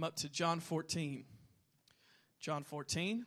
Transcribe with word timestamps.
I'm 0.00 0.04
up 0.04 0.16
to 0.16 0.30
John 0.30 0.60
14. 0.60 1.24
John 2.40 2.64
14. 2.64 3.26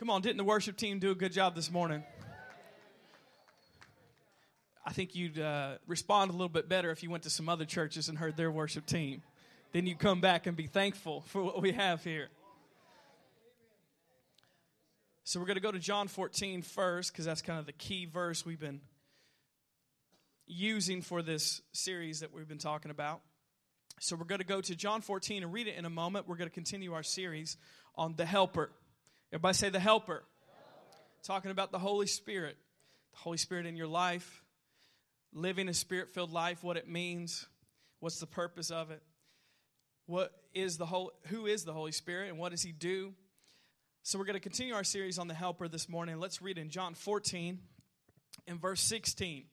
Come 0.00 0.10
on, 0.10 0.20
didn't 0.20 0.38
the 0.38 0.42
worship 0.42 0.76
team 0.76 0.98
do 0.98 1.12
a 1.12 1.14
good 1.14 1.30
job 1.30 1.54
this 1.54 1.70
morning? 1.70 2.02
I 4.84 4.92
think 4.92 5.14
you'd 5.14 5.38
uh, 5.38 5.74
respond 5.86 6.30
a 6.30 6.32
little 6.32 6.48
bit 6.48 6.68
better 6.68 6.90
if 6.90 7.04
you 7.04 7.08
went 7.08 7.22
to 7.22 7.30
some 7.30 7.48
other 7.48 7.64
churches 7.64 8.08
and 8.08 8.18
heard 8.18 8.36
their 8.36 8.50
worship 8.50 8.84
team. 8.84 9.22
Then 9.70 9.86
you 9.86 9.94
come 9.94 10.20
back 10.20 10.48
and 10.48 10.56
be 10.56 10.66
thankful 10.66 11.20
for 11.20 11.40
what 11.40 11.62
we 11.62 11.70
have 11.70 12.02
here. 12.02 12.26
So 15.22 15.38
we're 15.38 15.46
going 15.46 15.54
to 15.54 15.62
go 15.62 15.70
to 15.70 15.78
John 15.78 16.08
14 16.08 16.62
first 16.62 17.12
because 17.12 17.26
that's 17.26 17.42
kind 17.42 17.60
of 17.60 17.66
the 17.66 17.72
key 17.72 18.06
verse 18.06 18.44
we've 18.44 18.58
been 18.58 18.80
using 20.48 21.02
for 21.02 21.22
this 21.22 21.60
series 21.72 22.20
that 22.20 22.32
we've 22.32 22.48
been 22.48 22.58
talking 22.58 22.90
about. 22.90 23.20
So 24.00 24.16
we're 24.16 24.24
going 24.24 24.40
to 24.40 24.46
go 24.46 24.60
to 24.60 24.74
John 24.74 25.00
14 25.00 25.42
and 25.42 25.52
read 25.52 25.68
it 25.68 25.76
in 25.76 25.84
a 25.84 25.90
moment. 25.90 26.28
We're 26.28 26.36
going 26.36 26.48
to 26.48 26.54
continue 26.54 26.94
our 26.94 27.02
series 27.02 27.56
on 27.94 28.14
the 28.16 28.24
helper. 28.24 28.70
Everybody 29.32 29.54
say 29.54 29.70
the 29.70 29.80
helper. 29.80 30.12
helper. 30.14 30.24
Talking 31.22 31.50
about 31.50 31.72
the 31.72 31.78
Holy 31.78 32.06
Spirit. 32.06 32.56
The 33.12 33.18
Holy 33.18 33.36
Spirit 33.36 33.66
in 33.66 33.76
your 33.76 33.86
life, 33.86 34.42
living 35.32 35.68
a 35.68 35.74
spirit 35.74 36.10
filled 36.10 36.32
life, 36.32 36.62
what 36.62 36.76
it 36.76 36.88
means, 36.88 37.46
what's 38.00 38.20
the 38.20 38.26
purpose 38.26 38.70
of 38.70 38.90
it, 38.90 39.02
what 40.06 40.32
is 40.54 40.78
the 40.78 40.86
whole, 40.86 41.12
who 41.26 41.46
is 41.46 41.64
the 41.64 41.72
Holy 41.72 41.92
Spirit, 41.92 42.28
and 42.28 42.38
what 42.38 42.52
does 42.52 42.62
He 42.62 42.72
do. 42.72 43.14
So 44.04 44.18
we're 44.18 44.24
going 44.24 44.34
to 44.34 44.40
continue 44.40 44.74
our 44.74 44.84
series 44.84 45.18
on 45.18 45.28
the 45.28 45.34
helper 45.34 45.68
this 45.68 45.88
morning. 45.88 46.18
Let's 46.18 46.40
read 46.40 46.56
in 46.56 46.70
John 46.70 46.94
14 46.94 47.58
in 48.46 48.58
verse 48.58 48.80
16. 48.80 49.44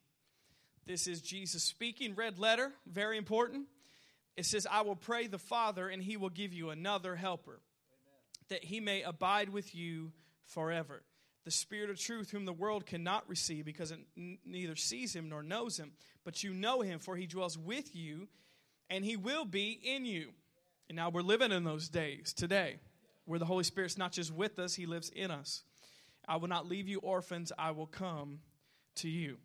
This 0.85 1.07
is 1.07 1.21
Jesus 1.21 1.63
speaking, 1.63 2.13
red 2.15 2.37
letter, 2.37 2.71
very 2.85 3.17
important. 3.17 3.65
It 4.37 4.45
says, 4.45 4.67
I 4.69 4.81
will 4.81 4.95
pray 4.95 5.27
the 5.27 5.39
Father, 5.39 5.87
and 5.87 6.03
he 6.03 6.17
will 6.17 6.29
give 6.29 6.53
you 6.53 6.69
another 6.69 7.15
helper, 7.15 7.59
Amen. 7.91 8.45
that 8.49 8.63
he 8.65 8.79
may 8.79 9.01
abide 9.01 9.49
with 9.49 9.73
you 9.73 10.11
forever. 10.45 11.01
The 11.43 11.51
Spirit 11.51 11.89
of 11.89 11.99
truth, 11.99 12.31
whom 12.31 12.45
the 12.45 12.53
world 12.53 12.85
cannot 12.85 13.27
receive, 13.27 13.65
because 13.65 13.91
it 13.91 13.99
n- 14.17 14.37
neither 14.45 14.75
sees 14.75 15.15
him 15.15 15.29
nor 15.29 15.41
knows 15.41 15.77
him, 15.77 15.91
but 16.23 16.43
you 16.43 16.53
know 16.53 16.81
him, 16.81 16.99
for 16.99 17.15
he 17.15 17.25
dwells 17.25 17.57
with 17.57 17.95
you, 17.95 18.27
and 18.89 19.03
he 19.03 19.15
will 19.15 19.45
be 19.45 19.79
in 19.83 20.05
you. 20.05 20.29
And 20.89 20.95
now 20.95 21.09
we're 21.09 21.21
living 21.21 21.51
in 21.51 21.63
those 21.63 21.89
days 21.89 22.33
today, 22.33 22.75
where 23.25 23.39
the 23.39 23.45
Holy 23.45 23.63
Spirit's 23.63 23.97
not 23.97 24.11
just 24.11 24.31
with 24.31 24.59
us, 24.59 24.75
he 24.75 24.85
lives 24.85 25.09
in 25.09 25.31
us. 25.31 25.63
I 26.27 26.37
will 26.37 26.47
not 26.47 26.67
leave 26.67 26.87
you 26.87 26.99
orphans, 26.99 27.51
I 27.57 27.71
will 27.71 27.87
come 27.87 28.39
to 28.95 29.09
you. 29.09 29.37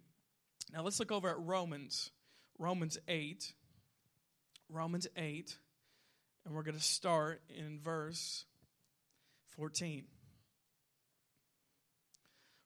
Now 0.72 0.82
let's 0.82 0.98
look 0.98 1.12
over 1.12 1.28
at 1.28 1.38
Romans, 1.38 2.10
Romans 2.58 2.98
8. 3.08 3.54
Romans 4.72 5.08
8, 5.16 5.56
and 6.44 6.54
we're 6.54 6.62
going 6.62 6.76
to 6.76 6.82
start 6.82 7.42
in 7.48 7.80
verse 7.80 8.44
14. 9.56 10.04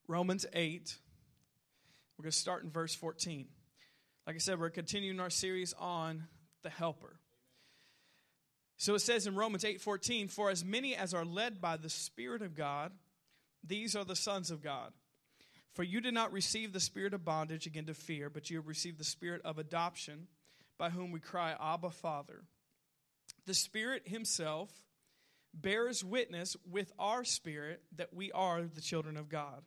Romans 0.06 0.44
8, 0.52 0.98
we're 2.18 2.24
going 2.24 2.30
to 2.30 2.36
start 2.36 2.62
in 2.62 2.70
verse 2.70 2.94
14. 2.94 3.46
Like 4.26 4.36
I 4.36 4.38
said, 4.38 4.60
we're 4.60 4.68
continuing 4.68 5.18
our 5.18 5.30
series 5.30 5.72
on 5.78 6.24
the 6.62 6.68
helper. 6.68 7.20
So 8.76 8.94
it 8.94 9.00
says 9.00 9.26
in 9.26 9.34
Romans 9.34 9.64
8:14, 9.64 10.28
"For 10.28 10.50
as 10.50 10.62
many 10.64 10.94
as 10.94 11.14
are 11.14 11.24
led 11.24 11.60
by 11.60 11.78
the 11.78 11.88
Spirit 11.88 12.42
of 12.42 12.54
God, 12.54 12.92
these 13.62 13.96
are 13.96 14.04
the 14.04 14.16
sons 14.16 14.50
of 14.50 14.60
God." 14.60 14.92
For 15.74 15.82
you 15.82 16.00
did 16.00 16.14
not 16.14 16.32
receive 16.32 16.72
the 16.72 16.80
spirit 16.80 17.14
of 17.14 17.24
bondage 17.24 17.66
again 17.66 17.86
to 17.86 17.94
fear, 17.94 18.30
but 18.30 18.48
you 18.48 18.56
have 18.58 18.68
received 18.68 18.98
the 18.98 19.04
spirit 19.04 19.42
of 19.44 19.58
adoption, 19.58 20.28
by 20.78 20.90
whom 20.90 21.10
we 21.10 21.20
cry, 21.20 21.54
Abba, 21.60 21.90
Father. 21.90 22.44
The 23.46 23.54
Spirit 23.54 24.02
Himself 24.06 24.70
bears 25.52 26.04
witness 26.04 26.56
with 26.68 26.92
our 26.98 27.24
spirit 27.24 27.82
that 27.96 28.14
we 28.14 28.32
are 28.32 28.62
the 28.62 28.80
children 28.80 29.16
of 29.16 29.28
God. 29.28 29.62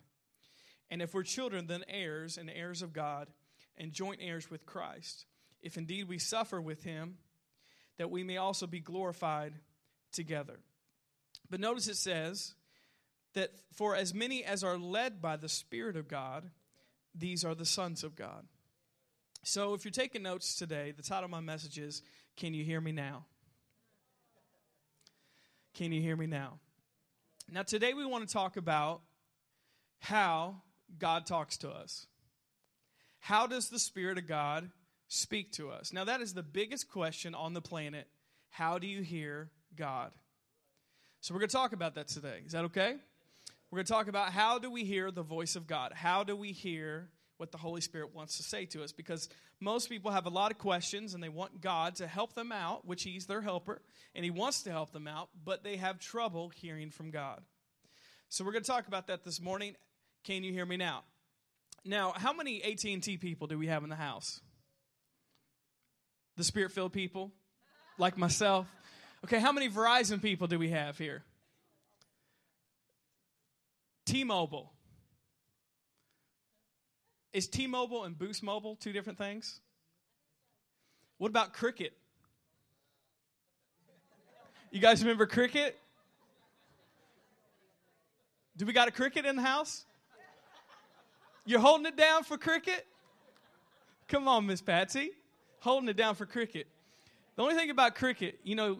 And 0.90 1.02
if 1.02 1.14
we're 1.14 1.22
children, 1.22 1.66
then 1.66 1.84
heirs 1.88 2.38
and 2.38 2.50
heirs 2.50 2.82
of 2.82 2.92
God, 2.92 3.28
and 3.76 3.92
joint 3.92 4.20
heirs 4.22 4.50
with 4.50 4.66
Christ. 4.66 5.26
If 5.62 5.76
indeed 5.76 6.08
we 6.08 6.18
suffer 6.18 6.60
with 6.60 6.82
Him, 6.84 7.18
that 7.98 8.10
we 8.10 8.24
may 8.24 8.38
also 8.38 8.66
be 8.66 8.80
glorified 8.80 9.54
together. 10.12 10.60
But 11.50 11.60
notice 11.60 11.88
it 11.88 11.96
says, 11.96 12.54
that 13.34 13.50
for 13.74 13.94
as 13.94 14.14
many 14.14 14.44
as 14.44 14.64
are 14.64 14.78
led 14.78 15.20
by 15.20 15.36
the 15.36 15.48
Spirit 15.48 15.96
of 15.96 16.08
God, 16.08 16.50
these 17.14 17.44
are 17.44 17.54
the 17.54 17.66
sons 17.66 18.04
of 18.04 18.16
God. 18.16 18.46
So 19.44 19.74
if 19.74 19.84
you're 19.84 19.92
taking 19.92 20.22
notes 20.22 20.56
today, 20.56 20.92
the 20.96 21.02
title 21.02 21.24
of 21.24 21.30
my 21.30 21.40
message 21.40 21.78
is 21.78 22.02
Can 22.36 22.54
You 22.54 22.64
Hear 22.64 22.80
Me 22.80 22.92
Now? 22.92 23.24
Can 25.78 25.92
you 25.92 26.00
hear 26.00 26.16
me 26.16 26.26
now? 26.26 26.58
Now, 27.48 27.62
today 27.62 27.94
we 27.94 28.04
want 28.04 28.26
to 28.26 28.32
talk 28.32 28.56
about 28.56 29.00
how 30.00 30.62
God 30.98 31.24
talks 31.24 31.56
to 31.58 31.70
us. 31.70 32.08
How 33.20 33.46
does 33.46 33.68
the 33.68 33.78
Spirit 33.78 34.18
of 34.18 34.26
God 34.26 34.70
speak 35.06 35.52
to 35.52 35.70
us? 35.70 35.92
Now, 35.92 36.02
that 36.02 36.20
is 36.20 36.34
the 36.34 36.42
biggest 36.42 36.90
question 36.90 37.32
on 37.32 37.54
the 37.54 37.60
planet. 37.60 38.08
How 38.50 38.78
do 38.78 38.88
you 38.88 39.02
hear 39.02 39.50
God? 39.76 40.10
So, 41.20 41.32
we're 41.32 41.40
going 41.40 41.50
to 41.50 41.56
talk 41.56 41.72
about 41.72 41.94
that 41.94 42.08
today. 42.08 42.40
Is 42.44 42.52
that 42.52 42.64
okay? 42.64 42.96
We're 43.70 43.76
going 43.76 43.86
to 43.86 43.92
talk 43.92 44.08
about 44.08 44.32
how 44.32 44.58
do 44.58 44.70
we 44.70 44.84
hear 44.84 45.10
the 45.10 45.22
voice 45.22 45.54
of 45.54 45.66
God? 45.66 45.92
How 45.92 46.24
do 46.24 46.34
we 46.34 46.52
hear 46.52 47.10
what 47.36 47.52
the 47.52 47.58
Holy 47.58 47.82
Spirit 47.82 48.14
wants 48.14 48.38
to 48.38 48.42
say 48.42 48.64
to 48.66 48.82
us? 48.82 48.92
Because 48.92 49.28
most 49.60 49.90
people 49.90 50.10
have 50.10 50.24
a 50.24 50.30
lot 50.30 50.50
of 50.50 50.56
questions 50.58 51.12
and 51.12 51.22
they 51.22 51.28
want 51.28 51.60
God 51.60 51.96
to 51.96 52.06
help 52.06 52.34
them 52.34 52.50
out, 52.50 52.86
which 52.86 53.02
He's 53.02 53.26
their 53.26 53.42
helper, 53.42 53.82
and 54.14 54.24
He 54.24 54.30
wants 54.30 54.62
to 54.62 54.70
help 54.70 54.92
them 54.92 55.06
out, 55.06 55.28
but 55.44 55.64
they 55.64 55.76
have 55.76 55.98
trouble 55.98 56.48
hearing 56.48 56.90
from 56.90 57.10
God. 57.10 57.42
So 58.30 58.42
we're 58.42 58.52
going 58.52 58.64
to 58.64 58.70
talk 58.70 58.88
about 58.88 59.08
that 59.08 59.22
this 59.22 59.40
morning. 59.40 59.76
Can 60.24 60.44
you 60.44 60.52
hear 60.52 60.64
me 60.64 60.78
now? 60.78 61.02
Now, 61.84 62.14
how 62.16 62.32
many 62.32 62.62
AT&T 62.62 63.18
people 63.18 63.48
do 63.48 63.58
we 63.58 63.66
have 63.66 63.84
in 63.84 63.90
the 63.90 63.96
house? 63.96 64.40
The 66.36 66.44
spirit-filled 66.44 66.92
people, 66.92 67.32
like 67.98 68.16
myself. 68.16 68.66
Okay, 69.24 69.40
how 69.40 69.52
many 69.52 69.68
Verizon 69.68 70.22
people 70.22 70.46
do 70.46 70.58
we 70.58 70.70
have 70.70 70.96
here? 70.96 71.22
T 74.08 74.24
Mobile. 74.24 74.72
Is 77.34 77.46
T 77.46 77.66
Mobile 77.66 78.04
and 78.04 78.18
Boost 78.18 78.42
Mobile 78.42 78.74
two 78.74 78.90
different 78.90 79.18
things? 79.18 79.60
What 81.18 81.28
about 81.28 81.52
Cricket? 81.52 81.92
You 84.70 84.80
guys 84.80 85.02
remember 85.02 85.26
Cricket? 85.26 85.78
Do 88.56 88.64
we 88.64 88.72
got 88.72 88.88
a 88.88 88.90
cricket 88.90 89.26
in 89.26 89.36
the 89.36 89.42
house? 89.42 89.84
You're 91.44 91.60
holding 91.60 91.86
it 91.86 91.96
down 91.96 92.24
for 92.24 92.36
cricket? 92.38 92.86
Come 94.08 94.26
on, 94.26 94.46
Miss 94.46 94.62
Patsy. 94.62 95.10
Holding 95.60 95.88
it 95.88 95.96
down 95.96 96.14
for 96.14 96.26
cricket. 96.26 96.66
The 97.36 97.42
only 97.42 97.54
thing 97.54 97.70
about 97.70 97.94
cricket, 97.94 98.40
you 98.42 98.56
know, 98.56 98.78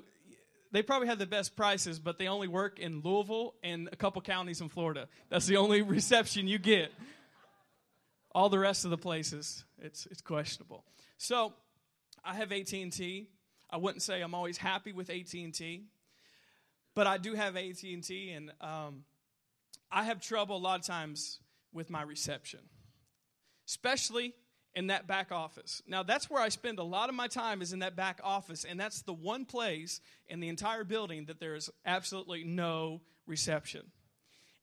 they 0.73 0.83
probably 0.83 1.09
have 1.09 1.19
the 1.19 1.27
best 1.27 1.57
prices, 1.57 1.99
but 1.99 2.19
they 2.19 2.29
only 2.29 2.49
work 2.49 2.79
in 2.79 3.01
Louisville 3.01 3.55
and 3.63 3.89
a 3.93 3.97
couple 3.97 4.21
counties 4.23 4.61
in 4.61 4.69
Florida. 4.69 5.09
That's 5.31 5.47
the 5.47 5.57
only 5.57 5.83
reception 5.97 6.47
you 6.47 6.59
get. 6.59 6.93
All 8.33 8.49
the 8.49 8.59
rest 8.59 8.85
of 8.85 8.91
the 8.91 8.99
places, 8.99 9.65
it's 9.81 10.07
it's 10.07 10.21
questionable. 10.21 10.85
So, 11.17 11.55
I 12.25 12.35
have 12.35 12.53
AT&T. 12.53 13.29
I 13.71 13.77
wouldn't 13.77 14.03
say 14.03 14.21
I'm 14.21 14.35
always 14.35 14.59
happy 14.59 14.93
with 14.93 15.11
AT&T, 15.11 15.85
but 16.95 17.07
I 17.07 17.17
do 17.17 17.35
have 17.35 17.57
AT&T, 17.57 18.31
and 18.31 18.53
um, 18.61 19.05
I 19.91 20.05
have 20.05 20.21
trouble 20.21 20.57
a 20.57 20.59
lot 20.59 20.79
of 20.79 20.87
times 20.87 21.41
with 21.73 21.91
my 21.91 22.03
reception, 22.03 22.61
especially 23.67 24.35
in 24.75 24.89
that 24.89 25.07
back 25.07 25.33
office. 25.33 25.83
Now, 25.87 26.03
that's 26.03 26.31
where 26.31 26.43
I 26.43 26.51
spend 26.51 26.79
a 26.79 26.85
lot 26.85 27.09
of 27.09 27.15
my 27.15 27.27
time 27.27 27.63
is 27.63 27.73
in 27.73 27.81
that 27.81 27.97
back 27.97 28.21
office, 28.23 28.65
and 28.65 28.79
that's 28.79 29.03
the 29.03 29.13
one 29.13 29.45
place 29.45 30.01
in 30.27 30.41
the 30.41 30.49
entire 30.49 30.85
building 30.85 31.27
that 31.27 31.41
there 31.41 31.55
is 31.55 31.71
absolutely 31.85 32.45
no 32.45 33.01
reception. 33.27 33.91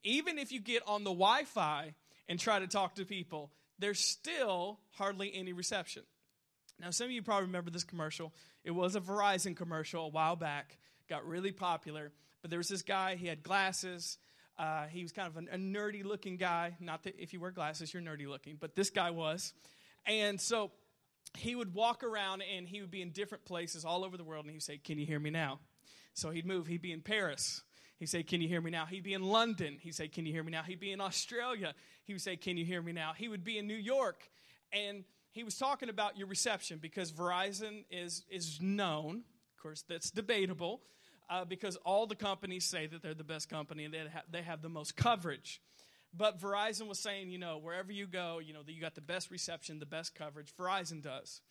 Even 0.03 0.37
if 0.37 0.51
you 0.51 0.59
get 0.59 0.83
on 0.87 1.03
the 1.03 1.09
Wi 1.11 1.43
Fi 1.43 1.95
and 2.29 2.39
try 2.39 2.59
to 2.59 2.67
talk 2.67 2.95
to 2.95 3.05
people, 3.05 3.51
there's 3.79 3.99
still 3.99 4.79
hardly 4.91 5.33
any 5.33 5.53
reception. 5.53 6.03
Now, 6.79 6.91
some 6.91 7.05
of 7.05 7.11
you 7.11 7.21
probably 7.21 7.47
remember 7.47 7.71
this 7.71 7.83
commercial. 7.83 8.33
It 8.63 8.71
was 8.71 8.95
a 8.95 9.01
Verizon 9.01 9.55
commercial 9.55 10.05
a 10.05 10.09
while 10.09 10.35
back, 10.35 10.77
got 11.09 11.25
really 11.25 11.51
popular. 11.51 12.11
But 12.41 12.51
there 12.51 12.59
was 12.59 12.67
this 12.67 12.83
guy, 12.83 13.15
he 13.15 13.27
had 13.27 13.43
glasses. 13.43 14.17
Uh, 14.57 14.85
he 14.85 15.01
was 15.01 15.11
kind 15.11 15.27
of 15.27 15.35
a, 15.35 15.55
a 15.55 15.57
nerdy 15.57 16.03
looking 16.03 16.37
guy. 16.37 16.75
Not 16.79 17.03
that 17.03 17.15
if 17.19 17.33
you 17.33 17.39
wear 17.39 17.51
glasses, 17.51 17.93
you're 17.93 18.03
nerdy 18.03 18.27
looking, 18.27 18.57
but 18.59 18.75
this 18.75 18.89
guy 18.89 19.11
was. 19.11 19.53
And 20.05 20.39
so 20.39 20.71
he 21.37 21.55
would 21.55 21.73
walk 21.73 22.03
around 22.03 22.41
and 22.41 22.67
he 22.67 22.81
would 22.81 22.91
be 22.91 23.01
in 23.01 23.11
different 23.11 23.45
places 23.45 23.85
all 23.85 24.05
over 24.05 24.17
the 24.17 24.23
world 24.23 24.45
and 24.45 24.53
he'd 24.53 24.63
say, 24.63 24.77
Can 24.77 24.97
you 24.97 25.05
hear 25.05 25.19
me 25.19 25.29
now? 25.29 25.59
So 26.13 26.29
he'd 26.29 26.45
move. 26.45 26.67
He'd 26.67 26.81
be 26.81 26.93
in 26.93 27.01
Paris. 27.01 27.61
He'd 27.97 28.09
say, 28.09 28.23
Can 28.23 28.41
you 28.41 28.47
hear 28.47 28.61
me 28.61 28.71
now? 28.71 28.85
He'd 28.85 29.03
be 29.03 29.13
in 29.13 29.23
London. 29.23 29.77
He'd 29.81 29.95
say, 29.95 30.07
Can 30.07 30.25
you 30.25 30.33
hear 30.33 30.43
me 30.43 30.51
now? 30.51 30.63
He'd 30.63 30.79
be 30.79 30.91
in 30.91 31.01
Australia. 31.01 31.73
He 32.05 32.13
would 32.13 32.21
say, 32.21 32.35
Can 32.35 32.57
you 32.57 32.65
hear 32.65 32.81
me 32.81 32.91
now? 32.91 33.13
He 33.15 33.27
would 33.27 33.43
be 33.43 33.57
in 33.57 33.67
New 33.67 33.75
York. 33.75 34.29
And 34.71 35.03
he 35.31 35.43
was 35.43 35.57
talking 35.57 35.89
about 35.89 36.17
your 36.17 36.27
reception 36.27 36.79
because 36.81 37.11
Verizon 37.11 37.83
is, 37.89 38.23
is 38.29 38.59
known, 38.61 39.23
of 39.57 39.61
course, 39.61 39.83
that's 39.87 40.09
debatable, 40.09 40.81
uh, 41.29 41.43
because 41.43 41.75
all 41.77 42.07
the 42.07 42.15
companies 42.15 42.63
say 42.63 42.87
that 42.87 43.01
they're 43.01 43.13
the 43.13 43.23
best 43.23 43.49
company 43.49 43.83
and 43.83 43.93
they 43.93 43.99
have, 43.99 44.23
they 44.31 44.41
have 44.41 44.61
the 44.61 44.69
most 44.69 44.95
coverage. 44.95 45.61
But 46.17 46.39
Verizon 46.39 46.87
was 46.87 46.99
saying, 46.99 47.29
you 47.29 47.37
know, 47.37 47.57
wherever 47.57 47.91
you 47.91 48.07
go, 48.07 48.39
you 48.39 48.53
know, 48.53 48.63
that 48.63 48.71
you 48.71 48.81
got 48.81 48.95
the 48.95 49.01
best 49.01 49.31
reception, 49.31 49.79
the 49.79 49.85
best 49.85 50.15
coverage. 50.15 50.53
Verizon 50.57 51.01
does. 51.01 51.41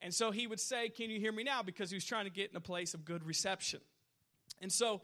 And 0.00 0.12
so 0.12 0.30
he 0.30 0.46
would 0.46 0.60
say, 0.60 0.88
Can 0.88 1.10
you 1.10 1.20
hear 1.20 1.32
me 1.32 1.44
now? 1.44 1.62
Because 1.62 1.90
he 1.90 1.96
was 1.96 2.04
trying 2.04 2.24
to 2.24 2.30
get 2.30 2.50
in 2.50 2.56
a 2.56 2.60
place 2.60 2.94
of 2.94 3.04
good 3.04 3.24
reception. 3.24 3.80
And 4.60 4.70
so 4.70 5.00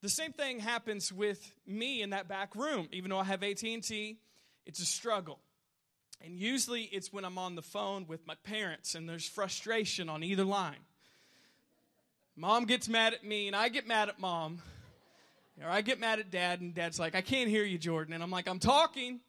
the 0.00 0.08
same 0.08 0.32
thing 0.32 0.60
happens 0.60 1.12
with 1.12 1.52
me 1.66 2.02
in 2.02 2.10
that 2.10 2.28
back 2.28 2.54
room. 2.54 2.88
Even 2.92 3.10
though 3.10 3.18
I 3.18 3.24
have 3.24 3.42
AT&T, 3.42 4.18
it's 4.66 4.80
a 4.80 4.86
struggle. 4.86 5.40
And 6.24 6.38
usually 6.38 6.82
it's 6.82 7.12
when 7.12 7.24
I'm 7.24 7.38
on 7.38 7.54
the 7.54 7.62
phone 7.62 8.06
with 8.06 8.26
my 8.26 8.34
parents 8.44 8.94
and 8.94 9.08
there's 9.08 9.28
frustration 9.28 10.08
on 10.08 10.22
either 10.22 10.44
line. 10.44 10.80
Mom 12.36 12.64
gets 12.64 12.88
mad 12.88 13.14
at 13.14 13.24
me 13.24 13.48
and 13.48 13.56
I 13.56 13.68
get 13.68 13.86
mad 13.86 14.08
at 14.08 14.20
mom. 14.20 14.62
Or 15.64 15.70
I 15.70 15.80
get 15.80 15.98
mad 15.98 16.18
at 16.18 16.30
dad 16.30 16.60
and 16.60 16.74
dad's 16.74 16.98
like, 16.98 17.14
I 17.14 17.20
can't 17.20 17.48
hear 17.48 17.64
you, 17.64 17.78
Jordan. 17.78 18.14
And 18.14 18.22
I'm 18.22 18.30
like, 18.30 18.48
I'm 18.48 18.58
talking. 18.58 19.20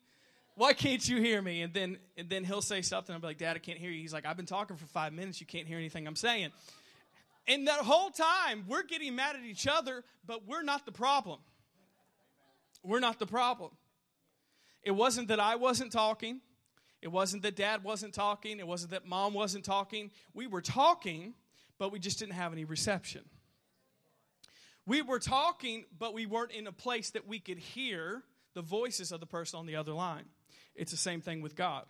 Why 0.56 0.74
can't 0.74 1.08
you 1.08 1.22
hear 1.22 1.42
me? 1.42 1.62
And 1.62 1.74
then 1.74 1.98
and 2.18 2.30
then 2.30 2.44
he'll 2.44 2.62
say 2.62 2.82
something. 2.82 3.16
I'm 3.16 3.22
like, 3.22 3.38
Dad, 3.38 3.56
I 3.56 3.60
can't 3.60 3.78
hear 3.78 3.92
you. 3.92 4.02
He's 4.02 4.12
like, 4.12 4.26
I've 4.26 4.36
been 4.36 4.46
talking 4.46 4.76
for 4.76 4.86
five 4.88 5.14
minutes. 5.14 5.40
You 5.40 5.48
can't 5.48 5.66
hear 5.66 5.78
anything 5.78 6.06
I'm 6.06 6.18
saying. 6.18 6.52
And 7.48 7.68
that 7.68 7.80
whole 7.80 8.10
time, 8.10 8.66
we're 8.68 8.84
getting 8.84 9.16
mad 9.16 9.36
at 9.36 9.44
each 9.44 9.68
other, 9.68 10.04
but 10.28 10.46
we're 10.46 10.62
not 10.62 10.86
the 10.86 10.92
problem. 10.92 11.40
We're 12.84 13.00
not 13.00 13.20
the 13.20 13.26
problem. 13.26 13.72
It 14.84 14.92
wasn't 14.92 15.30
that 15.30 15.40
I 15.40 15.56
wasn't 15.56 15.92
talking. 15.92 16.42
It 17.02 17.08
wasn't 17.08 17.44
that 17.44 17.56
dad 17.56 17.84
wasn't 17.84 18.14
talking. 18.14 18.60
It 18.60 18.68
wasn't 18.68 18.92
that 18.92 19.06
mom 19.06 19.34
wasn't 19.34 19.64
talking. 19.64 20.12
We 20.34 20.48
were 20.48 20.62
talking, 20.62 21.34
but 21.78 21.92
we 21.92 22.00
just 22.00 22.20
didn't 22.20 22.34
have 22.34 22.52
any 22.52 22.66
reception. 22.66 23.24
We 24.90 25.04
were 25.04 25.20
talking, 25.20 25.86
but 26.00 26.16
we 26.16 26.26
weren't 26.26 26.52
in 26.52 26.66
a 26.66 26.72
place 26.72 27.12
that 27.12 27.28
we 27.28 27.40
could 27.40 27.60
hear 27.60 28.24
the 28.56 28.64
voices 28.64 29.12
of 29.12 29.20
the 29.20 29.28
person 29.28 29.60
on 29.60 29.68
the 29.68 29.76
other 29.76 29.94
line. 29.94 30.26
It's 30.74 30.90
the 30.90 30.98
same 30.98 31.22
thing 31.22 31.44
with 31.44 31.56
God. 31.56 31.86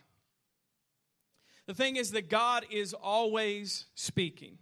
The 1.66 1.72
thing 1.72 1.96
is 1.96 2.10
that 2.10 2.28
God 2.28 2.66
is 2.70 2.92
always 2.92 3.86
speaking. 3.94 4.58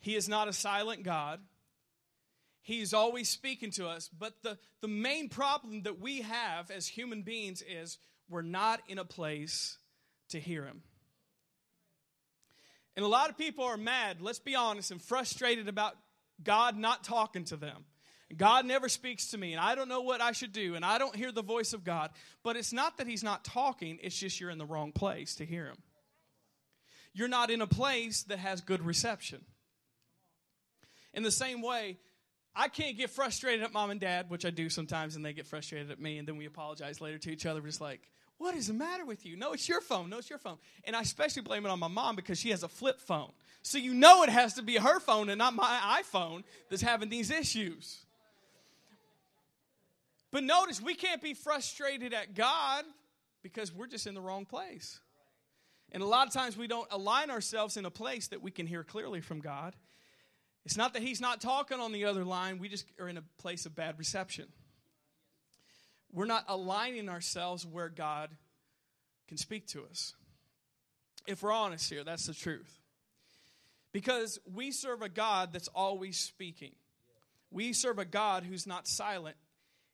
He 0.00 0.16
is 0.16 0.28
not 0.28 0.48
a 0.48 0.52
silent 0.52 1.04
God. 1.04 1.38
He's 2.60 2.92
always 2.92 3.28
speaking 3.28 3.70
to 3.72 3.86
us. 3.86 4.08
But 4.08 4.42
the, 4.42 4.58
the 4.80 4.88
main 4.88 5.28
problem 5.28 5.82
that 5.82 6.00
we 6.00 6.22
have 6.22 6.72
as 6.72 6.88
human 6.88 7.22
beings 7.22 7.62
is 7.62 7.98
we're 8.28 8.42
not 8.42 8.80
in 8.88 8.98
a 8.98 9.04
place 9.04 9.78
to 10.30 10.40
hear 10.40 10.64
him. 10.64 10.82
And 12.96 13.04
a 13.04 13.08
lot 13.08 13.30
of 13.30 13.38
people 13.38 13.62
are 13.62 13.76
mad, 13.76 14.20
let's 14.20 14.40
be 14.40 14.56
honest, 14.56 14.90
and 14.90 15.00
frustrated 15.00 15.68
about 15.68 15.94
God 16.42 16.76
not 16.76 17.04
talking 17.04 17.44
to 17.44 17.56
them. 17.56 17.84
God 18.36 18.66
never 18.66 18.88
speaks 18.88 19.28
to 19.28 19.38
me, 19.38 19.52
and 19.52 19.60
I 19.60 19.76
don't 19.76 19.88
know 19.88 20.00
what 20.00 20.20
I 20.20 20.32
should 20.32 20.52
do, 20.52 20.74
and 20.74 20.84
I 20.84 20.98
don't 20.98 21.14
hear 21.14 21.30
the 21.30 21.42
voice 21.42 21.72
of 21.72 21.84
God. 21.84 22.10
But 22.42 22.56
it's 22.56 22.72
not 22.72 22.98
that 22.98 23.06
He's 23.06 23.22
not 23.22 23.44
talking, 23.44 23.98
it's 24.02 24.18
just 24.18 24.40
you're 24.40 24.50
in 24.50 24.58
the 24.58 24.66
wrong 24.66 24.90
place 24.90 25.36
to 25.36 25.44
hear 25.44 25.66
Him. 25.66 25.76
You're 27.12 27.28
not 27.28 27.50
in 27.50 27.60
a 27.60 27.66
place 27.66 28.24
that 28.24 28.38
has 28.38 28.60
good 28.60 28.84
reception. 28.84 29.44
In 31.14 31.22
the 31.22 31.30
same 31.30 31.62
way, 31.62 31.98
I 32.54 32.68
can't 32.68 32.96
get 32.96 33.10
frustrated 33.10 33.62
at 33.62 33.72
mom 33.72 33.90
and 33.90 34.00
dad, 34.00 34.28
which 34.28 34.44
I 34.44 34.50
do 34.50 34.68
sometimes, 34.68 35.14
and 35.14 35.24
they 35.24 35.32
get 35.32 35.46
frustrated 35.46 35.90
at 35.90 36.00
me, 36.00 36.18
and 36.18 36.26
then 36.26 36.36
we 36.36 36.46
apologize 36.46 37.00
later 37.00 37.18
to 37.18 37.30
each 37.30 37.46
other. 37.46 37.60
We're 37.60 37.68
just 37.68 37.80
like, 37.80 38.00
what 38.38 38.54
is 38.54 38.66
the 38.66 38.74
matter 38.74 39.04
with 39.04 39.24
you? 39.24 39.36
No, 39.36 39.52
it's 39.52 39.68
your 39.68 39.80
phone. 39.80 40.10
No, 40.10 40.18
it's 40.18 40.28
your 40.28 40.38
phone. 40.38 40.58
And 40.84 40.94
I 40.94 41.00
especially 41.00 41.42
blame 41.42 41.64
it 41.64 41.70
on 41.70 41.78
my 41.78 41.88
mom 41.88 42.16
because 42.16 42.38
she 42.38 42.50
has 42.50 42.62
a 42.62 42.68
flip 42.68 43.00
phone. 43.00 43.30
So 43.62 43.78
you 43.78 43.94
know 43.94 44.22
it 44.22 44.28
has 44.28 44.54
to 44.54 44.62
be 44.62 44.76
her 44.76 45.00
phone 45.00 45.30
and 45.30 45.38
not 45.38 45.54
my 45.54 46.02
iPhone 46.02 46.44
that's 46.68 46.82
having 46.82 47.08
these 47.08 47.30
issues. 47.30 48.04
But 50.30 50.44
notice 50.44 50.82
we 50.82 50.94
can't 50.94 51.22
be 51.22 51.32
frustrated 51.32 52.12
at 52.12 52.34
God 52.34 52.84
because 53.42 53.72
we're 53.72 53.86
just 53.86 54.06
in 54.06 54.14
the 54.14 54.20
wrong 54.20 54.44
place. 54.44 55.00
And 55.92 56.02
a 56.02 56.06
lot 56.06 56.26
of 56.26 56.32
times 56.34 56.56
we 56.56 56.66
don't 56.66 56.88
align 56.90 57.30
ourselves 57.30 57.76
in 57.76 57.86
a 57.86 57.90
place 57.90 58.28
that 58.28 58.42
we 58.42 58.50
can 58.50 58.66
hear 58.66 58.84
clearly 58.84 59.22
from 59.22 59.40
God. 59.40 59.74
It's 60.66 60.76
not 60.76 60.92
that 60.92 61.02
He's 61.02 61.20
not 61.20 61.40
talking 61.40 61.80
on 61.80 61.92
the 61.92 62.04
other 62.04 62.24
line, 62.24 62.58
we 62.58 62.68
just 62.68 62.86
are 63.00 63.08
in 63.08 63.16
a 63.16 63.22
place 63.38 63.66
of 63.66 63.74
bad 63.74 63.98
reception 63.98 64.46
we're 66.16 66.24
not 66.24 66.46
aligning 66.48 67.10
ourselves 67.10 67.66
where 67.66 67.90
God 67.90 68.30
can 69.28 69.36
speak 69.36 69.66
to 69.68 69.84
us. 69.84 70.14
If 71.26 71.42
we're 71.42 71.52
honest 71.52 71.90
here, 71.90 72.04
that's 72.04 72.26
the 72.26 72.32
truth. 72.32 72.80
Because 73.92 74.38
we 74.50 74.70
serve 74.70 75.02
a 75.02 75.10
God 75.10 75.52
that's 75.52 75.68
always 75.68 76.16
speaking. 76.16 76.72
We 77.50 77.74
serve 77.74 77.98
a 77.98 78.06
God 78.06 78.44
who's 78.44 78.66
not 78.66 78.88
silent. 78.88 79.36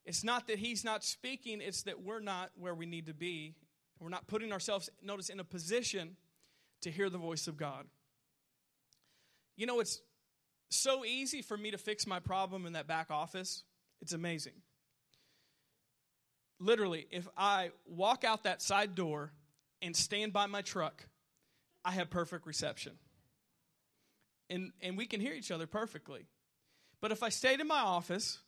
It's 0.07 0.23
not 0.23 0.47
that 0.47 0.61
he's 0.61 0.85
not 0.85 1.03
speaking, 1.03 1.61
it's 1.61 1.83
that 1.83 2.03
we're 2.03 2.21
not 2.21 2.51
where 2.57 2.75
we 2.75 2.87
need 2.87 3.07
to 3.07 3.15
be. 3.15 3.57
We're 3.99 4.09
not 4.09 4.29
putting 4.29 4.53
ourselves, 4.53 4.91
notice, 5.03 5.29
in 5.29 5.41
a 5.41 5.45
position 5.45 6.17
to 6.83 6.91
hear 6.93 7.11
the 7.11 7.19
voice 7.19 7.49
of 7.49 7.57
God. 7.57 7.87
You 9.57 9.67
know, 9.67 9.81
it's 9.81 10.01
so 10.71 11.05
easy 11.05 11.43
for 11.43 11.57
me 11.57 11.73
to 11.73 11.79
fix 11.79 12.07
my 12.07 12.21
problem 12.21 12.65
in 12.65 12.75
that 12.75 12.87
back 12.87 13.11
office. 13.11 13.65
It's 14.01 14.13
amazing 14.13 14.55
literally, 16.63 17.07
if 17.11 17.29
I 17.37 17.71
walk 17.87 18.25
out 18.25 18.45
that 18.45 18.63
side 18.63 18.95
door 18.95 19.33
and 19.81 19.95
stand 19.97 20.33
by 20.33 20.47
my 20.47 20.63
truck, 20.63 21.07
I 21.85 21.93
have 21.93 22.11
perfect 22.11 22.47
reception. 22.47 22.93
And, 24.49 24.71
and 24.81 24.97
we 24.97 25.07
can 25.07 25.21
hear 25.21 25.35
each 25.35 25.51
other 25.51 25.67
perfectly. 25.67 26.27
But 27.01 27.11
if 27.11 27.23
I 27.23 27.31
stayed 27.31 27.61
in 27.61 27.67
my 27.67 27.81
office 27.81 28.39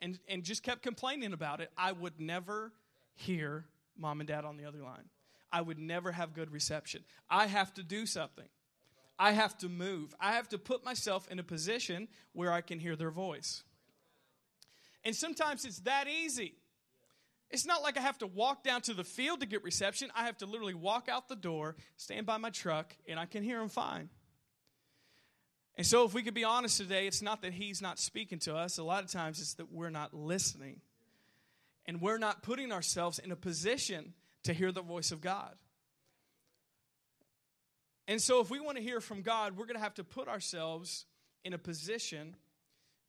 and, 0.00 0.18
and 0.28 0.42
just 0.42 0.62
kept 0.62 0.82
complaining 0.82 1.32
about 1.32 1.60
it, 1.60 1.70
I 1.76 1.92
would 1.92 2.18
never 2.18 2.72
hear 3.14 3.66
mom 3.96 4.20
and 4.20 4.28
dad 4.28 4.44
on 4.44 4.56
the 4.56 4.64
other 4.64 4.82
line. 4.82 5.08
I 5.52 5.60
would 5.60 5.78
never 5.78 6.10
have 6.12 6.34
good 6.34 6.50
reception. 6.50 7.04
I 7.30 7.46
have 7.46 7.72
to 7.74 7.82
do 7.82 8.06
something. 8.06 8.48
I 9.18 9.32
have 9.32 9.56
to 9.58 9.68
move. 9.68 10.14
I 10.18 10.32
have 10.32 10.48
to 10.48 10.58
put 10.58 10.84
myself 10.84 11.28
in 11.30 11.38
a 11.38 11.42
position 11.44 12.08
where 12.32 12.50
I 12.50 12.62
can 12.62 12.80
hear 12.80 12.96
their 12.96 13.10
voice. 13.10 13.62
And 15.04 15.14
sometimes 15.14 15.64
it's 15.64 15.80
that 15.80 16.08
easy. 16.08 16.54
It's 17.52 17.66
not 17.66 17.82
like 17.82 17.98
I 17.98 18.00
have 18.00 18.16
to 18.18 18.26
walk 18.26 18.64
down 18.64 18.80
to 18.82 18.94
the 18.94 19.04
field 19.04 19.40
to 19.40 19.46
get 19.46 19.62
reception. 19.62 20.10
I 20.16 20.24
have 20.24 20.38
to 20.38 20.46
literally 20.46 20.72
walk 20.72 21.10
out 21.10 21.28
the 21.28 21.36
door, 21.36 21.76
stand 21.98 22.24
by 22.24 22.38
my 22.38 22.48
truck, 22.48 22.96
and 23.06 23.20
I 23.20 23.26
can 23.26 23.42
hear 23.42 23.60
him 23.60 23.68
fine. 23.68 24.08
And 25.76 25.86
so, 25.86 26.04
if 26.04 26.14
we 26.14 26.22
could 26.22 26.34
be 26.34 26.44
honest 26.44 26.78
today, 26.78 27.06
it's 27.06 27.20
not 27.20 27.42
that 27.42 27.52
he's 27.52 27.82
not 27.82 27.98
speaking 27.98 28.38
to 28.40 28.56
us. 28.56 28.78
A 28.78 28.82
lot 28.82 29.04
of 29.04 29.10
times, 29.10 29.38
it's 29.38 29.54
that 29.54 29.70
we're 29.70 29.90
not 29.90 30.14
listening. 30.14 30.80
And 31.84 32.00
we're 32.00 32.18
not 32.18 32.42
putting 32.42 32.72
ourselves 32.72 33.18
in 33.18 33.32
a 33.32 33.36
position 33.36 34.14
to 34.44 34.54
hear 34.54 34.72
the 34.72 34.82
voice 34.82 35.12
of 35.12 35.20
God. 35.20 35.54
And 38.08 38.20
so, 38.20 38.40
if 38.40 38.50
we 38.50 38.60
want 38.60 38.78
to 38.78 38.82
hear 38.82 39.00
from 39.00 39.20
God, 39.20 39.58
we're 39.58 39.66
going 39.66 39.76
to 39.76 39.82
have 39.82 39.94
to 39.94 40.04
put 40.04 40.26
ourselves 40.26 41.04
in 41.44 41.52
a 41.52 41.58
position 41.58 42.34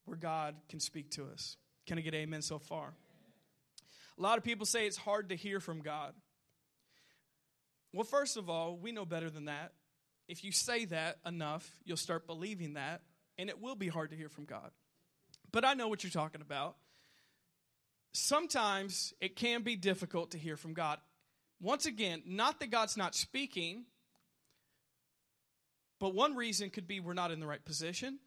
where 0.04 0.18
God 0.18 0.56
can 0.68 0.82
speak 0.82 1.12
to 1.12 1.26
us. 1.26 1.56
Can 1.86 1.98
I 1.98 2.02
get 2.02 2.14
amen 2.14 2.42
so 2.42 2.60
far? 2.60 2.94
A 4.18 4.22
lot 4.22 4.38
of 4.38 4.44
people 4.44 4.66
say 4.66 4.86
it's 4.86 4.98
hard 4.98 5.30
to 5.30 5.36
hear 5.36 5.60
from 5.60 5.82
God. 5.82 6.14
Well, 7.94 8.04
first 8.04 8.38
of 8.38 8.50
all, 8.50 8.78
we 8.78 8.92
know 8.92 9.06
better 9.06 9.30
than 9.30 9.46
that. 9.46 9.72
If 10.28 10.44
you 10.44 10.52
say 10.52 10.86
that 10.86 11.18
enough, 11.26 11.70
you'll 11.84 11.98
start 11.98 12.26
believing 12.28 12.74
that, 12.74 13.02
and 13.38 13.50
it 13.50 13.62
will 13.62 13.76
be 13.76 13.88
hard 13.88 14.12
to 14.12 14.16
hear 14.16 14.30
from 14.30 14.46
God. 14.46 14.72
But 15.52 15.66
I 15.66 15.74
know 15.74 15.88
what 15.88 16.04
you're 16.04 16.12
talking 16.12 16.42
about. 16.42 16.76
Sometimes 18.14 19.14
it 19.20 19.36
can 19.36 19.64
be 19.64 19.76
difficult 19.76 20.32
to 20.32 20.38
hear 20.38 20.56
from 20.58 20.74
God. 20.74 21.00
Once 21.62 21.86
again, 21.86 22.22
not 22.26 22.60
that 22.60 22.72
God's 22.72 22.98
not 22.98 23.16
speaking, 23.16 23.86
but 26.00 26.14
one 26.14 26.36
reason 26.36 26.70
could 26.70 26.88
be 26.88 27.00
we're 27.00 27.14
not 27.14 27.32
in 27.32 27.40
the 27.40 27.48
right 27.48 27.64
position. 27.64 28.20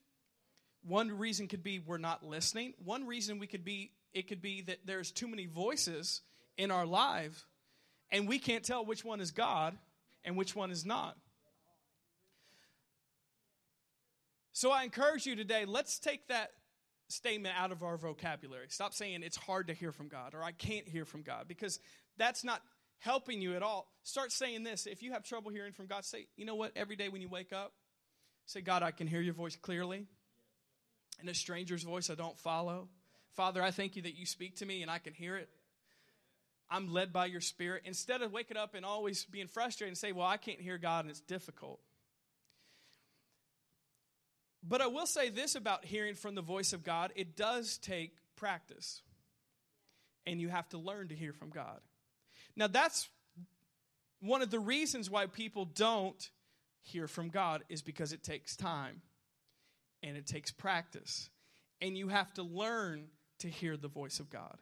One 0.83 1.19
reason 1.19 1.49
could 1.49 1.63
be 1.63 1.79
we're 1.79 1.99
not 1.99 2.25
listening. 2.25 2.75
One 2.85 3.07
reason 3.07 3.39
we 3.39 3.47
could 3.47 3.65
be 3.65 3.91
it 4.17 4.29
could 4.29 4.41
be 4.41 4.63
that 4.63 4.79
there's 4.87 5.13
too 5.13 5.29
many 5.29 5.45
voices 5.45 6.23
in 6.57 6.71
our 6.71 6.87
life 6.87 7.47
and 8.11 8.27
we 8.27 8.39
can't 8.39 8.65
tell 8.65 8.83
which 8.83 9.05
one 9.05 9.21
is 9.21 9.31
God 9.31 9.77
and 10.25 10.37
which 10.37 10.57
one 10.57 10.71
is 10.71 10.87
not. 10.87 11.17
So 14.53 14.71
I 14.73 14.85
encourage 14.85 15.27
you 15.27 15.37
today, 15.37 15.67
let's 15.67 15.99
take 15.99 16.29
that 16.29 16.51
statement 17.09 17.55
out 17.59 17.73
of 17.73 17.83
our 17.83 17.99
vocabulary. 17.99 18.69
Stop 18.71 18.95
saying 18.95 19.23
it's 19.23 19.37
hard 19.37 19.67
to 19.67 19.75
hear 19.75 19.93
from 19.93 20.09
God 20.09 20.33
or 20.33 20.43
I 20.43 20.53
can't 20.53 20.89
hear 20.89 21.05
from 21.05 21.21
God 21.21 21.45
because 21.47 21.79
that's 22.17 22.43
not 22.43 22.63
helping 23.01 23.43
you 23.43 23.55
at 23.55 23.63
all. 23.63 23.87
Start 24.03 24.33
saying 24.33 24.63
this. 24.63 24.87
If 24.87 25.03
you 25.03 25.13
have 25.13 25.25
trouble 25.25 25.51
hearing 25.51 25.75
from 25.75 25.89
God, 25.89 26.07
say, 26.07 26.27
you 26.39 26.47
know 26.47 26.55
what, 26.55 26.73
every 26.75 26.97
day 26.97 27.11
when 27.11 27.21
you 27.21 27.29
wake 27.29 27.53
up, 27.53 27.75
say, 28.47 28.63
God, 28.63 28.83
I 28.83 28.93
can 28.93 29.09
hear 29.09 29.21
your 29.21 29.35
voice 29.35 29.57
clearly. 29.57 30.07
And 31.21 31.29
a 31.29 31.35
stranger's 31.35 31.83
voice 31.83 32.09
I 32.09 32.15
don't 32.15 32.39
follow. 32.39 32.89
Father, 33.37 33.63
I 33.63 33.71
thank 33.71 33.97
you 33.97 34.03
that 34.03 34.17
you 34.17 34.27
speak 34.27 34.57
to 34.57 34.67
me 34.67 34.83
and 34.83 34.91
I 34.91 34.99
can 34.99 35.13
hear 35.13 35.37
it. 35.37 35.49
I'm 36.69 36.93
led 36.93 37.13
by 37.13 37.27
your 37.27 37.41
spirit, 37.41 37.83
instead 37.85 38.23
of 38.23 38.33
waking 38.33 38.57
up 38.57 38.75
and 38.75 38.85
always 38.85 39.25
being 39.25 39.47
frustrated 39.47 39.91
and 39.91 39.99
say, 39.99 40.11
Well, 40.11 40.27
I 40.27 40.37
can't 40.37 40.61
hear 40.61 40.79
God 40.79 41.05
and 41.05 41.11
it's 41.11 41.21
difficult. 41.21 41.79
But 44.69 44.81
I 44.81 44.89
will 44.89 45.07
say 45.07 45.29
this 45.29 45.55
about 45.55 45.85
hearing 45.85 46.15
from 46.15 46.35
the 46.35 46.43
voice 46.43 46.73
of 46.73 46.83
God 46.83 47.13
it 47.15 47.37
does 47.37 47.79
take 47.79 48.17
practice. 48.35 49.03
And 50.27 50.41
you 50.41 50.49
have 50.49 50.69
to 50.71 50.79
learn 50.79 51.09
to 51.09 51.15
hear 51.15 51.33
from 51.33 51.51
God. 51.51 51.79
Now, 52.57 52.67
that's 52.67 53.09
one 54.21 54.43
of 54.43 54.51
the 54.51 54.59
reasons 54.59 55.09
why 55.09 55.27
people 55.27 55.67
don't 55.67 56.31
hear 56.83 57.07
from 57.07 57.29
God 57.29 57.63
is 57.69 57.81
because 57.81 58.13
it 58.13 58.25
takes 58.25 58.57
time 58.57 59.03
and 60.03 60.17
it 60.17 60.27
takes 60.27 60.51
practice. 60.51 61.31
And 61.81 61.97
you 61.97 62.09
have 62.09 62.33
to 62.35 62.43
learn 62.43 63.05
to 63.41 63.49
hear 63.49 63.77
the 63.77 63.89
voice 63.89 64.21
of 64.21 64.31
God. 64.31 64.59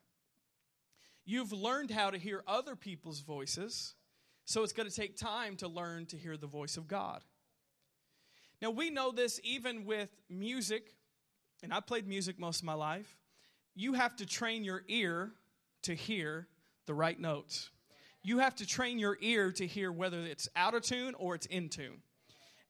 You've 1.24 1.52
learned 1.52 1.90
how 1.90 2.10
to 2.10 2.18
hear 2.18 2.42
other 2.46 2.76
people's 2.76 3.20
voices, 3.20 3.94
so 4.44 4.62
it's 4.62 4.72
going 4.72 4.88
to 4.88 4.94
take 4.94 5.16
time 5.16 5.56
to 5.56 5.68
learn 5.68 6.06
to 6.06 6.16
hear 6.16 6.36
the 6.36 6.46
voice 6.46 6.76
of 6.76 6.86
God. 6.86 7.22
Now, 8.60 8.70
we 8.70 8.90
know 8.90 9.10
this 9.10 9.40
even 9.42 9.84
with 9.84 10.10
music, 10.28 10.94
and 11.62 11.72
I 11.72 11.80
played 11.80 12.06
music 12.06 12.38
most 12.38 12.60
of 12.60 12.64
my 12.64 12.74
life. 12.74 13.16
You 13.74 13.94
have 13.94 14.16
to 14.16 14.26
train 14.26 14.64
your 14.64 14.82
ear 14.88 15.32
to 15.82 15.94
hear 15.94 16.46
the 16.86 16.94
right 16.94 17.18
notes. 17.18 17.70
You 18.22 18.38
have 18.38 18.54
to 18.56 18.66
train 18.66 18.98
your 18.98 19.18
ear 19.20 19.52
to 19.52 19.66
hear 19.66 19.92
whether 19.92 20.18
it's 20.20 20.48
out 20.56 20.74
of 20.74 20.82
tune 20.82 21.14
or 21.14 21.34
it's 21.34 21.46
in 21.46 21.68
tune. 21.68 22.02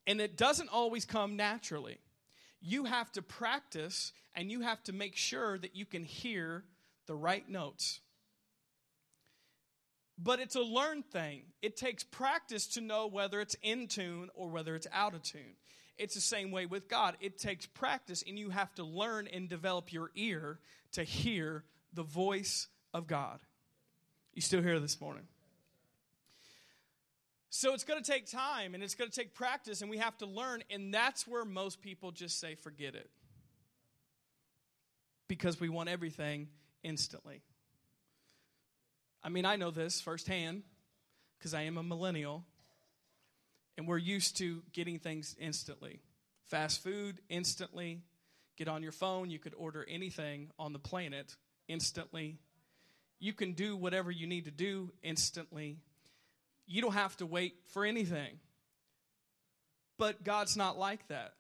And 0.07 0.21
it 0.21 0.37
doesn't 0.37 0.69
always 0.69 1.05
come 1.05 1.37
naturally. 1.37 1.99
You 2.67 2.85
have 2.85 3.13
to 3.13 3.21
practice 3.21 4.13
and 4.35 4.51
you 4.51 4.63
have 4.63 4.83
to 4.85 4.93
make 4.95 5.17
sure 5.17 5.59
that 5.59 5.77
you 5.77 5.85
can 5.85 6.03
hear 6.03 6.65
the 7.07 7.15
right 7.15 7.47
notes. 7.47 8.01
But 10.17 10.41
it's 10.41 10.57
a 10.57 10.63
learned 10.63 11.05
thing. 11.11 11.43
It 11.61 11.77
takes 11.77 12.05
practice 12.05 12.67
to 12.69 12.81
know 12.81 13.07
whether 13.07 13.41
it's 13.43 13.57
in 13.63 13.87
tune 13.87 14.31
or 14.35 14.49
whether 14.49 14.75
it's 14.75 14.87
out 14.93 15.15
of 15.15 15.23
tune. 15.23 15.57
It's 15.99 16.15
the 16.15 16.23
same 16.23 16.51
way 16.51 16.65
with 16.65 16.89
God. 16.89 17.17
It 17.21 17.39
takes 17.39 17.67
practice, 17.67 18.25
and 18.27 18.39
you 18.39 18.51
have 18.51 18.75
to 18.77 18.85
learn 18.85 19.29
and 19.29 19.49
develop 19.49 19.93
your 19.93 20.11
ear 20.15 20.59
to 20.93 21.05
hear 21.05 21.65
the 21.93 22.03
voice 22.03 22.69
of 22.95 23.07
God. 23.07 23.41
You 24.33 24.41
still 24.41 24.63
here 24.63 24.81
this 24.81 25.01
morning? 25.01 25.25
So 27.57 27.73
it's 27.73 27.85
going 27.85 28.03
to 28.03 28.11
take 28.11 28.29
time 28.29 28.75
and 28.75 28.83
it's 28.83 28.97
going 28.97 29.09
to 29.09 29.15
take 29.15 29.33
practice, 29.33 29.81
and 29.81 29.89
we 29.89 29.99
have 29.99 30.19
to 30.19 30.27
learn, 30.27 30.65
and 30.71 30.93
that's 30.93 31.25
where 31.25 31.45
most 31.45 31.81
people 31.81 32.11
just 32.11 32.41
say, 32.41 32.57
forget 32.57 32.97
it. 32.97 33.09
Because 35.29 35.61
we 35.61 35.69
want 35.69 35.89
everything 35.89 36.49
instantly. 36.83 37.43
I 39.23 39.29
mean, 39.29 39.45
I 39.45 39.55
know 39.55 39.71
this 39.71 40.01
firsthand 40.01 40.65
because 41.39 41.55
I 41.55 41.63
am 41.63 41.79
a 41.79 41.85
millennial 41.85 42.45
and 43.79 43.87
we're 43.87 43.99
used 43.99 44.37
to 44.39 44.61
getting 44.73 44.99
things 44.99 45.37
instantly. 45.39 46.01
Fast 46.47 46.83
food 46.83 47.21
instantly. 47.29 48.01
Get 48.57 48.67
on 48.67 48.83
your 48.83 48.91
phone, 48.91 49.31
you 49.31 49.39
could 49.39 49.55
order 49.57 49.87
anything 49.89 50.51
on 50.59 50.73
the 50.73 50.81
planet 50.81 51.37
instantly. 51.69 52.37
You 53.21 53.33
can 53.33 53.53
do 53.53 53.77
whatever 53.77 54.11
you 54.11 54.27
need 54.27 54.47
to 54.47 54.51
do 54.51 54.91
instantly. 55.05 55.79
You 56.67 56.83
don't 56.83 56.95
have 56.95 57.17
to 57.19 57.27
wait 57.27 57.55
for 57.69 57.85
anything. 57.85 58.39
But 59.99 60.25
God's 60.25 60.57
not 60.57 60.79
like 60.79 61.07
that. 61.09 61.35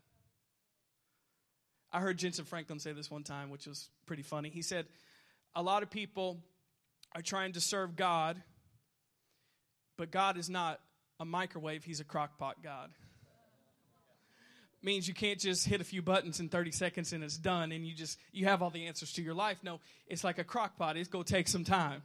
I 1.92 2.00
heard 2.00 2.18
Jentezen 2.18 2.46
Franklin 2.46 2.78
say 2.80 2.92
this 2.92 3.10
one 3.10 3.22
time, 3.22 3.50
which 3.50 3.66
was 3.66 3.88
pretty 4.06 4.22
funny. 4.22 4.50
He 4.50 4.62
said, 4.62 4.86
A 5.54 5.62
lot 5.62 5.82
of 5.82 5.90
people 5.90 6.38
are 7.14 7.22
trying 7.22 7.52
to 7.52 7.60
serve 7.60 7.96
God, 7.96 8.40
but 9.96 10.10
God 10.10 10.36
is 10.36 10.50
not 10.50 10.80
a 11.20 11.24
microwave, 11.24 11.84
He's 11.84 12.00
a 12.00 12.04
crockpot 12.04 12.54
God. 12.62 12.90
Means 14.82 15.08
you 15.08 15.14
can't 15.14 15.38
just 15.38 15.66
hit 15.66 15.80
a 15.80 15.84
few 15.84 16.02
buttons 16.02 16.40
in 16.40 16.50
30 16.50 16.70
seconds 16.72 17.14
and 17.14 17.24
it's 17.24 17.38
done 17.38 17.72
and 17.72 17.86
you 17.86 17.94
just 17.94 18.18
you 18.32 18.44
have 18.44 18.60
all 18.60 18.68
the 18.68 18.86
answers 18.86 19.12
to 19.12 19.22
your 19.22 19.32
life. 19.32 19.56
No, 19.62 19.80
it's 20.06 20.22
like 20.22 20.38
a 20.38 20.44
crock 20.44 20.76
pot. 20.76 20.98
It's 20.98 21.08
to 21.08 21.24
take 21.24 21.48
some 21.48 21.64
time. 21.64 22.02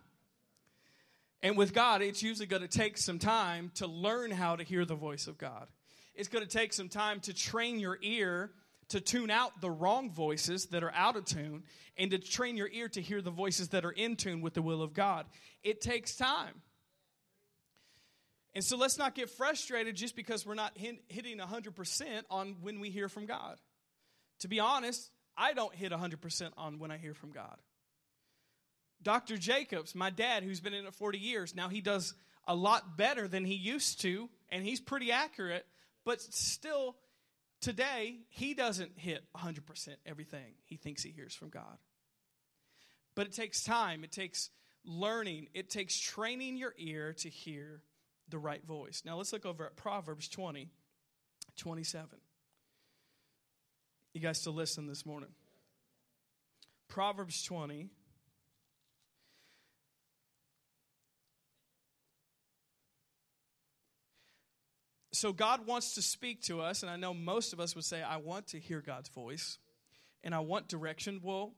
And 1.41 1.58
with 1.58 1.74
God, 1.74 2.01
it's 2.01 2.22
usually 2.22 2.48
going 2.48 2.62
to 2.62 2.67
take 2.67 2.98
some 2.98 3.19
time 3.19 3.72
to 3.75 3.88
learn 3.88 4.31
how 4.31 4.55
to 4.55 4.63
hear 4.63 4.86
the 4.86 4.96
voice 4.96 5.27
of 5.27 5.38
God. 5.38 5.67
It's 6.15 6.27
going 6.27 6.46
to 6.46 6.50
take 6.50 6.74
some 6.74 6.89
time 6.89 7.22
to 7.22 7.34
train 7.34 7.79
your 7.79 7.98
ear 8.01 8.51
to 8.89 9.00
tune 9.00 9.29
out 9.29 9.62
the 9.62 9.69
wrong 9.69 10.12
voices 10.12 10.65
that 10.67 10.84
are 10.84 10.91
out 10.93 11.15
of 11.15 11.24
tune 11.24 11.63
and 11.98 12.12
to 12.12 12.17
train 12.17 12.58
your 12.58 12.67
ear 12.67 12.89
to 12.89 13.01
hear 13.01 13.22
the 13.22 13.31
voices 13.31 13.69
that 13.69 13.86
are 13.86 13.91
in 13.91 14.15
tune 14.15 14.41
with 14.41 14.53
the 14.53 14.62
will 14.62 14.81
of 14.81 14.93
God. 14.93 15.27
It 15.63 15.79
takes 15.79 16.15
time. 16.15 16.62
And 18.55 18.63
so 18.63 18.75
let's 18.77 18.98
not 18.98 19.13
get 19.13 19.29
frustrated 19.29 19.96
just 19.96 20.15
because 20.15 20.46
we're 20.46 20.55
not 20.55 20.75
hitting 20.75 21.38
100% 21.38 22.24
on 22.31 22.55
when 22.62 22.79
we 22.79 22.89
hear 22.89 23.08
from 23.08 23.27
God. 23.27 23.58
To 24.39 24.48
be 24.48 24.60
honest, 24.60 25.12
I 25.38 25.53
don't 25.53 25.74
hit 25.74 25.91
100% 25.91 26.51
on 26.58 26.79
when 26.79 26.89
I 26.89 26.98
hear 26.98 27.13
from 27.13 27.31
God. 27.31 27.58
Dr. 29.01 29.38
Jacobs, 29.38 29.96
my 29.96 30.10
dad, 30.10 30.44
who's 30.44 30.60
been 30.60 30.74
in 30.74 30.86
it 30.86 30.94
40 30.94 31.18
years, 31.18 31.56
now 31.56 31.70
he 31.70 31.82
does 31.82 32.13
a 32.48 32.56
lot 32.56 32.98
better 32.98 33.27
than 33.27 33.46
he 33.46 33.53
used 33.53 34.01
to, 34.01 34.29
and 34.50 34.63
he's 34.63 34.82
pretty 34.82 35.12
accurate, 35.12 35.65
but 36.03 36.22
still, 36.22 36.96
today, 37.62 38.18
he 38.29 38.53
doesn't 38.53 38.98
hit 38.98 39.24
100% 39.38 39.89
everything 40.06 40.53
he 40.65 40.75
thinks 40.75 41.03
he 41.03 41.12
hears 41.12 41.34
from 41.34 41.50
God. 41.50 41.77
But 43.15 43.27
it 43.27 43.34
takes 43.34 43.63
time, 43.63 44.03
it 44.03 44.12
takes 44.12 44.50
learning, 44.86 45.48
it 45.53 45.70
takes 45.70 45.98
training 45.98 46.58
your 46.58 46.74
ear 46.77 47.13
to 47.20 47.29
hear 47.29 47.82
the 48.29 48.39
right 48.39 48.65
voice. 48.65 49.03
Now 49.06 49.18
let's 49.18 49.34
look 49.34 49.46
over 49.46 49.65
at 49.65 49.75
Proverbs 49.75 50.27
20, 50.27 50.70
27. 51.58 52.10
You 54.13 54.22
guys 54.22 54.39
still 54.39 54.53
listen 54.53 54.88
this 54.88 55.06
morning? 55.06 55.29
Proverbs 56.88 57.44
20. 57.44 57.89
So 65.20 65.34
God 65.34 65.68
wants 65.68 65.96
to 65.96 66.02
speak 66.02 66.44
to 66.44 66.62
us, 66.62 66.84
and 66.84 66.90
I 66.90 66.96
know 66.96 67.14
most 67.14 67.54
of 67.54 67.60
us 67.60 67.76
would 67.76 67.86
say, 67.86 68.02
I 68.02 68.18
want 68.18 68.48
to 68.48 68.60
hear 68.60 68.82
God's 68.82 69.10
voice 69.10 69.58
and 70.24 70.34
I 70.34 70.40
want 70.40 70.68
direction. 70.68 71.22
Well, 71.24 71.54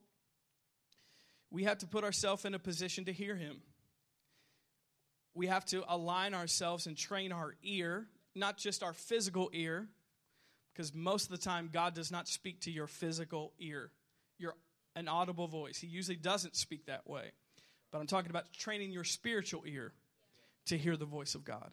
we 1.49 1.63
have 1.63 1.79
to 1.79 1.87
put 1.87 2.03
ourselves 2.03 2.45
in 2.45 2.53
a 2.53 2.59
position 2.59 3.05
to 3.05 3.13
hear 3.13 3.35
Him 3.35 3.61
we 5.33 5.47
have 5.47 5.65
to 5.65 5.83
align 5.87 6.33
ourselves 6.33 6.87
and 6.87 6.97
train 6.97 7.31
our 7.31 7.55
ear, 7.63 8.07
not 8.35 8.57
just 8.57 8.83
our 8.83 8.93
physical 8.93 9.49
ear, 9.53 9.87
because 10.73 10.93
most 10.93 11.25
of 11.25 11.31
the 11.31 11.43
time 11.43 11.69
God 11.71 11.93
does 11.93 12.11
not 12.11 12.27
speak 12.27 12.61
to 12.61 12.71
your 12.71 12.87
physical 12.87 13.53
ear, 13.59 13.91
your 14.37 14.55
an 14.95 15.07
audible 15.07 15.47
voice. 15.47 15.77
He 15.77 15.87
usually 15.87 16.17
doesn't 16.17 16.55
speak 16.55 16.87
that 16.87 17.07
way. 17.07 17.31
But 17.91 17.99
I'm 17.99 18.07
talking 18.07 18.29
about 18.29 18.51
training 18.51 18.91
your 18.91 19.05
spiritual 19.05 19.63
ear 19.65 19.93
to 20.65 20.77
hear 20.77 20.97
the 20.97 21.05
voice 21.05 21.33
of 21.33 21.45
God. 21.45 21.71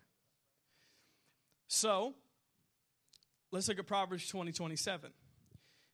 So, 1.68 2.14
let's 3.50 3.68
look 3.68 3.78
at 3.78 3.86
Proverbs 3.86 4.26
20 4.26 4.52
27. 4.52 5.10
It 5.10 5.14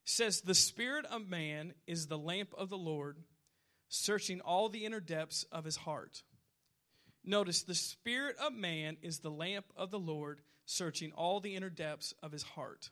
says, 0.04 0.40
The 0.40 0.54
spirit 0.54 1.04
of 1.06 1.28
man 1.28 1.74
is 1.86 2.06
the 2.06 2.16
lamp 2.16 2.54
of 2.56 2.70
the 2.70 2.78
Lord, 2.78 3.18
searching 3.88 4.40
all 4.40 4.68
the 4.68 4.86
inner 4.86 5.00
depths 5.00 5.44
of 5.50 5.64
his 5.64 5.76
heart. 5.76 6.22
Notice 7.24 7.62
the 7.62 7.74
spirit 7.74 8.36
of 8.36 8.52
man 8.52 8.98
is 9.02 9.18
the 9.18 9.30
lamp 9.30 9.66
of 9.76 9.90
the 9.90 9.98
Lord, 9.98 10.42
searching 10.64 11.10
all 11.12 11.40
the 11.40 11.56
inner 11.56 11.70
depths 11.70 12.14
of 12.22 12.30
his 12.30 12.42
heart. 12.42 12.90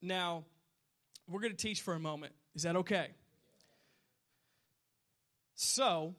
Now, 0.00 0.44
we're 1.28 1.40
going 1.40 1.56
to 1.56 1.58
teach 1.58 1.80
for 1.80 1.94
a 1.94 2.00
moment. 2.00 2.34
Is 2.54 2.62
that 2.62 2.76
okay? 2.76 3.08
So, 5.54 6.14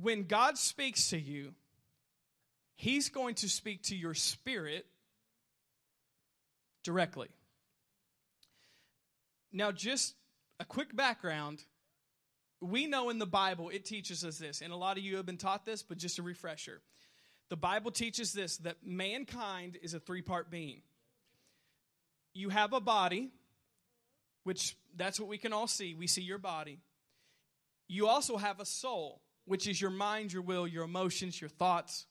when 0.00 0.24
God 0.24 0.56
speaks 0.56 1.10
to 1.10 1.18
you, 1.18 1.54
He's 2.78 3.08
going 3.08 3.34
to 3.36 3.48
speak 3.48 3.82
to 3.84 3.96
your 3.96 4.14
spirit 4.14 4.86
directly. 6.84 7.28
Now, 9.52 9.72
just 9.72 10.14
a 10.60 10.64
quick 10.64 10.94
background 10.94 11.64
we 12.60 12.86
know 12.86 13.10
in 13.10 13.18
the 13.18 13.26
Bible 13.26 13.68
it 13.68 13.84
teaches 13.84 14.24
us 14.24 14.38
this, 14.38 14.62
and 14.62 14.72
a 14.72 14.76
lot 14.76 14.96
of 14.96 15.04
you 15.04 15.16
have 15.16 15.26
been 15.26 15.36
taught 15.36 15.64
this, 15.64 15.82
but 15.82 15.98
just 15.98 16.18
a 16.18 16.22
refresher. 16.22 16.80
The 17.50 17.56
Bible 17.56 17.90
teaches 17.90 18.32
this 18.32 18.58
that 18.58 18.76
mankind 18.84 19.76
is 19.82 19.94
a 19.94 20.00
three 20.00 20.22
part 20.22 20.50
being. 20.50 20.82
You 22.34 22.50
have 22.50 22.72
a 22.72 22.80
body, 22.80 23.30
which 24.44 24.76
that's 24.96 25.18
what 25.18 25.28
we 25.28 25.38
can 25.38 25.52
all 25.52 25.66
see. 25.66 25.94
We 25.94 26.06
see 26.06 26.22
your 26.22 26.38
body. 26.38 26.78
You 27.88 28.06
also 28.06 28.36
have 28.36 28.60
a 28.60 28.64
soul, 28.64 29.22
which 29.46 29.66
is 29.66 29.80
your 29.80 29.90
mind, 29.90 30.32
your 30.32 30.42
will, 30.42 30.66
your 30.66 30.84
emotions, 30.84 31.40
your 31.40 31.50
thoughts. 31.50 32.06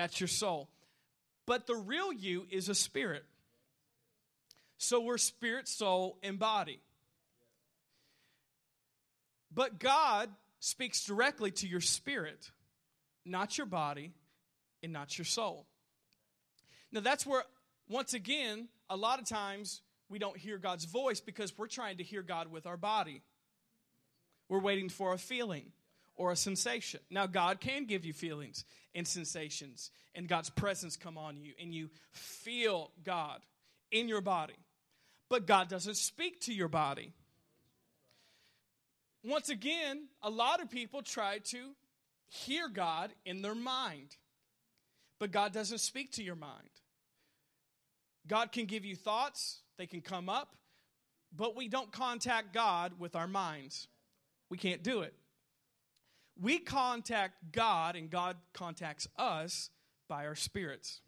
That's 0.00 0.18
your 0.18 0.28
soul. 0.28 0.70
But 1.44 1.66
the 1.66 1.76
real 1.76 2.10
you 2.10 2.46
is 2.50 2.70
a 2.70 2.74
spirit. 2.74 3.22
So 4.78 4.98
we're 5.02 5.18
spirit, 5.18 5.68
soul, 5.68 6.16
and 6.22 6.38
body. 6.38 6.80
But 9.54 9.78
God 9.78 10.30
speaks 10.58 11.04
directly 11.04 11.50
to 11.50 11.68
your 11.68 11.82
spirit, 11.82 12.50
not 13.26 13.58
your 13.58 13.66
body 13.66 14.14
and 14.82 14.90
not 14.90 15.18
your 15.18 15.26
soul. 15.26 15.66
Now, 16.90 17.00
that's 17.00 17.26
where, 17.26 17.44
once 17.86 18.14
again, 18.14 18.68
a 18.88 18.96
lot 18.96 19.18
of 19.18 19.28
times 19.28 19.82
we 20.08 20.18
don't 20.18 20.38
hear 20.38 20.56
God's 20.56 20.86
voice 20.86 21.20
because 21.20 21.52
we're 21.58 21.66
trying 21.66 21.98
to 21.98 22.04
hear 22.04 22.22
God 22.22 22.50
with 22.50 22.64
our 22.64 22.78
body. 22.78 23.20
We're 24.48 24.62
waiting 24.62 24.88
for 24.88 25.12
a 25.12 25.18
feeling 25.18 25.72
or 26.20 26.30
a 26.30 26.36
sensation. 26.36 27.00
Now, 27.08 27.26
God 27.26 27.60
can 27.60 27.86
give 27.86 28.04
you 28.04 28.12
feelings 28.12 28.66
and 28.94 29.08
sensations, 29.08 29.90
and 30.14 30.28
God's 30.28 30.50
presence 30.50 30.94
come 30.94 31.16
on 31.16 31.38
you, 31.38 31.54
and 31.58 31.72
you 31.72 31.88
feel 32.12 32.90
God 33.02 33.40
in 33.90 34.06
your 34.06 34.20
body. 34.20 34.58
But 35.30 35.46
God 35.46 35.70
doesn't 35.70 35.96
speak 35.96 36.42
to 36.42 36.52
your 36.52 36.68
body. 36.68 37.14
Once 39.24 39.48
again, 39.48 40.08
a 40.22 40.28
lot 40.28 40.60
of 40.60 40.68
people 40.68 41.00
try 41.00 41.38
to 41.38 41.70
hear 42.28 42.68
God 42.68 43.10
in 43.24 43.40
their 43.40 43.54
mind, 43.54 44.14
but 45.18 45.32
God 45.32 45.54
doesn't 45.54 45.78
speak 45.78 46.12
to 46.12 46.22
your 46.22 46.36
mind. 46.36 46.68
God 48.26 48.52
can 48.52 48.66
give 48.66 48.84
you 48.84 48.94
thoughts, 48.94 49.62
they 49.78 49.86
can 49.86 50.02
come 50.02 50.28
up, 50.28 50.54
but 51.34 51.56
we 51.56 51.66
don't 51.68 51.90
contact 51.90 52.52
God 52.52 52.92
with 52.98 53.16
our 53.16 53.26
minds. 53.26 53.88
We 54.50 54.58
can't 54.58 54.82
do 54.82 55.00
it. 55.00 55.14
We 56.40 56.58
contact 56.58 57.52
God, 57.52 57.96
and 57.96 58.10
God 58.10 58.36
contacts 58.54 59.06
us 59.16 59.70
by 60.08 60.26
our 60.26 60.34
spirits. 60.34 61.00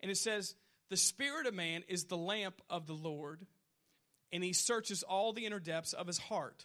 And 0.00 0.10
it 0.10 0.16
says, 0.16 0.54
The 0.88 0.96
spirit 0.96 1.46
of 1.46 1.54
man 1.54 1.84
is 1.86 2.04
the 2.04 2.16
lamp 2.16 2.62
of 2.70 2.86
the 2.86 2.94
Lord, 2.94 3.46
and 4.32 4.42
he 4.42 4.54
searches 4.54 5.02
all 5.02 5.32
the 5.32 5.44
inner 5.44 5.60
depths 5.60 5.92
of 5.92 6.06
his 6.06 6.18
heart. 6.18 6.64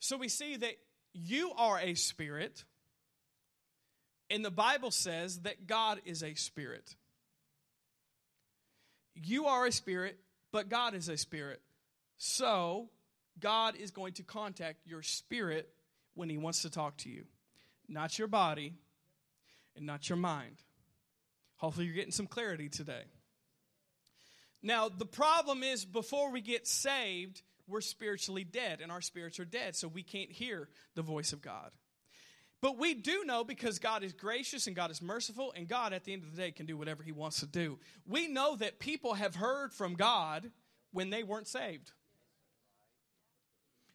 So 0.00 0.16
we 0.16 0.28
see 0.28 0.56
that 0.56 0.76
you 1.14 1.52
are 1.56 1.80
a 1.80 1.94
spirit, 1.94 2.64
and 4.30 4.44
the 4.44 4.50
Bible 4.50 4.90
says 4.90 5.40
that 5.40 5.66
God 5.66 6.00
is 6.04 6.22
a 6.22 6.34
spirit. 6.34 6.94
You 9.14 9.46
are 9.46 9.66
a 9.66 9.72
spirit, 9.72 10.18
but 10.52 10.68
God 10.68 10.94
is 10.94 11.08
a 11.08 11.16
spirit. 11.16 11.60
So, 12.18 12.90
God 13.40 13.76
is 13.76 13.90
going 13.90 14.14
to 14.14 14.22
contact 14.22 14.86
your 14.86 15.02
spirit 15.02 15.68
when 16.14 16.28
He 16.28 16.38
wants 16.38 16.62
to 16.62 16.70
talk 16.70 16.96
to 16.98 17.08
you, 17.08 17.24
not 17.88 18.18
your 18.18 18.28
body 18.28 18.74
and 19.76 19.86
not 19.86 20.08
your 20.08 20.18
mind. 20.18 20.56
Hopefully, 21.56 21.86
you're 21.86 21.94
getting 21.94 22.12
some 22.12 22.26
clarity 22.26 22.68
today. 22.68 23.04
Now, 24.62 24.88
the 24.88 25.06
problem 25.06 25.62
is 25.62 25.84
before 25.84 26.30
we 26.30 26.40
get 26.40 26.66
saved, 26.66 27.42
we're 27.66 27.80
spiritually 27.80 28.44
dead, 28.44 28.80
and 28.80 28.90
our 28.90 29.00
spirits 29.00 29.38
are 29.38 29.44
dead, 29.44 29.76
so 29.76 29.88
we 29.88 30.02
can't 30.02 30.32
hear 30.32 30.68
the 30.94 31.02
voice 31.02 31.32
of 31.32 31.42
God. 31.42 31.70
But 32.60 32.78
we 32.78 32.94
do 32.94 33.24
know 33.24 33.44
because 33.44 33.78
God 33.78 34.02
is 34.02 34.12
gracious 34.12 34.66
and 34.66 34.74
God 34.74 34.90
is 34.90 35.00
merciful, 35.00 35.52
and 35.54 35.68
God, 35.68 35.92
at 35.92 36.04
the 36.04 36.12
end 36.12 36.24
of 36.24 36.34
the 36.34 36.42
day, 36.42 36.50
can 36.50 36.66
do 36.66 36.76
whatever 36.76 37.02
He 37.02 37.12
wants 37.12 37.40
to 37.40 37.46
do. 37.46 37.78
We 38.06 38.26
know 38.26 38.56
that 38.56 38.80
people 38.80 39.14
have 39.14 39.36
heard 39.36 39.72
from 39.72 39.94
God 39.94 40.50
when 40.92 41.10
they 41.10 41.22
weren't 41.22 41.46
saved. 41.46 41.92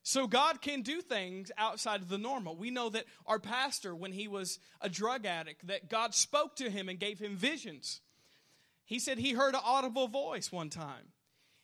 So 0.04 0.28
God 0.28 0.62
can 0.62 0.82
do 0.82 1.02
things 1.02 1.50
outside 1.58 2.02
of 2.02 2.10
the 2.10 2.18
normal. 2.18 2.58
We 2.58 2.72
know 2.72 2.90
that 2.90 3.06
our 3.26 3.40
pastor, 3.40 3.96
when 3.96 4.12
he 4.12 4.28
was 4.28 4.60
a 4.82 4.90
drug 4.90 5.26
addict, 5.26 5.68
that 5.68 5.90
God 5.90 6.14
spoke 6.14 6.58
to 6.58 6.70
him 6.70 6.90
and 6.90 7.00
gave 7.00 7.20
him 7.20 7.38
visions. 7.38 8.02
He 8.86 9.00
said 9.00 9.18
he 9.18 9.32
heard 9.32 9.56
an 9.56 9.62
audible 9.64 10.10
voice 10.10 10.52
one 10.52 10.70
time. 10.70 11.14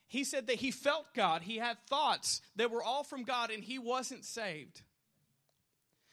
He 0.08 0.24
said 0.24 0.48
that 0.48 0.56
he 0.56 0.72
felt 0.72 1.14
God. 1.14 1.42
He 1.42 1.58
had 1.58 1.78
thoughts 1.88 2.42
that 2.56 2.72
were 2.72 2.82
all 2.82 3.04
from 3.04 3.24
God 3.24 3.52
and 3.52 3.62
he 3.62 3.78
wasn't 3.78 4.24
saved. 4.24 4.82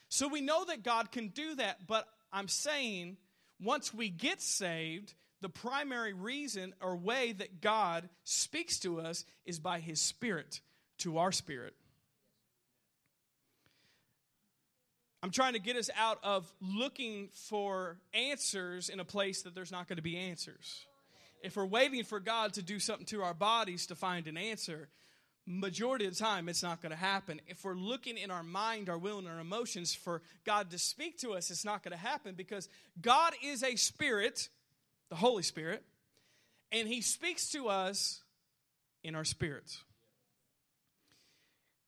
So 0.09 0.27
we 0.27 0.41
know 0.41 0.65
that 0.65 0.83
God 0.83 1.11
can 1.13 1.29
do 1.29 1.55
that, 1.55 1.87
but 1.87 2.07
I'm 2.31 2.49
saying 2.49 3.17
once 3.61 3.93
we 3.93 4.09
get 4.09 4.41
saved, 4.41 5.13
the 5.39 5.49
primary 5.49 6.13
reason 6.13 6.73
or 6.81 6.95
way 6.95 7.31
that 7.31 7.61
God 7.61 8.09
speaks 8.25 8.79
to 8.79 8.99
us 8.99 9.23
is 9.45 9.59
by 9.59 9.79
his 9.79 10.01
spirit 10.01 10.59
to 10.99 11.19
our 11.19 11.31
spirit. 11.31 11.73
I'm 15.23 15.31
trying 15.31 15.53
to 15.53 15.59
get 15.59 15.75
us 15.75 15.89
out 15.95 16.19
of 16.23 16.51
looking 16.61 17.29
for 17.33 17.97
answers 18.13 18.89
in 18.89 18.99
a 18.99 19.05
place 19.05 19.41
that 19.43 19.55
there's 19.55 19.71
not 19.71 19.87
going 19.87 19.97
to 19.97 20.03
be 20.03 20.17
answers. 20.17 20.85
If 21.41 21.55
we're 21.55 21.65
waiting 21.65 22.03
for 22.03 22.19
God 22.19 22.53
to 22.53 22.61
do 22.61 22.79
something 22.79 23.05
to 23.07 23.23
our 23.23 23.33
bodies 23.33 23.87
to 23.87 23.95
find 23.95 24.27
an 24.27 24.37
answer, 24.37 24.89
majority 25.47 26.05
of 26.05 26.13
the 26.15 26.23
time 26.23 26.49
it's 26.49 26.61
not 26.61 26.81
going 26.81 26.91
to 26.91 26.97
happen. 26.97 27.41
If 27.47 27.63
we're 27.63 27.73
looking 27.73 28.17
in 28.17 28.29
our 28.29 28.43
mind, 28.43 28.89
our 28.89 28.97
will, 28.97 29.17
and 29.17 29.27
our 29.27 29.39
emotions 29.39 29.95
for 29.95 30.21
God 30.45 30.69
to 30.71 30.77
speak 30.77 31.17
to 31.19 31.31
us, 31.31 31.49
it's 31.49 31.65
not 31.65 31.83
going 31.83 31.93
to 31.93 31.97
happen 31.97 32.35
because 32.35 32.67
God 33.01 33.33
is 33.43 33.63
a 33.63 33.75
spirit, 33.75 34.49
the 35.09 35.15
Holy 35.15 35.43
Spirit, 35.43 35.83
and 36.71 36.87
He 36.87 37.01
speaks 37.01 37.49
to 37.51 37.69
us 37.69 38.21
in 39.03 39.15
our 39.15 39.25
spirits. 39.25 39.83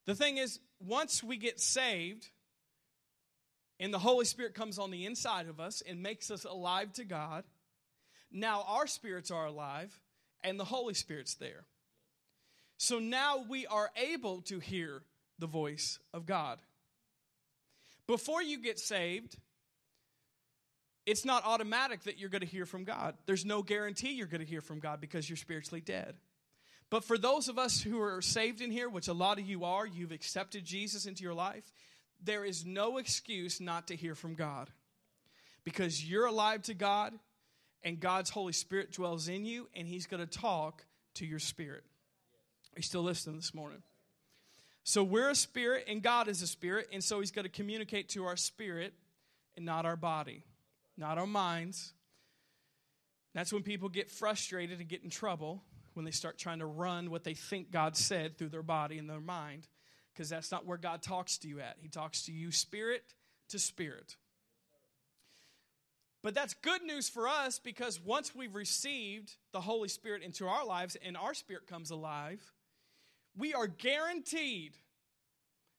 The 0.06 0.14
thing 0.14 0.38
is, 0.38 0.58
once 0.80 1.22
we 1.22 1.36
get 1.36 1.60
saved, 1.60 2.28
and 3.80 3.92
the 3.92 3.98
Holy 3.98 4.26
Spirit 4.26 4.54
comes 4.54 4.78
on 4.78 4.90
the 4.90 5.06
inside 5.06 5.48
of 5.48 5.58
us 5.58 5.82
and 5.88 6.02
makes 6.02 6.30
us 6.30 6.44
alive 6.44 6.92
to 6.92 7.04
God. 7.04 7.44
Now 8.30 8.64
our 8.68 8.86
spirits 8.86 9.30
are 9.30 9.46
alive 9.46 9.98
and 10.44 10.60
the 10.60 10.64
Holy 10.64 10.94
Spirit's 10.94 11.34
there. 11.34 11.64
So 12.76 12.98
now 12.98 13.44
we 13.48 13.66
are 13.66 13.90
able 13.96 14.42
to 14.42 14.58
hear 14.60 15.02
the 15.38 15.46
voice 15.46 15.98
of 16.12 16.26
God. 16.26 16.58
Before 18.06 18.42
you 18.42 18.58
get 18.58 18.78
saved, 18.78 19.36
it's 21.06 21.24
not 21.24 21.44
automatic 21.46 22.02
that 22.04 22.18
you're 22.18 22.28
going 22.28 22.40
to 22.40 22.46
hear 22.46 22.66
from 22.66 22.84
God. 22.84 23.14
There's 23.24 23.46
no 23.46 23.62
guarantee 23.62 24.12
you're 24.12 24.26
going 24.26 24.42
to 24.42 24.46
hear 24.46 24.60
from 24.60 24.78
God 24.78 25.00
because 25.00 25.28
you're 25.28 25.36
spiritually 25.36 25.80
dead. 25.80 26.16
But 26.90 27.04
for 27.04 27.16
those 27.16 27.48
of 27.48 27.58
us 27.58 27.80
who 27.80 28.00
are 28.00 28.20
saved 28.20 28.60
in 28.60 28.70
here, 28.70 28.88
which 28.88 29.08
a 29.08 29.12
lot 29.12 29.38
of 29.38 29.46
you 29.46 29.64
are, 29.64 29.86
you've 29.86 30.12
accepted 30.12 30.64
Jesus 30.64 31.06
into 31.06 31.22
your 31.22 31.34
life, 31.34 31.72
there 32.24 32.44
is 32.44 32.64
no 32.64 32.98
excuse 32.98 33.60
not 33.60 33.88
to 33.88 33.96
hear 33.96 34.14
from 34.14 34.34
God 34.34 34.70
because 35.64 36.04
you're 36.04 36.26
alive 36.26 36.62
to 36.62 36.74
God 36.74 37.12
and 37.82 38.00
God's 38.00 38.30
Holy 38.30 38.52
Spirit 38.52 38.92
dwells 38.92 39.28
in 39.28 39.44
you 39.44 39.68
and 39.74 39.86
He's 39.86 40.06
going 40.06 40.26
to 40.26 40.38
talk 40.38 40.84
to 41.14 41.26
your 41.26 41.38
spirit. 41.38 41.84
Are 42.74 42.78
you 42.78 42.82
still 42.82 43.02
listening 43.02 43.36
this 43.36 43.54
morning? 43.54 43.82
So 44.84 45.02
we're 45.02 45.30
a 45.30 45.34
spirit 45.34 45.84
and 45.88 46.02
God 46.02 46.28
is 46.28 46.42
a 46.42 46.46
spirit, 46.46 46.88
and 46.92 47.02
so 47.02 47.20
He's 47.20 47.30
going 47.30 47.44
to 47.44 47.50
communicate 47.50 48.08
to 48.10 48.24
our 48.24 48.36
spirit 48.36 48.94
and 49.56 49.66
not 49.66 49.84
our 49.84 49.96
body, 49.96 50.44
not 50.96 51.18
our 51.18 51.26
minds. 51.26 51.92
That's 53.34 53.52
when 53.52 53.62
people 53.62 53.88
get 53.88 54.10
frustrated 54.10 54.80
and 54.80 54.88
get 54.88 55.04
in 55.04 55.10
trouble 55.10 55.62
when 55.94 56.04
they 56.04 56.10
start 56.10 56.38
trying 56.38 56.60
to 56.60 56.66
run 56.66 57.10
what 57.10 57.24
they 57.24 57.34
think 57.34 57.70
God 57.70 57.96
said 57.96 58.38
through 58.38 58.48
their 58.48 58.62
body 58.62 58.98
and 58.98 59.08
their 59.08 59.20
mind 59.20 59.66
because 60.20 60.28
that's 60.28 60.52
not 60.52 60.66
where 60.66 60.76
God 60.76 61.00
talks 61.00 61.38
to 61.38 61.48
you 61.48 61.60
at. 61.60 61.78
He 61.80 61.88
talks 61.88 62.26
to 62.26 62.32
you 62.32 62.52
spirit 62.52 63.02
to 63.48 63.58
spirit. 63.58 64.16
But 66.22 66.34
that's 66.34 66.52
good 66.52 66.82
news 66.82 67.08
for 67.08 67.26
us 67.26 67.58
because 67.58 67.98
once 67.98 68.34
we've 68.34 68.54
received 68.54 69.36
the 69.54 69.62
Holy 69.62 69.88
Spirit 69.88 70.22
into 70.22 70.46
our 70.46 70.66
lives 70.66 70.94
and 71.02 71.16
our 71.16 71.32
spirit 71.32 71.66
comes 71.66 71.90
alive, 71.90 72.52
we 73.34 73.54
are 73.54 73.66
guaranteed 73.66 74.72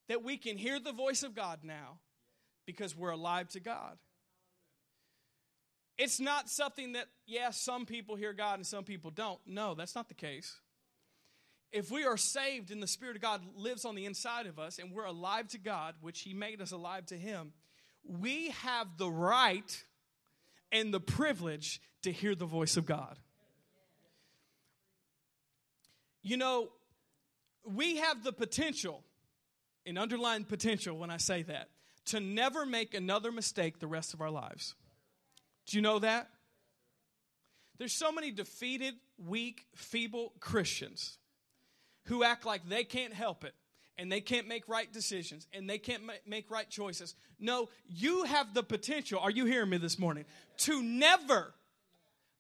that 0.10 0.24
we 0.24 0.38
can 0.38 0.58
hear 0.58 0.80
the 0.80 0.92
voice 0.92 1.22
of 1.22 1.36
God 1.36 1.60
now 1.62 2.00
because 2.66 2.98
we're 2.98 3.12
alive 3.12 3.48
to 3.50 3.60
God. 3.60 4.00
It's 6.00 6.20
not 6.20 6.50
something 6.50 6.94
that, 6.94 7.06
yes, 7.28 7.42
yeah, 7.44 7.50
some 7.52 7.86
people 7.86 8.16
hear 8.16 8.34
God 8.34 8.56
and 8.56 8.66
some 8.66 8.86
people 8.86 9.12
don't. 9.12 9.40
No, 9.46 9.76
that's 9.76 9.94
not 9.94 10.08
the 10.08 10.16
case 10.16 10.56
if 11.72 11.90
we 11.90 12.04
are 12.04 12.18
saved 12.18 12.72
and 12.72 12.84
the 12.84 12.88
Spirit 12.88 13.16
of 13.16 13.22
God 13.22 13.42
lives 13.56 13.86
on 13.86 13.96
the 13.96 14.06
inside 14.06 14.46
of 14.46 14.60
us 14.60 14.78
and 14.78 14.92
we're 14.92 15.06
alive 15.06 15.48
to 15.50 15.58
God, 15.58 15.96
which 16.02 16.22
He 16.22 16.34
made 16.34 16.62
us 16.62 16.72
alive 16.72 17.06
to 17.08 17.16
Him, 17.16 17.54
we 18.04 18.50
have 18.50 18.98
the 18.98 19.10
right 19.10 19.84
and 20.72 20.94
the 20.94 21.00
privilege 21.00 21.82
to 22.04 22.12
hear 22.12 22.36
the 22.36 22.46
voice 22.46 22.78
of 22.78 22.86
God. 22.86 23.18
You 26.24 26.38
know, 26.38 26.70
we 27.64 27.98
have 27.98 28.24
the 28.24 28.34
potential, 28.34 29.04
an 29.86 29.98
underlying 29.98 30.44
potential 30.44 30.98
when 30.98 31.10
I 31.10 31.18
say 31.18 31.44
that, 31.44 31.70
to 32.06 32.20
never 32.20 32.66
make 32.66 32.94
another 32.94 33.32
mistake 33.32 33.80
the 33.80 33.88
rest 33.88 34.14
of 34.14 34.22
our 34.22 34.30
lives. 34.30 34.76
Do 35.68 35.78
you 35.78 35.82
know 35.82 36.00
that? 36.00 36.30
There's 37.78 37.94
so 37.94 38.12
many 38.12 38.32
defeated, 38.32 38.96
weak, 39.18 39.66
feeble 39.76 40.34
Christians 40.40 41.18
who 42.06 42.24
act 42.24 42.46
like 42.46 42.68
they 42.68 42.84
can't 42.84 43.14
help 43.14 43.44
it 43.44 43.54
and 43.98 44.12
they 44.12 44.22
can't 44.22 44.48
make 44.48 44.68
right 44.68 44.92
decisions 44.92 45.48
and 45.54 45.70
they 45.70 45.78
can't 45.78 46.04
make 46.26 46.50
right 46.50 46.70
choices. 46.70 47.16
No, 47.40 47.70
you 47.88 48.24
have 48.24 48.54
the 48.54 48.64
potential, 48.64 49.20
are 49.20 49.32
you 49.32 49.46
hearing 49.46 49.70
me 49.70 49.78
this 49.78 50.00
morning, 50.00 50.26
to 50.60 50.82
never 50.82 51.54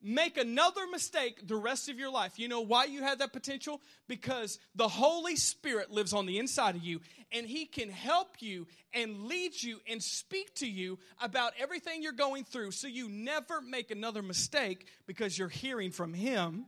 make 0.02 0.38
another 0.38 0.88
mistake 0.88 1.48
the 1.48 1.56
rest 1.56 1.90
of 1.90 2.00
your 2.00 2.10
life. 2.10 2.40
You 2.40 2.48
know 2.48 2.62
why 2.62 2.86
you 2.86 3.04
have 3.04 3.20
that 3.20 3.34
potential? 3.34 3.82
Because 4.08 4.58
the 4.76 4.88
Holy 4.88 5.36
Spirit 5.36 5.92
lives 5.92 6.14
on 6.14 6.26
the 6.26 6.40
inside 6.40 6.76
of 6.76 6.84
you 6.84 7.02
and 7.32 7.46
He 7.46 7.66
can 7.66 7.90
help 7.90 8.42
you 8.42 8.68
and 8.94 9.26
lead 9.26 9.62
you 9.62 9.80
and 9.88 10.02
speak 10.02 10.56
to 10.56 10.68
you 10.68 10.98
about 11.22 11.54
everything 11.60 12.02
you're 12.02 12.12
going 12.12 12.44
through 12.44 12.72
so 12.72 12.88
you 12.88 13.08
never 13.10 13.62
make 13.62 13.92
another 13.92 14.22
mistake 14.22 14.88
because 15.06 15.38
you're 15.38 15.48
hearing 15.48 15.92
from 15.92 16.14
Him 16.14 16.66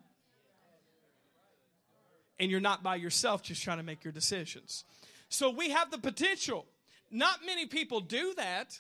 and 2.40 2.50
you're 2.50 2.60
not 2.60 2.84
by 2.84 2.96
yourself 2.96 3.44
just 3.44 3.64
trying 3.64 3.78
to 3.78 3.84
make 3.84 4.04
your 4.04 4.14
decisions. 4.14 4.84
So 5.30 5.50
we 5.50 5.70
have 5.70 5.92
the 5.92 5.98
potential. 5.98 6.66
Not 7.12 7.46
many 7.46 7.66
people 7.66 8.02
do 8.02 8.34
that. 8.36 8.80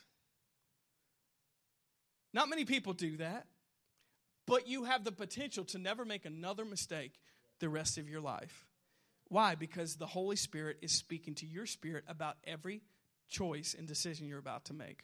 Not 2.33 2.49
many 2.49 2.65
people 2.65 2.93
do 2.93 3.17
that. 3.17 3.47
But 4.45 4.67
you 4.67 4.83
have 4.83 5.03
the 5.03 5.11
potential 5.11 5.63
to 5.65 5.77
never 5.77 6.03
make 6.03 6.25
another 6.25 6.65
mistake 6.65 7.13
the 7.59 7.69
rest 7.69 7.97
of 7.97 8.09
your 8.09 8.21
life. 8.21 8.65
Why? 9.29 9.55
Because 9.55 9.95
the 9.95 10.05
Holy 10.05 10.35
Spirit 10.35 10.77
is 10.81 10.91
speaking 10.91 11.35
to 11.35 11.45
your 11.45 11.65
spirit 11.65 12.03
about 12.07 12.37
every 12.45 12.81
choice 13.29 13.75
and 13.77 13.87
decision 13.87 14.27
you're 14.27 14.39
about 14.39 14.65
to 14.65 14.73
make. 14.73 15.03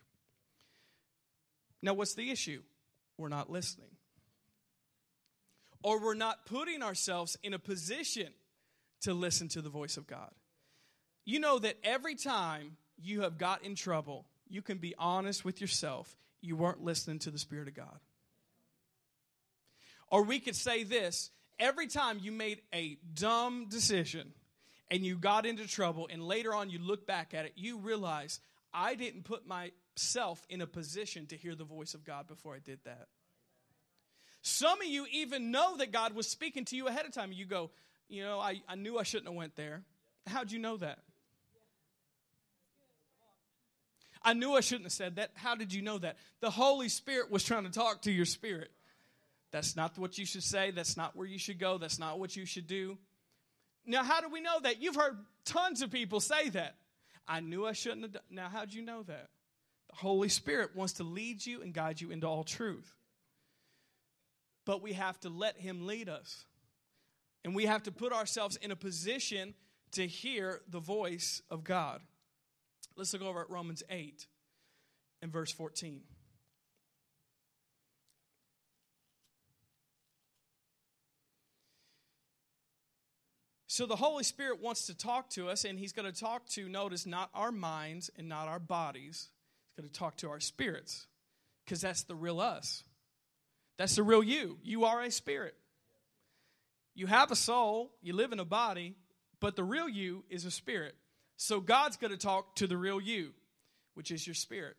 Now, 1.82 1.94
what's 1.94 2.16
the 2.16 2.30
issue? 2.30 2.62
We're 3.18 3.30
not 3.30 3.50
listening. 3.50 3.90
Or 5.84 6.00
we're 6.00 6.14
not 6.14 6.46
putting 6.46 6.84
ourselves 6.84 7.38
in 7.44 7.54
a 7.54 7.60
position 7.60 8.28
to 9.02 9.14
listen 9.14 9.48
to 9.50 9.62
the 9.62 9.70
voice 9.70 9.98
of 9.98 10.08
God. 10.08 10.32
You 11.26 11.40
know 11.40 11.60
that 11.60 11.78
every 11.84 12.16
time 12.16 12.78
you 13.02 13.22
have 13.22 13.38
got 13.38 13.64
in 13.64 13.76
trouble, 13.76 14.26
you 14.50 14.62
can 14.62 14.78
be 14.78 14.96
honest 14.98 15.46
with 15.46 15.62
yourself. 15.62 16.18
You 16.42 16.56
weren't 16.56 16.84
listening 16.84 17.20
to 17.20 17.32
the 17.32 17.38
Spirit 17.38 17.68
of 17.68 17.76
God. 17.76 18.00
Or 20.08 20.24
we 20.24 20.40
could 20.40 20.56
say 20.56 20.84
this 20.84 21.30
every 21.60 21.88
time 21.88 22.20
you 22.22 22.32
made 22.32 22.62
a 22.74 22.98
dumb 23.14 23.68
decision 23.70 24.34
and 24.92 25.06
you 25.06 25.18
got 25.18 25.46
into 25.46 25.68
trouble, 25.68 26.10
and 26.12 26.24
later 26.24 26.54
on 26.54 26.72
you 26.72 26.80
look 26.80 27.06
back 27.06 27.34
at 27.36 27.46
it, 27.46 27.54
you 27.56 27.78
realize 27.78 28.40
I 28.74 28.96
didn't 28.96 29.24
put 29.24 29.44
myself 29.48 30.44
in 30.50 30.62
a 30.62 30.68
position 30.68 31.28
to 31.28 31.38
hear 31.38 31.54
the 31.54 31.64
voice 31.64 31.94
of 31.94 32.04
God 32.04 32.28
before 32.28 32.56
I 32.56 32.60
did 32.60 32.80
that. 32.86 33.08
Some 34.42 34.82
of 34.82 34.88
you 34.88 35.06
even 35.12 35.52
know 35.52 35.78
that 35.78 35.92
God 35.92 36.14
was 36.14 36.28
speaking 36.28 36.66
to 36.66 36.76
you 36.76 36.88
ahead 36.88 37.06
of 37.06 37.14
time. 37.14 37.32
You 37.32 37.46
go, 37.46 37.72
you 38.08 38.24
know, 38.24 38.40
I, 38.40 38.62
I 38.68 38.76
knew 38.76 38.98
I 38.98 39.04
shouldn't 39.04 39.28
have 39.28 39.36
went 39.36 39.56
there. 39.56 39.84
How'd 40.28 40.52
you 40.52 40.60
know 40.60 40.78
that? 40.78 41.00
I 44.22 44.34
knew 44.34 44.54
I 44.54 44.62
shouldn't 44.62 44.86
have 44.86 44.94
said 44.94 45.16
that. 45.16 45.32
How 45.36 45.56
did 45.56 45.74
you 45.74 45.82
know 45.82 45.98
that? 45.98 46.18
The 46.42 46.50
Holy 46.50 46.90
Spirit 46.90 47.32
was 47.32 47.44
trying 47.44 47.64
to 47.64 47.70
talk 47.70 48.02
to 48.04 48.12
your 48.12 48.26
spirit. 48.26 48.72
That's 49.52 49.76
not 49.76 49.98
what 49.98 50.18
you 50.18 50.26
should 50.26 50.44
say. 50.44 50.72
That's 50.72 50.98
not 50.98 51.16
where 51.16 51.26
you 51.26 51.40
should 51.40 51.60
go. 51.60 51.78
That's 51.78 52.00
not 52.00 52.20
what 52.20 52.36
you 52.36 52.46
should 52.46 52.68
do. 52.68 52.98
Now, 53.86 54.04
how 54.04 54.22
do 54.22 54.30
we 54.30 54.42
know 54.42 54.60
that? 54.62 54.82
You've 54.82 54.96
heard 54.96 55.18
tons 55.46 55.82
of 55.82 55.90
people 55.90 56.20
say 56.20 56.50
that. 56.50 56.76
I 57.28 57.40
knew 57.40 57.66
I 57.66 57.74
shouldn't 57.74 58.04
have 58.04 58.12
done. 58.12 58.22
Now, 58.30 58.50
how'd 58.50 58.74
you 58.74 58.82
know 58.82 59.04
that? 59.04 59.30
The 59.90 59.96
Holy 59.96 60.30
Spirit 60.30 60.76
wants 60.76 60.94
to 60.94 61.04
lead 61.04 61.46
you 61.46 61.62
and 61.62 61.74
guide 61.74 62.02
you 62.02 62.12
into 62.12 62.28
all 62.28 62.44
truth. 62.44 62.99
But 64.66 64.82
we 64.82 64.94
have 64.94 65.20
to 65.22 65.30
let 65.30 65.58
Him 65.58 65.86
lead 65.88 66.10
us. 66.10 66.46
And 67.44 67.56
we 67.56 67.66
have 67.66 67.84
to 67.84 67.92
put 67.92 68.12
ourselves 68.14 68.58
in 68.58 68.72
a 68.72 68.76
position 68.76 69.54
to 69.94 70.06
hear 70.06 70.62
the 70.70 70.80
voice 70.80 71.42
of 71.50 71.64
God. 71.64 72.02
Let's 72.96 73.14
look 73.14 73.22
over 73.22 73.42
at 73.42 73.50
Romans 73.50 73.82
8 73.90 74.28
and 75.22 75.32
verse 75.32 75.52
14. 75.52 76.02
So 83.68 83.86
the 83.86 83.96
Holy 83.96 84.26
Spirit 84.26 84.62
wants 84.62 84.88
to 84.88 84.98
talk 84.98 85.30
to 85.30 85.48
us, 85.48 85.64
and 85.64 85.80
He's 85.80 85.94
going 85.94 86.12
to 86.12 86.20
talk 86.20 86.46
to, 86.50 86.68
notice, 86.68 87.06
not 87.06 87.30
our 87.34 87.52
minds 87.52 88.10
and 88.18 88.28
not 88.28 88.50
our 88.50 88.60
bodies. 88.60 89.30
He's 89.70 89.82
going 89.82 89.90
to 89.90 89.98
talk 89.98 90.18
to 90.18 90.30
our 90.30 90.42
spirits 90.42 91.08
because 91.64 91.80
that's 91.80 92.04
the 92.04 92.16
real 92.16 92.42
us. 92.42 92.84
That's 93.80 93.96
the 93.96 94.04
real 94.04 94.22
you. 94.22 94.60
You 94.62 94.86
are 94.86 95.02
a 95.02 95.10
spirit. 95.10 95.56
You 96.94 97.08
have 97.08 97.32
a 97.32 97.36
soul, 97.36 97.92
you 98.02 98.14
live 98.14 98.34
in 98.34 98.40
a 98.40 98.46
body, 98.46 98.96
but 99.40 99.56
the 99.56 99.64
real 99.64 99.90
you 99.90 100.26
is 100.30 100.46
a 100.46 100.52
spirit. 100.52 100.96
So 101.38 101.62
God's 101.62 101.98
going 101.98 102.12
to 102.12 102.18
talk 102.18 102.58
to 102.58 102.68
the 102.68 102.78
real 102.78 103.00
you, 103.00 103.32
which 103.96 104.12
is 104.12 104.28
your 104.28 104.34
spirit. 104.34 104.76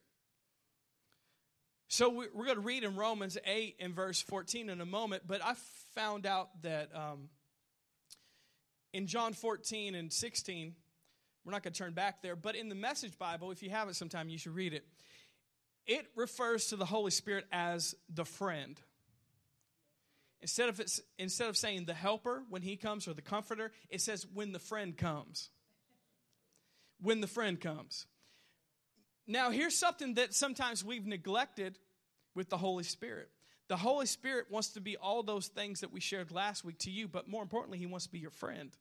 So 1.88 2.10
we're 2.10 2.44
going 2.44 2.56
to 2.56 2.60
read 2.60 2.84
in 2.84 2.94
Romans 2.94 3.38
8 3.44 3.76
and 3.80 3.94
verse 3.94 4.20
14 4.20 4.68
in 4.68 4.80
a 4.80 4.86
moment, 4.86 5.22
but 5.26 5.44
I 5.44 5.54
found 5.96 6.26
out 6.26 6.62
that. 6.62 6.94
Um, 6.94 7.30
in 8.92 9.06
John 9.06 9.32
14 9.32 9.94
and 9.94 10.12
16, 10.12 10.74
we're 11.44 11.52
not 11.52 11.62
going 11.62 11.72
to 11.72 11.78
turn 11.78 11.92
back 11.92 12.22
there, 12.22 12.34
but 12.34 12.56
in 12.56 12.68
the 12.68 12.74
Message 12.74 13.16
Bible, 13.18 13.50
if 13.52 13.62
you 13.62 13.70
have 13.70 13.88
it 13.88 13.94
sometime, 13.94 14.28
you 14.28 14.36
should 14.36 14.54
read 14.54 14.74
it. 14.74 14.84
It 15.86 16.06
refers 16.16 16.66
to 16.66 16.76
the 16.76 16.84
Holy 16.84 17.10
Spirit 17.10 17.46
as 17.52 17.94
the 18.12 18.24
friend. 18.24 18.80
Instead 20.42 20.68
of, 20.70 20.80
instead 21.18 21.48
of 21.48 21.56
saying 21.56 21.84
the 21.84 21.94
helper 21.94 22.42
when 22.48 22.62
he 22.62 22.76
comes 22.76 23.06
or 23.06 23.12
the 23.12 23.22
comforter, 23.22 23.72
it 23.90 24.00
says 24.00 24.26
when 24.32 24.52
the 24.52 24.58
friend 24.58 24.96
comes. 24.96 25.50
When 27.00 27.20
the 27.20 27.26
friend 27.26 27.60
comes. 27.60 28.06
Now, 29.26 29.50
here's 29.50 29.76
something 29.76 30.14
that 30.14 30.34
sometimes 30.34 30.84
we've 30.84 31.06
neglected 31.06 31.78
with 32.34 32.48
the 32.48 32.56
Holy 32.56 32.84
Spirit. 32.84 33.30
The 33.68 33.76
Holy 33.76 34.06
Spirit 34.06 34.46
wants 34.50 34.70
to 34.70 34.80
be 34.80 34.96
all 34.96 35.22
those 35.22 35.46
things 35.46 35.80
that 35.80 35.92
we 35.92 36.00
shared 36.00 36.32
last 36.32 36.64
week 36.64 36.78
to 36.80 36.90
you, 36.90 37.06
but 37.06 37.28
more 37.28 37.42
importantly, 37.42 37.78
He 37.78 37.86
wants 37.86 38.06
to 38.06 38.12
be 38.12 38.18
your 38.18 38.32
friend. 38.32 38.76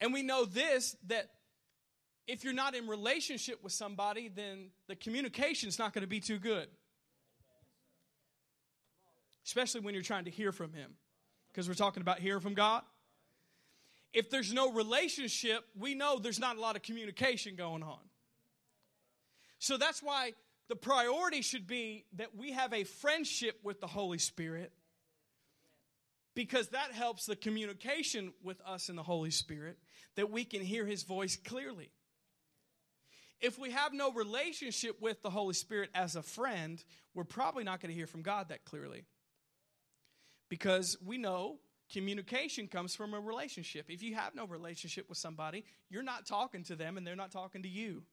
And 0.00 0.12
we 0.12 0.22
know 0.22 0.44
this 0.44 0.96
that 1.06 1.30
if 2.26 2.44
you're 2.44 2.52
not 2.52 2.74
in 2.74 2.88
relationship 2.88 3.62
with 3.62 3.72
somebody, 3.72 4.28
then 4.28 4.70
the 4.88 4.96
communication 4.96 5.68
is 5.68 5.78
not 5.78 5.92
going 5.92 6.02
to 6.02 6.08
be 6.08 6.20
too 6.20 6.38
good. 6.38 6.68
Especially 9.44 9.80
when 9.80 9.94
you're 9.94 10.02
trying 10.02 10.24
to 10.24 10.30
hear 10.30 10.52
from 10.52 10.72
Him, 10.72 10.90
because 11.52 11.68
we're 11.68 11.74
talking 11.74 12.00
about 12.00 12.18
hearing 12.18 12.40
from 12.40 12.54
God. 12.54 12.82
If 14.12 14.30
there's 14.30 14.52
no 14.52 14.72
relationship, 14.72 15.64
we 15.76 15.94
know 15.94 16.18
there's 16.18 16.38
not 16.38 16.56
a 16.56 16.60
lot 16.60 16.76
of 16.76 16.82
communication 16.82 17.56
going 17.56 17.82
on. 17.82 17.98
So 19.58 19.76
that's 19.76 20.02
why 20.02 20.32
the 20.68 20.76
priority 20.76 21.42
should 21.42 21.66
be 21.66 22.04
that 22.16 22.36
we 22.36 22.52
have 22.52 22.72
a 22.72 22.84
friendship 22.84 23.58
with 23.62 23.80
the 23.80 23.86
Holy 23.86 24.18
Spirit 24.18 24.72
because 26.34 26.68
that 26.68 26.92
helps 26.92 27.26
the 27.26 27.36
communication 27.36 28.32
with 28.42 28.60
us 28.66 28.88
and 28.88 28.98
the 28.98 29.02
Holy 29.02 29.30
Spirit 29.30 29.78
that 30.16 30.30
we 30.30 30.44
can 30.44 30.60
hear 30.60 30.84
His 30.84 31.02
voice 31.02 31.36
clearly. 31.36 31.90
If 33.40 33.58
we 33.58 33.70
have 33.70 33.92
no 33.92 34.12
relationship 34.12 35.00
with 35.00 35.22
the 35.22 35.30
Holy 35.30 35.54
Spirit 35.54 35.90
as 35.94 36.16
a 36.16 36.22
friend, 36.22 36.82
we're 37.14 37.24
probably 37.24 37.64
not 37.64 37.80
going 37.80 37.90
to 37.90 37.94
hear 37.94 38.06
from 38.06 38.22
God 38.22 38.48
that 38.48 38.64
clearly. 38.64 39.04
Because 40.54 40.96
we 41.04 41.18
know 41.18 41.56
communication 41.92 42.68
comes 42.68 42.94
from 42.94 43.12
a 43.12 43.18
relationship. 43.18 43.86
If 43.88 44.04
you 44.04 44.14
have 44.14 44.36
no 44.36 44.46
relationship 44.46 45.08
with 45.08 45.18
somebody, 45.18 45.64
you're 45.90 46.04
not 46.04 46.26
talking 46.26 46.62
to 46.66 46.76
them 46.76 46.96
and 46.96 47.04
they're 47.04 47.16
not 47.16 47.32
talking 47.32 47.64
to 47.64 47.68
you. 47.68 48.04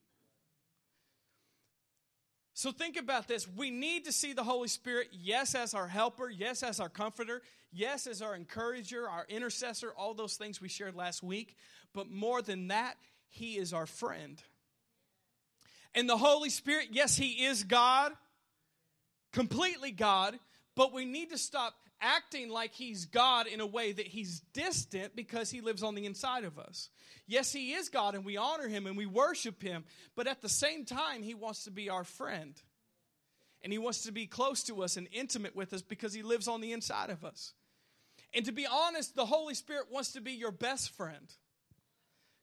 So 2.55 2.71
think 2.71 2.97
about 2.97 3.27
this. 3.27 3.47
We 3.47 3.69
need 3.69 4.05
to 4.05 4.11
see 4.11 4.33
the 4.33 4.43
Holy 4.43 4.69
Spirit, 4.69 5.09
yes, 5.11 5.53
as 5.53 5.75
our 5.75 5.87
helper, 5.87 6.31
yes, 6.31 6.63
as 6.63 6.79
our 6.79 6.89
comforter, 6.89 7.43
yes, 7.71 8.07
as 8.07 8.23
our 8.23 8.35
encourager, 8.35 9.07
our 9.07 9.27
intercessor, 9.29 9.91
all 9.95 10.15
those 10.15 10.33
things 10.33 10.59
we 10.59 10.67
shared 10.67 10.95
last 10.95 11.21
week. 11.21 11.55
But 11.93 12.09
more 12.09 12.41
than 12.41 12.69
that, 12.69 12.95
He 13.29 13.59
is 13.59 13.71
our 13.71 13.85
friend. 13.85 14.41
And 15.93 16.09
the 16.09 16.17
Holy 16.17 16.49
Spirit, 16.49 16.87
yes, 16.91 17.15
He 17.15 17.45
is 17.45 17.63
God, 17.63 18.13
completely 19.31 19.91
God, 19.91 20.39
but 20.75 20.91
we 20.91 21.05
need 21.05 21.29
to 21.29 21.37
stop 21.37 21.75
acting 22.01 22.49
like 22.49 22.73
he's 22.73 23.05
God 23.05 23.47
in 23.47 23.61
a 23.61 23.65
way 23.65 23.91
that 23.91 24.07
he's 24.07 24.41
distant 24.53 25.15
because 25.15 25.49
he 25.49 25.61
lives 25.61 25.83
on 25.83 25.95
the 25.95 26.05
inside 26.05 26.43
of 26.43 26.59
us. 26.59 26.89
Yes, 27.27 27.53
he 27.53 27.73
is 27.73 27.89
God 27.89 28.15
and 28.15 28.25
we 28.25 28.37
honor 28.37 28.67
him 28.67 28.87
and 28.87 28.97
we 28.97 29.05
worship 29.05 29.61
him, 29.61 29.85
but 30.15 30.27
at 30.27 30.41
the 30.41 30.49
same 30.49 30.85
time, 30.85 31.23
he 31.23 31.33
wants 31.33 31.63
to 31.65 31.71
be 31.71 31.89
our 31.89 32.03
friend. 32.03 32.55
And 33.63 33.71
he 33.71 33.77
wants 33.77 34.03
to 34.03 34.11
be 34.11 34.25
close 34.25 34.63
to 34.63 34.81
us 34.81 34.97
and 34.97 35.07
intimate 35.11 35.55
with 35.55 35.71
us 35.71 35.83
because 35.83 36.13
he 36.13 36.23
lives 36.23 36.47
on 36.47 36.61
the 36.61 36.71
inside 36.71 37.11
of 37.11 37.23
us. 37.23 37.53
And 38.33 38.45
to 38.45 38.51
be 38.51 38.65
honest, 38.65 39.15
the 39.15 39.25
Holy 39.25 39.53
Spirit 39.53 39.85
wants 39.91 40.13
to 40.13 40.21
be 40.21 40.31
your 40.31 40.51
best 40.51 40.89
friend 40.91 41.27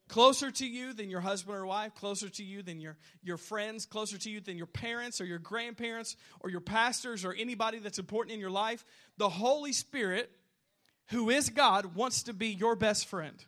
closer 0.09 0.51
to 0.51 0.67
you 0.67 0.93
than 0.93 1.11
your 1.11 1.21
husband 1.21 1.57
or 1.57 1.67
wife, 1.67 1.95
closer 1.95 2.29
to 2.29 2.43
you 2.43 2.63
than 2.63 2.81
your, 2.81 2.97
your 3.23 3.37
friends, 3.37 3.87
closer 3.87 4.19
to 4.19 4.31
you 4.31 4.41
than 4.41 4.57
your 4.57 4.67
parents 4.67 5.21
or 5.21 5.25
your 5.25 5.39
grandparents 5.39 6.17
or 6.41 6.51
your 6.51 6.61
pastors 6.61 7.25
or 7.25 7.33
anybody 7.33 7.79
that's 7.79 7.99
important 7.99 8.35
in 8.35 8.41
your 8.41 8.51
life. 8.51 8.85
The 9.19 9.29
Holy 9.29 9.73
Spirit, 9.73 10.31
who 11.09 11.31
is 11.31 11.51
God, 11.51 11.95
wants 11.95 12.25
to 12.25 12.33
be 12.33 12.49
your 12.49 12.75
best 12.75 13.07
friend. 13.07 13.45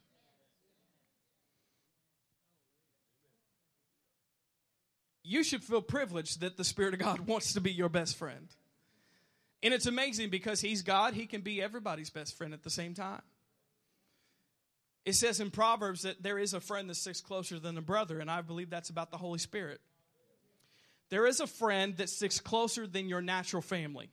You 5.22 5.44
should 5.44 5.62
feel 5.62 5.82
privileged 5.82 6.40
that 6.40 6.56
the 6.56 6.64
Spirit 6.64 6.94
of 6.94 7.00
God 7.00 7.20
wants 7.26 7.54
to 7.54 7.60
be 7.60 7.72
your 7.72 7.88
best 7.88 8.16
friend. 8.16 8.48
And 9.62 9.74
it's 9.74 9.86
amazing 9.86 10.30
because 10.30 10.60
he's 10.60 10.82
God, 10.82 11.14
he 11.14 11.26
can 11.26 11.42
be 11.42 11.62
everybody's 11.62 12.10
best 12.10 12.36
friend 12.36 12.54
at 12.54 12.62
the 12.62 12.70
same 12.70 12.94
time. 12.94 13.22
It 15.04 15.14
says 15.14 15.40
in 15.40 15.50
Proverbs 15.50 16.02
that 16.02 16.22
there 16.22 16.38
is 16.38 16.54
a 16.54 16.60
friend 16.60 16.88
that 16.90 16.96
sticks 16.96 17.20
closer 17.20 17.58
than 17.58 17.78
a 17.78 17.82
brother, 17.82 18.18
and 18.18 18.30
I 18.30 18.42
believe 18.42 18.70
that's 18.70 18.90
about 18.90 19.10
the 19.10 19.16
Holy 19.16 19.38
Spirit. 19.38 19.80
There 21.08 21.26
is 21.26 21.40
a 21.40 21.46
friend 21.46 21.96
that 21.96 22.08
sticks 22.08 22.38
closer 22.38 22.86
than 22.86 23.08
your 23.08 23.20
natural 23.20 23.62
family. 23.62 24.10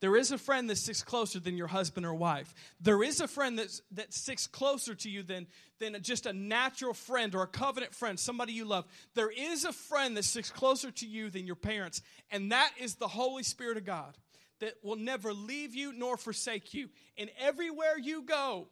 There 0.00 0.16
is 0.16 0.32
a 0.32 0.38
friend 0.38 0.70
that 0.70 0.78
sticks 0.78 1.02
closer 1.02 1.38
than 1.40 1.58
your 1.58 1.66
husband 1.66 2.06
or 2.06 2.14
wife. 2.14 2.54
There 2.80 3.02
is 3.02 3.20
a 3.20 3.28
friend 3.28 3.58
that's, 3.58 3.82
that 3.92 4.14
sticks 4.14 4.46
closer 4.46 4.94
to 4.94 5.10
you 5.10 5.22
than, 5.22 5.46
than 5.78 5.94
just 6.00 6.24
a 6.24 6.32
natural 6.32 6.94
friend 6.94 7.34
or 7.34 7.42
a 7.42 7.46
covenant 7.46 7.94
friend, 7.94 8.18
somebody 8.18 8.54
you 8.54 8.64
love. 8.64 8.86
There 9.14 9.30
is 9.30 9.66
a 9.66 9.72
friend 9.74 10.16
that 10.16 10.24
sticks 10.24 10.50
closer 10.50 10.90
to 10.90 11.06
you 11.06 11.28
than 11.28 11.46
your 11.46 11.56
parents, 11.56 12.00
and 12.30 12.50
that 12.52 12.72
is 12.80 12.94
the 12.94 13.08
Holy 13.08 13.42
Spirit 13.42 13.76
of 13.76 13.84
God 13.84 14.16
that 14.60 14.74
will 14.82 14.96
never 14.96 15.34
leave 15.34 15.74
you 15.74 15.92
nor 15.92 16.16
forsake 16.16 16.72
you. 16.72 16.88
And 17.18 17.30
everywhere 17.38 17.98
you 17.98 18.22
go, 18.22 18.68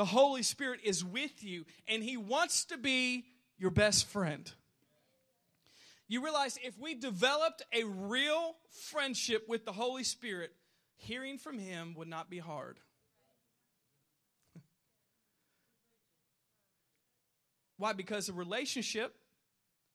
the 0.00 0.06
Holy 0.06 0.42
Spirit 0.42 0.80
is 0.82 1.04
with 1.04 1.44
you, 1.44 1.66
and 1.86 2.02
He 2.02 2.16
wants 2.16 2.64
to 2.64 2.78
be 2.78 3.26
your 3.58 3.70
best 3.70 4.06
friend. 4.06 4.50
You 6.08 6.24
realize 6.24 6.58
if 6.64 6.78
we 6.78 6.94
developed 6.94 7.60
a 7.70 7.84
real 7.84 8.56
friendship 8.90 9.44
with 9.46 9.66
the 9.66 9.72
Holy 9.72 10.02
Spirit, 10.02 10.52
hearing 10.96 11.36
from 11.36 11.58
Him 11.58 11.92
would 11.98 12.08
not 12.08 12.30
be 12.30 12.38
hard. 12.38 12.80
Why? 17.76 17.92
Because 17.92 18.30
a 18.30 18.32
relationship 18.32 19.14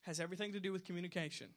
has 0.02 0.20
everything 0.20 0.54
to 0.54 0.60
do 0.60 0.72
with 0.72 0.86
communication. 0.86 1.48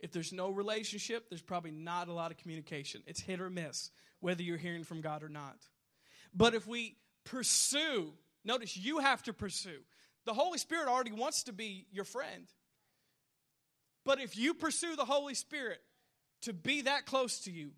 If 0.00 0.10
there's 0.10 0.32
no 0.32 0.50
relationship, 0.50 1.30
there's 1.30 1.42
probably 1.42 1.70
not 1.70 2.08
a 2.08 2.12
lot 2.12 2.32
of 2.32 2.38
communication. 2.38 3.04
It's 3.06 3.20
hit 3.20 3.40
or 3.40 3.50
miss, 3.50 3.92
whether 4.18 4.42
you're 4.42 4.56
hearing 4.56 4.82
from 4.82 5.00
God 5.00 5.22
or 5.22 5.28
not. 5.28 5.58
But 6.34 6.54
if 6.54 6.66
we 6.66 6.96
pursue, 7.24 8.12
notice 8.44 8.76
you 8.76 8.98
have 8.98 9.22
to 9.24 9.32
pursue. 9.32 9.80
The 10.26 10.34
Holy 10.34 10.58
Spirit 10.58 10.88
already 10.88 11.12
wants 11.12 11.44
to 11.44 11.52
be 11.52 11.86
your 11.90 12.04
friend. 12.04 12.46
But 14.04 14.20
if 14.20 14.36
you 14.36 14.54
pursue 14.54 14.96
the 14.96 15.04
Holy 15.04 15.34
Spirit 15.34 15.80
to 16.42 16.52
be 16.52 16.82
that 16.82 17.06
close 17.06 17.40
to 17.40 17.50
you, 17.50 17.70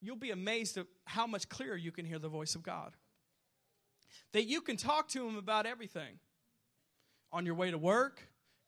you'll 0.00 0.16
be 0.16 0.30
amazed 0.30 0.78
at 0.78 0.86
how 1.04 1.26
much 1.26 1.48
clearer 1.48 1.76
you 1.76 1.92
can 1.92 2.04
hear 2.04 2.18
the 2.18 2.28
voice 2.28 2.54
of 2.54 2.62
God. 2.62 2.92
That 4.32 4.46
you 4.46 4.60
can 4.60 4.76
talk 4.76 5.08
to 5.10 5.26
Him 5.26 5.36
about 5.36 5.66
everything 5.66 6.18
on 7.32 7.46
your 7.46 7.54
way 7.54 7.70
to 7.70 7.78
work, 7.78 8.22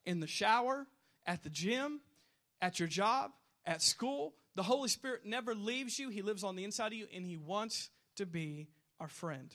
in 0.05 0.20
the 0.20 0.27
shower, 0.27 0.87
at 1.27 1.42
the 1.42 1.51
gym, 1.51 2.01
at 2.61 2.79
your 2.79 2.88
job, 2.88 3.31
at 3.64 3.83
school. 3.83 4.35
The 4.55 4.62
Holy 4.62 4.88
Spirit 4.88 5.25
never 5.25 5.55
leaves 5.55 5.98
you, 5.98 6.09
He 6.09 6.22
lives 6.22 6.44
on 6.44 6.57
the 6.57 6.64
inside 6.64 6.88
of 6.88 6.98
you, 6.98 7.07
and 7.14 7.25
He 7.25 7.37
wants 7.37 7.90
to 8.16 8.27
be 8.27 8.68
our 9.01 9.09
friend. 9.09 9.53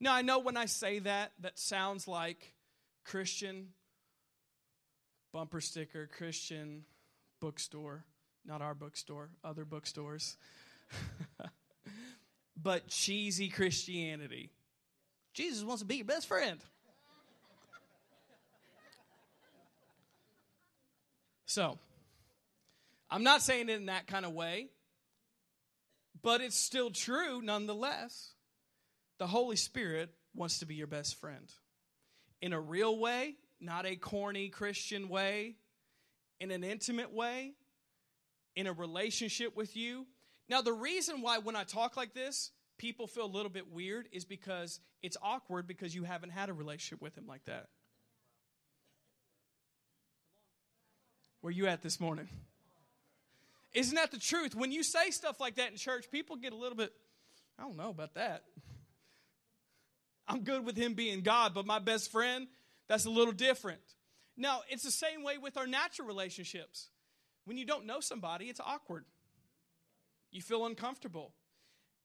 Now, 0.00 0.14
I 0.14 0.22
know 0.22 0.38
when 0.38 0.56
I 0.56 0.66
say 0.66 1.00
that, 1.00 1.32
that 1.40 1.58
sounds 1.58 2.06
like 2.06 2.54
Christian 3.04 3.68
bumper 5.32 5.60
sticker, 5.60 6.06
Christian 6.06 6.84
bookstore, 7.40 8.04
not 8.44 8.62
our 8.62 8.74
bookstore, 8.74 9.30
other 9.42 9.64
bookstores, 9.64 10.36
but 12.56 12.88
cheesy 12.88 13.48
Christianity. 13.48 14.50
Jesus 15.34 15.64
wants 15.64 15.82
to 15.82 15.86
be 15.86 15.96
your 15.96 16.04
best 16.04 16.28
friend. 16.28 16.60
So, 21.46 21.78
I'm 23.10 23.22
not 23.22 23.42
saying 23.42 23.68
it 23.68 23.76
in 23.76 23.86
that 23.86 24.06
kind 24.06 24.26
of 24.26 24.32
way, 24.32 24.68
but 26.22 26.40
it's 26.40 26.56
still 26.56 26.90
true 26.90 27.40
nonetheless. 27.40 28.34
The 29.18 29.26
Holy 29.26 29.56
Spirit 29.56 30.10
wants 30.34 30.60
to 30.60 30.66
be 30.66 30.74
your 30.74 30.86
best 30.86 31.20
friend 31.20 31.52
in 32.40 32.52
a 32.52 32.60
real 32.60 32.98
way, 32.98 33.34
not 33.60 33.86
a 33.86 33.96
corny 33.96 34.48
Christian 34.48 35.08
way, 35.08 35.56
in 36.40 36.50
an 36.50 36.62
intimate 36.62 37.12
way, 37.12 37.54
in 38.54 38.66
a 38.66 38.72
relationship 38.72 39.56
with 39.56 39.76
you. 39.76 40.06
Now, 40.48 40.62
the 40.62 40.72
reason 40.72 41.20
why 41.20 41.38
when 41.38 41.56
I 41.56 41.64
talk 41.64 41.96
like 41.96 42.14
this, 42.14 42.52
people 42.78 43.06
feel 43.06 43.24
a 43.24 43.26
little 43.26 43.50
bit 43.50 43.72
weird 43.72 44.08
is 44.12 44.24
because 44.24 44.80
it's 45.02 45.16
awkward 45.20 45.66
because 45.66 45.94
you 45.94 46.04
haven't 46.04 46.30
had 46.30 46.48
a 46.48 46.52
relationship 46.52 47.02
with 47.02 47.16
Him 47.16 47.26
like 47.26 47.44
that. 47.46 47.68
Where 51.40 51.52
you 51.52 51.66
at 51.66 51.82
this 51.82 52.00
morning? 52.00 52.28
Isn't 53.74 53.94
that 53.96 54.10
the 54.10 54.18
truth? 54.18 54.54
When 54.54 54.72
you 54.72 54.82
say 54.82 55.10
stuff 55.10 55.40
like 55.40 55.56
that 55.56 55.70
in 55.70 55.76
church, 55.76 56.10
people 56.10 56.36
get 56.36 56.52
a 56.52 56.56
little 56.56 56.76
bit, 56.76 56.92
I 57.58 57.62
don't 57.62 57.76
know 57.76 57.90
about 57.90 58.14
that. 58.14 58.44
I'm 60.28 60.42
good 60.42 60.64
with 60.64 60.76
him 60.76 60.94
being 60.94 61.22
God, 61.22 61.54
but 61.54 61.66
my 61.66 61.78
best 61.78 62.12
friend, 62.12 62.46
that's 62.86 63.06
a 63.06 63.10
little 63.10 63.32
different. 63.32 63.80
Now, 64.36 64.60
it's 64.68 64.82
the 64.82 64.90
same 64.90 65.24
way 65.24 65.38
with 65.38 65.56
our 65.56 65.66
natural 65.66 66.06
relationships. 66.06 66.90
When 67.44 67.56
you 67.56 67.64
don't 67.64 67.86
know 67.86 68.00
somebody, 68.00 68.46
it's 68.46 68.60
awkward. 68.60 69.04
You 70.30 70.42
feel 70.42 70.66
uncomfortable. 70.66 71.32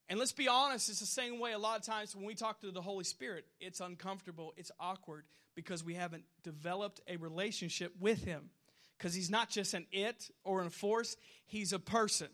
And 0.09 0.19
let's 0.19 0.31
be 0.31 0.47
honest, 0.47 0.89
it's 0.89 0.99
the 0.99 1.05
same 1.05 1.39
way 1.39 1.53
a 1.53 1.59
lot 1.59 1.79
of 1.79 1.85
times 1.85 2.15
when 2.15 2.25
we 2.25 2.33
talk 2.33 2.61
to 2.61 2.71
the 2.71 2.81
Holy 2.81 3.03
Spirit, 3.03 3.45
it's 3.59 3.81
uncomfortable, 3.81 4.53
it's 4.57 4.71
awkward 4.79 5.25
because 5.55 5.83
we 5.83 5.93
haven't 5.93 6.23
developed 6.43 7.01
a 7.07 7.17
relationship 7.17 7.93
with 7.99 8.23
Him 8.23 8.49
because 8.97 9.13
he's 9.13 9.29
not 9.29 9.49
just 9.49 9.73
an 9.73 9.85
it 9.91 10.29
or 10.43 10.63
a 10.63 10.69
force, 10.69 11.17
he's 11.45 11.73
a 11.73 11.79
person. 11.79 12.29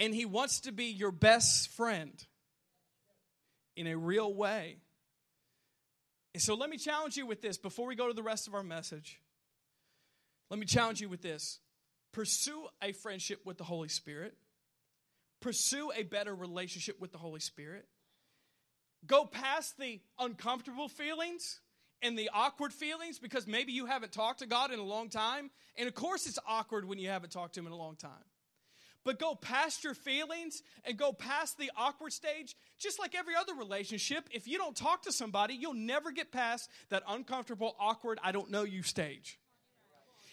And 0.00 0.14
he 0.14 0.24
wants 0.24 0.60
to 0.60 0.72
be 0.72 0.86
your 0.86 1.12
best 1.12 1.68
friend 1.68 2.12
in 3.76 3.86
a 3.86 3.96
real 3.96 4.32
way. 4.32 4.76
And 6.34 6.42
so 6.42 6.54
let 6.54 6.70
me 6.70 6.78
challenge 6.78 7.16
you 7.16 7.26
with 7.26 7.42
this 7.42 7.58
before 7.58 7.86
we 7.86 7.94
go 7.94 8.08
to 8.08 8.14
the 8.14 8.22
rest 8.22 8.48
of 8.48 8.54
our 8.54 8.62
message. 8.62 9.20
Let 10.50 10.58
me 10.58 10.66
challenge 10.66 11.00
you 11.00 11.08
with 11.08 11.22
this 11.22 11.60
pursue 12.12 12.66
a 12.82 12.92
friendship 12.92 13.40
with 13.46 13.56
the 13.56 13.64
Holy 13.64 13.88
Spirit, 13.88 14.34
pursue 15.40 15.90
a 15.96 16.02
better 16.02 16.34
relationship 16.34 17.00
with 17.00 17.10
the 17.10 17.18
Holy 17.18 17.40
Spirit. 17.40 17.86
Go 19.06 19.24
past 19.24 19.78
the 19.78 20.00
uncomfortable 20.18 20.88
feelings 20.88 21.60
and 22.02 22.18
the 22.18 22.30
awkward 22.34 22.72
feelings 22.72 23.18
because 23.18 23.46
maybe 23.46 23.72
you 23.72 23.86
haven't 23.86 24.12
talked 24.12 24.40
to 24.40 24.46
God 24.46 24.72
in 24.72 24.78
a 24.78 24.84
long 24.84 25.08
time. 25.08 25.50
And 25.76 25.88
of 25.88 25.94
course, 25.94 26.26
it's 26.26 26.38
awkward 26.46 26.84
when 26.84 26.98
you 26.98 27.08
haven't 27.08 27.30
talked 27.30 27.54
to 27.54 27.60
Him 27.60 27.66
in 27.66 27.72
a 27.72 27.76
long 27.76 27.96
time. 27.96 28.10
But 29.04 29.18
go 29.18 29.34
past 29.34 29.84
your 29.84 29.94
feelings 29.94 30.62
and 30.84 30.96
go 30.96 31.12
past 31.12 31.58
the 31.58 31.70
awkward 31.76 32.12
stage. 32.12 32.56
Just 32.78 32.98
like 32.98 33.14
every 33.14 33.34
other 33.34 33.54
relationship, 33.54 34.28
if 34.30 34.46
you 34.46 34.58
don't 34.58 34.76
talk 34.76 35.02
to 35.02 35.12
somebody, 35.12 35.54
you'll 35.54 35.74
never 35.74 36.12
get 36.12 36.30
past 36.30 36.70
that 36.90 37.02
uncomfortable, 37.08 37.74
awkward, 37.80 38.18
I 38.22 38.32
don't 38.32 38.50
know 38.50 38.62
you 38.62 38.82
stage. 38.82 39.38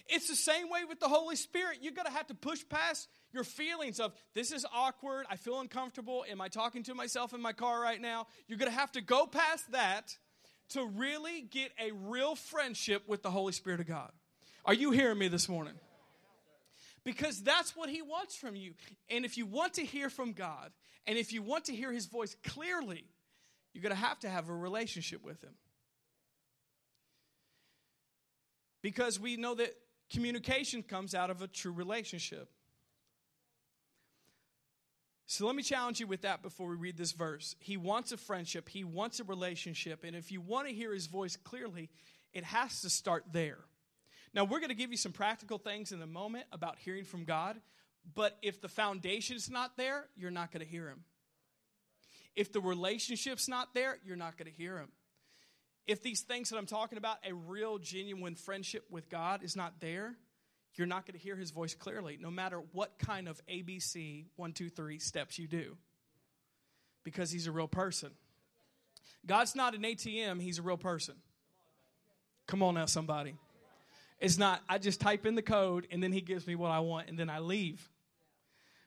It's 0.08 0.27
the 0.27 0.36
same 0.36 0.69
way 0.69 0.86
with 0.88 0.99
the 0.99 1.08
Holy 1.08 1.36
Spirit. 1.36 1.79
You're 1.82 1.93
going 1.93 2.08
to 2.08 2.12
have 2.12 2.27
to 2.27 2.34
push 2.34 2.63
past 2.67 3.08
your 3.32 3.43
feelings 3.43 3.99
of 3.99 4.12
this 4.34 4.51
is 4.51 4.65
awkward, 4.73 5.27
I 5.29 5.36
feel 5.36 5.60
uncomfortable, 5.60 6.25
am 6.29 6.41
I 6.41 6.47
talking 6.47 6.82
to 6.84 6.95
myself 6.95 7.34
in 7.34 7.41
my 7.41 7.53
car 7.53 7.79
right 7.79 8.01
now? 8.01 8.25
You're 8.47 8.58
going 8.58 8.71
to 8.71 8.77
have 8.77 8.91
to 8.93 9.01
go 9.01 9.27
past 9.27 9.71
that 9.71 10.17
to 10.69 10.86
really 10.86 11.41
get 11.41 11.71
a 11.79 11.91
real 11.91 12.36
friendship 12.36 13.03
with 13.08 13.21
the 13.21 13.29
Holy 13.32 13.53
Spirit 13.53 13.79
of 13.82 13.88
God. 13.88 14.12
Are 14.65 14.73
you 14.73 14.91
hearing 14.91 15.17
me 15.17 15.27
this 15.27 15.47
morning? 15.47 15.73
Because 17.10 17.41
that's 17.41 17.76
what 17.76 17.89
He 17.89 18.04
wants 18.04 18.36
from 18.36 18.56
you. 18.56 18.74
And 19.10 19.26
if 19.26 19.36
you 19.36 19.48
want 19.48 19.74
to 19.74 19.84
hear 19.84 20.12
from 20.12 20.32
God, 20.32 20.69
and 21.08 21.17
if 21.17 21.34
you 21.34 21.41
want 21.41 21.65
to 21.65 21.76
hear 21.76 21.91
His 21.91 22.06
voice 22.06 22.36
clearly, 22.43 23.04
you're 23.74 23.82
going 23.82 23.95
to 23.95 24.00
have 24.00 24.19
to 24.19 24.30
have 24.30 24.48
a 24.48 24.54
relationship 24.54 25.26
with 25.26 25.43
Him. 25.43 25.56
Because 28.84 29.19
we 29.19 29.38
know 29.38 29.56
that 29.56 29.74
communication 30.12 30.84
comes 30.84 31.15
out 31.15 31.32
of 31.32 31.41
a 31.41 31.48
true 31.48 31.72
relationship. 31.72 32.48
So 35.26 35.48
let 35.48 35.56
me 35.56 35.63
challenge 35.63 36.00
you 36.00 36.06
with 36.06 36.22
that 36.22 36.43
before 36.43 36.67
we 36.67 36.76
read 36.76 36.95
this 36.95 37.13
verse. 37.13 37.56
He 37.60 37.76
wants 37.76 38.12
a 38.12 38.17
friendship, 38.17 38.69
he 38.69 38.84
wants 38.84 39.19
a 39.19 39.24
relationship, 39.24 40.04
and 40.04 40.15
if 40.15 40.32
you 40.32 40.41
want 40.41 40.67
to 40.67 40.74
hear 40.76 40.93
his 40.93 41.08
voice 41.08 41.38
clearly, 41.38 41.89
it 42.34 42.43
has 42.43 42.82
to 42.82 42.89
start 42.91 43.26
there. 43.32 43.58
Now, 44.34 44.44
we're 44.44 44.60
going 44.60 44.70
to 44.70 44.76
give 44.76 44.92
you 44.92 44.98
some 44.98 45.12
practical 45.12 45.58
things 45.58 45.92
in 45.92 46.02
a 46.02 46.08
moment 46.08 46.46
about 46.52 46.78
hearing 46.78 47.04
from 47.04 47.24
God, 47.24 47.58
but 48.15 48.38
if 48.42 48.62
the 48.62 48.68
foundation's 48.68 49.50
not 49.50 49.76
there, 49.78 50.06
you're 50.15 50.32
not 50.32 50.52
going 50.52 50.65
to 50.65 50.72
hear 50.72 50.88
him. 50.88 51.04
If 52.36 52.52
the 52.52 52.62
relationship's 52.62 53.48
not 53.48 53.74
there, 53.74 53.98
you're 54.06 54.15
not 54.15 54.38
going 54.38 54.52
to 54.52 54.56
hear 54.56 54.78
him. 54.78 54.89
If 55.88 56.04
these 56.04 56.22
things 56.22 56.50
that 56.50 56.58
I'm 56.58 56.68
talking 56.68 56.98
about, 56.98 57.18
a 57.28 57.34
real, 57.34 57.80
genuine 57.80 58.36
friendship 58.36 58.86
with 58.92 59.10
God, 59.10 59.44
is 59.44 59.56
not 59.56 59.80
there, 59.80 60.15
you're 60.76 60.88
not 60.88 61.06
going 61.06 61.18
to 61.18 61.24
hear 61.24 61.36
his 61.36 61.50
voice 61.52 61.74
clearly, 61.74 62.18
no 62.22 62.30
matter 62.30 62.62
what 62.74 63.00
kind 63.00 63.28
of 63.28 63.42
ABC, 63.48 64.26
one, 64.36 64.54
two, 64.54 64.70
three 64.70 65.00
steps 65.00 65.39
you 65.39 65.48
do, 65.48 65.76
because 67.04 67.32
he's 67.32 67.48
a 67.48 67.52
real 67.52 67.68
person. 67.68 68.12
God's 69.26 69.56
not 69.56 69.74
an 69.74 69.82
ATM, 69.82 70.42
he's 70.42 70.60
a 70.60 70.62
real 70.62 70.78
person. 70.78 71.15
Come 72.48 72.63
on 72.63 72.76
now, 72.76 72.86
somebody. 72.86 73.36
It's 74.19 74.38
not, 74.38 74.62
I 74.67 74.77
just 74.77 74.99
type 74.99 75.25
in 75.25 75.36
the 75.36 75.41
code 75.41 75.88
and 75.91 76.03
then 76.03 76.12
he 76.12 76.21
gives 76.21 76.45
me 76.45 76.55
what 76.55 76.71
I 76.71 76.79
want 76.79 77.10
and 77.10 77.17
then 77.17 77.29
I 77.29 77.39
leave. 77.39 77.89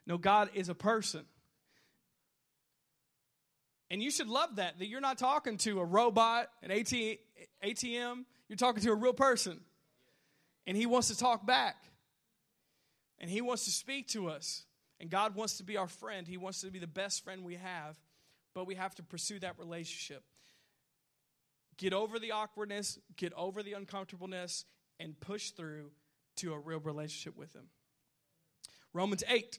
No, 0.07 0.18
God 0.18 0.51
is 0.55 0.68
a 0.68 0.75
person. 0.75 1.25
And 3.90 4.03
you 4.03 4.11
should 4.11 4.29
love 4.29 4.57
that, 4.57 4.79
that 4.79 4.87
you're 4.87 5.01
not 5.03 5.18
talking 5.18 5.59
to 5.59 5.81
a 5.81 5.85
robot, 5.85 6.49
an 6.62 6.71
ATM, 6.71 8.25
you're 8.49 8.57
talking 8.57 8.83
to 8.83 8.90
a 8.90 8.95
real 8.95 9.12
person. 9.12 9.61
And 10.66 10.77
He 10.77 10.87
wants 10.87 11.09
to 11.09 11.16
talk 11.16 11.47
back. 11.47 11.77
And 13.18 13.31
He 13.31 13.40
wants 13.40 13.64
to 13.66 13.71
speak 13.71 14.09
to 14.09 14.29
us. 14.29 14.64
And 14.99 15.11
God 15.11 15.35
wants 15.35 15.59
to 15.59 15.64
be 15.64 15.77
our 15.77 15.88
friend. 15.88 16.27
He 16.27 16.37
wants 16.37 16.61
to 16.62 16.71
be 16.71 16.79
the 16.79 16.87
best 16.87 17.25
friend 17.25 17.45
we 17.45 17.57
have. 17.57 17.99
But 18.55 18.66
we 18.66 18.77
have 18.77 18.95
to 18.97 19.03
pursue 19.03 19.38
that 19.40 19.59
relationship. 19.59 20.23
Get 21.77 21.92
over 21.92 22.18
the 22.18 22.33
awkwardness, 22.33 22.99
get 23.16 23.33
over 23.35 23.62
the 23.62 23.73
uncomfortableness, 23.73 24.64
and 25.01 25.19
push 25.21 25.51
through 25.51 25.91
to 26.37 26.53
a 26.53 26.59
real 26.59 26.81
relationship 26.81 27.37
with 27.37 27.53
Him. 27.55 27.69
Romans 28.93 29.25
8, 29.29 29.59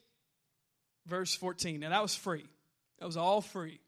verse 1.05 1.35
14. 1.35 1.79
Now, 1.79 1.89
that 1.89 2.01
was 2.01 2.15
free. 2.15 2.45
That 2.99 3.05
was 3.05 3.17
all 3.17 3.41
free. 3.41 3.79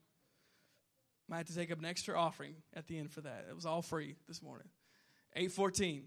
Might 1.28 1.38
have 1.38 1.46
to 1.46 1.54
take 1.54 1.72
up 1.72 1.78
an 1.78 1.84
extra 1.84 2.18
offering 2.18 2.54
at 2.74 2.86
the 2.86 2.98
end 2.98 3.10
for 3.10 3.20
that. 3.22 3.46
It 3.48 3.54
was 3.54 3.66
all 3.66 3.82
free 3.82 4.16
this 4.28 4.42
morning. 4.42 4.68
814. 5.34 6.04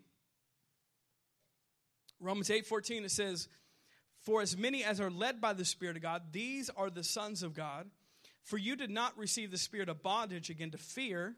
Romans 2.19 2.49
8:14 2.49 3.05
it 3.05 3.11
says, 3.11 3.47
"For 4.19 4.41
as 4.41 4.57
many 4.57 4.83
as 4.83 4.99
are 4.99 5.11
led 5.11 5.39
by 5.39 5.53
the 5.53 5.65
Spirit 5.65 5.95
of 5.95 6.01
God, 6.01 6.31
these 6.31 6.69
are 6.69 6.89
the 6.89 7.03
sons 7.03 7.43
of 7.43 7.53
God. 7.53 7.89
For 8.43 8.57
you 8.57 8.75
did 8.75 8.89
not 8.89 9.17
receive 9.17 9.51
the 9.51 9.57
spirit 9.57 9.89
of 9.89 10.01
bondage 10.01 10.49
again 10.49 10.71
to 10.71 10.77
fear, 10.77 11.37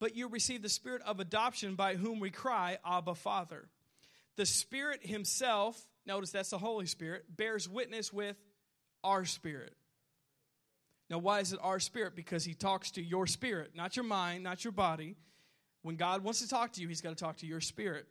but 0.00 0.16
you 0.16 0.28
receive 0.28 0.62
the 0.62 0.68
spirit 0.68 1.02
of 1.02 1.20
adoption 1.20 1.74
by 1.74 1.96
whom 1.96 2.20
we 2.20 2.30
cry, 2.30 2.78
Abba, 2.84 3.14
Father. 3.14 3.68
The 4.36 4.46
Spirit 4.46 5.04
Himself, 5.04 5.80
notice 6.06 6.30
that's 6.30 6.50
the 6.50 6.58
Holy 6.58 6.86
Spirit, 6.86 7.24
bears 7.36 7.68
witness 7.68 8.12
with 8.12 8.36
our 9.02 9.24
spirit. 9.24 9.74
Now, 11.10 11.18
why 11.18 11.40
is 11.40 11.52
it 11.52 11.58
our 11.62 11.80
spirit? 11.80 12.14
Because 12.14 12.44
He 12.44 12.54
talks 12.54 12.92
to 12.92 13.02
your 13.02 13.26
spirit, 13.26 13.72
not 13.74 13.96
your 13.96 14.04
mind, 14.04 14.44
not 14.44 14.64
your 14.64 14.72
body. 14.72 15.16
When 15.82 15.96
God 15.96 16.22
wants 16.22 16.40
to 16.40 16.48
talk 16.48 16.72
to 16.74 16.80
you, 16.80 16.88
He's 16.88 17.00
got 17.00 17.10
to 17.10 17.24
talk 17.24 17.38
to 17.38 17.46
your 17.46 17.60
spirit. 17.60 18.06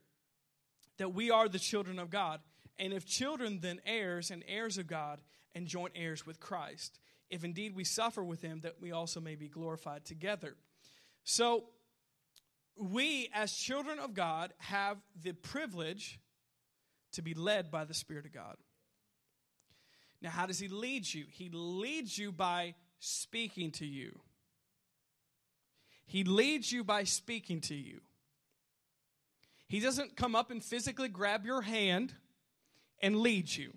That 0.97 1.13
we 1.13 1.31
are 1.31 1.47
the 1.47 1.59
children 1.59 1.99
of 1.99 2.09
God. 2.09 2.39
And 2.79 2.91
if 2.91 3.05
children, 3.05 3.59
then 3.61 3.79
heirs 3.85 4.31
and 4.31 4.43
heirs 4.47 4.77
of 4.77 4.87
God 4.87 5.19
and 5.55 5.67
joint 5.67 5.93
heirs 5.95 6.25
with 6.25 6.39
Christ. 6.39 6.99
If 7.29 7.43
indeed 7.43 7.75
we 7.75 7.83
suffer 7.83 8.23
with 8.23 8.41
Him, 8.41 8.61
that 8.61 8.81
we 8.81 8.91
also 8.91 9.19
may 9.19 9.35
be 9.35 9.47
glorified 9.47 10.05
together. 10.05 10.55
So, 11.23 11.65
we, 12.79 13.29
as 13.33 13.53
children 13.53 13.99
of 13.99 14.13
God, 14.13 14.53
have 14.59 14.97
the 15.21 15.33
privilege 15.33 16.19
to 17.13 17.21
be 17.21 17.33
led 17.33 17.71
by 17.71 17.85
the 17.85 17.93
Spirit 17.93 18.25
of 18.25 18.33
God. 18.33 18.57
Now, 20.21 20.29
how 20.29 20.45
does 20.45 20.59
He 20.59 20.67
lead 20.67 21.11
you? 21.11 21.25
He 21.29 21.49
leads 21.51 22.17
you 22.17 22.31
by 22.31 22.75
speaking 22.99 23.71
to 23.71 23.85
you. 23.85 24.19
He 26.05 26.23
leads 26.23 26.71
you 26.71 26.83
by 26.83 27.03
speaking 27.03 27.61
to 27.61 27.75
you. 27.75 28.01
He 29.67 29.79
doesn't 29.79 30.15
come 30.15 30.35
up 30.35 30.49
and 30.49 30.63
physically 30.63 31.09
grab 31.09 31.45
your 31.45 31.61
hand 31.61 32.13
and 33.01 33.17
lead 33.17 33.53
you. 33.53 33.73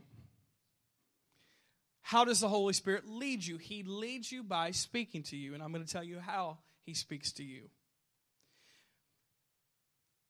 How 2.02 2.24
does 2.24 2.40
the 2.40 2.48
Holy 2.48 2.72
Spirit 2.72 3.08
lead 3.08 3.44
you? 3.44 3.56
He 3.56 3.82
leads 3.82 4.32
you 4.32 4.42
by 4.42 4.70
speaking 4.70 5.22
to 5.24 5.36
you, 5.36 5.54
and 5.54 5.62
I'm 5.62 5.72
going 5.72 5.84
to 5.84 5.92
tell 5.92 6.04
you 6.04 6.18
how 6.18 6.58
He 6.82 6.94
speaks 6.94 7.32
to 7.32 7.44
you. 7.44 7.70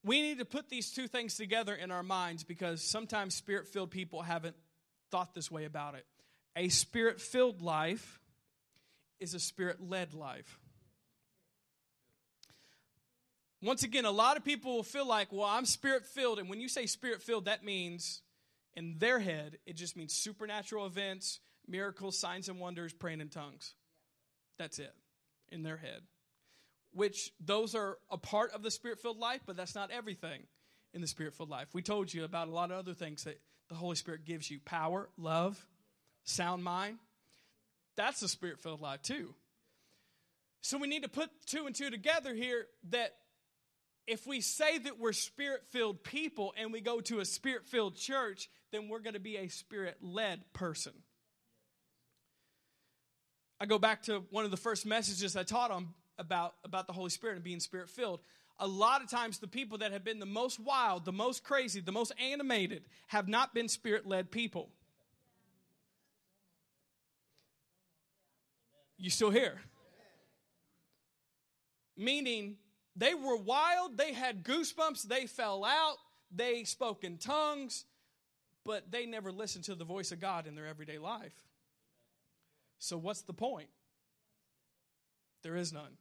We 0.02 0.22
need 0.22 0.38
to 0.38 0.44
put 0.44 0.68
these 0.70 0.90
two 0.90 1.08
things 1.08 1.36
together 1.36 1.74
in 1.74 1.90
our 1.90 2.02
minds 2.02 2.42
because 2.42 2.82
sometimes 2.82 3.34
spirit 3.34 3.68
filled 3.68 3.90
people 3.90 4.22
haven't 4.22 4.56
thought 5.10 5.34
this 5.34 5.50
way 5.50 5.66
about 5.66 5.94
it. 5.94 6.06
A 6.56 6.68
spirit 6.68 7.20
filled 7.20 7.60
life 7.60 8.18
is 9.18 9.34
a 9.34 9.40
spirit 9.40 9.78
led 9.80 10.14
life. 10.14 10.58
Once 13.62 13.82
again, 13.82 14.06
a 14.06 14.10
lot 14.10 14.38
of 14.38 14.44
people 14.44 14.76
will 14.76 14.82
feel 14.82 15.06
like, 15.06 15.28
well, 15.30 15.46
I'm 15.46 15.66
spirit 15.66 16.06
filled. 16.06 16.38
And 16.38 16.48
when 16.48 16.60
you 16.60 16.68
say 16.68 16.86
spirit 16.86 17.22
filled, 17.22 17.44
that 17.44 17.62
means 17.62 18.22
in 18.74 18.96
their 18.98 19.18
head, 19.18 19.58
it 19.66 19.76
just 19.76 19.98
means 19.98 20.14
supernatural 20.14 20.86
events, 20.86 21.40
miracles, 21.68 22.18
signs, 22.18 22.48
and 22.48 22.58
wonders, 22.58 22.94
praying 22.94 23.20
in 23.20 23.28
tongues. 23.28 23.74
That's 24.58 24.78
it 24.78 24.94
in 25.50 25.62
their 25.62 25.76
head 25.76 26.00
which 26.92 27.32
those 27.40 27.74
are 27.74 27.98
a 28.10 28.18
part 28.18 28.52
of 28.52 28.62
the 28.62 28.70
spirit 28.70 29.00
filled 29.00 29.18
life, 29.18 29.40
but 29.46 29.56
that's 29.56 29.74
not 29.74 29.90
everything 29.90 30.42
in 30.92 31.00
the 31.00 31.06
spirit 31.06 31.34
filled 31.34 31.50
life. 31.50 31.68
We 31.72 31.82
told 31.82 32.12
you 32.12 32.24
about 32.24 32.48
a 32.48 32.50
lot 32.50 32.70
of 32.70 32.78
other 32.78 32.94
things 32.94 33.24
that 33.24 33.40
the 33.68 33.74
Holy 33.74 33.96
Spirit 33.96 34.24
gives 34.24 34.50
you 34.50 34.58
power, 34.64 35.08
love, 35.16 35.64
sound 36.24 36.64
mind. 36.64 36.98
That's 37.96 38.20
the 38.20 38.28
spirit 38.28 38.60
filled 38.60 38.80
life 38.80 39.02
too. 39.02 39.34
So 40.62 40.78
we 40.78 40.88
need 40.88 41.04
to 41.04 41.08
put 41.08 41.30
two 41.46 41.66
and 41.66 41.74
two 41.74 41.90
together 41.90 42.34
here 42.34 42.66
that 42.90 43.14
if 44.06 44.26
we 44.26 44.40
say 44.40 44.78
that 44.78 44.98
we're 44.98 45.12
spirit 45.12 45.62
filled 45.70 46.02
people 46.02 46.52
and 46.58 46.72
we 46.72 46.80
go 46.80 47.00
to 47.00 47.20
a 47.20 47.24
spirit 47.24 47.66
filled 47.66 47.96
church, 47.96 48.50
then 48.72 48.88
we're 48.88 48.98
going 48.98 49.14
to 49.14 49.20
be 49.20 49.36
a 49.36 49.48
spirit 49.48 49.98
led 50.02 50.40
person. 50.52 50.92
I 53.60 53.66
go 53.66 53.78
back 53.78 54.04
to 54.04 54.24
one 54.30 54.44
of 54.44 54.50
the 54.50 54.56
first 54.56 54.86
messages 54.86 55.36
I 55.36 55.42
taught 55.42 55.70
on 55.70 55.88
about, 56.20 56.54
about 56.64 56.86
the 56.86 56.92
Holy 56.92 57.10
Spirit 57.10 57.36
and 57.36 57.44
being 57.44 57.60
spirit 57.60 57.88
filled. 57.88 58.20
A 58.58 58.66
lot 58.66 59.02
of 59.02 59.10
times, 59.10 59.38
the 59.38 59.48
people 59.48 59.78
that 59.78 59.90
have 59.90 60.04
been 60.04 60.18
the 60.18 60.26
most 60.26 60.60
wild, 60.60 61.04
the 61.04 61.12
most 61.12 61.42
crazy, 61.42 61.80
the 61.80 61.92
most 61.92 62.12
animated 62.22 62.82
have 63.08 63.26
not 63.26 63.54
been 63.54 63.68
spirit 63.68 64.06
led 64.06 64.30
people. 64.30 64.68
You 68.98 69.08
still 69.08 69.30
here? 69.30 69.58
Meaning, 71.96 72.56
they 72.94 73.14
were 73.14 73.36
wild, 73.36 73.96
they 73.96 74.12
had 74.12 74.44
goosebumps, 74.44 75.04
they 75.04 75.26
fell 75.26 75.64
out, 75.64 75.96
they 76.30 76.64
spoke 76.64 77.02
in 77.02 77.16
tongues, 77.16 77.86
but 78.64 78.90
they 78.90 79.06
never 79.06 79.32
listened 79.32 79.64
to 79.64 79.74
the 79.74 79.84
voice 79.84 80.12
of 80.12 80.20
God 80.20 80.46
in 80.46 80.54
their 80.54 80.66
everyday 80.66 80.98
life. 80.98 81.32
So, 82.78 82.98
what's 82.98 83.22
the 83.22 83.32
point? 83.32 83.68
There 85.42 85.56
is 85.56 85.72
none. 85.72 85.96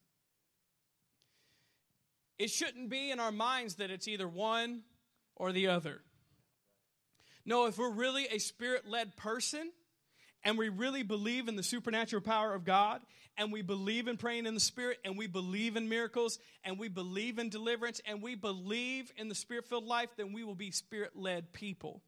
It 2.39 2.49
shouldn't 2.49 2.89
be 2.89 3.11
in 3.11 3.19
our 3.19 3.33
minds 3.33 3.75
that 3.75 3.91
it's 3.91 4.07
either 4.07 4.27
one 4.27 4.81
or 5.35 5.51
the 5.51 5.67
other. 5.67 6.01
No, 7.45 7.65
if 7.65 7.77
we're 7.77 7.91
really 7.91 8.27
a 8.27 8.39
spirit 8.39 8.87
led 8.87 9.17
person 9.17 9.71
and 10.43 10.57
we 10.57 10.69
really 10.69 11.03
believe 11.03 11.49
in 11.49 11.57
the 11.57 11.63
supernatural 11.63 12.21
power 12.21 12.53
of 12.53 12.63
God 12.63 13.01
and 13.37 13.51
we 13.51 13.61
believe 13.61 14.07
in 14.07 14.15
praying 14.15 14.45
in 14.45 14.53
the 14.53 14.59
Spirit 14.59 14.99
and 15.03 15.17
we 15.17 15.27
believe 15.27 15.75
in 15.75 15.89
miracles 15.89 16.39
and 16.63 16.79
we 16.79 16.87
believe 16.87 17.39
in 17.39 17.49
deliverance 17.49 18.01
and 18.05 18.21
we 18.21 18.35
believe 18.35 19.11
in 19.17 19.27
the 19.29 19.35
spirit 19.35 19.65
filled 19.65 19.85
life, 19.85 20.09
then 20.17 20.31
we 20.33 20.43
will 20.43 20.55
be 20.55 20.71
spirit 20.71 21.11
led 21.15 21.51
people. 21.51 22.01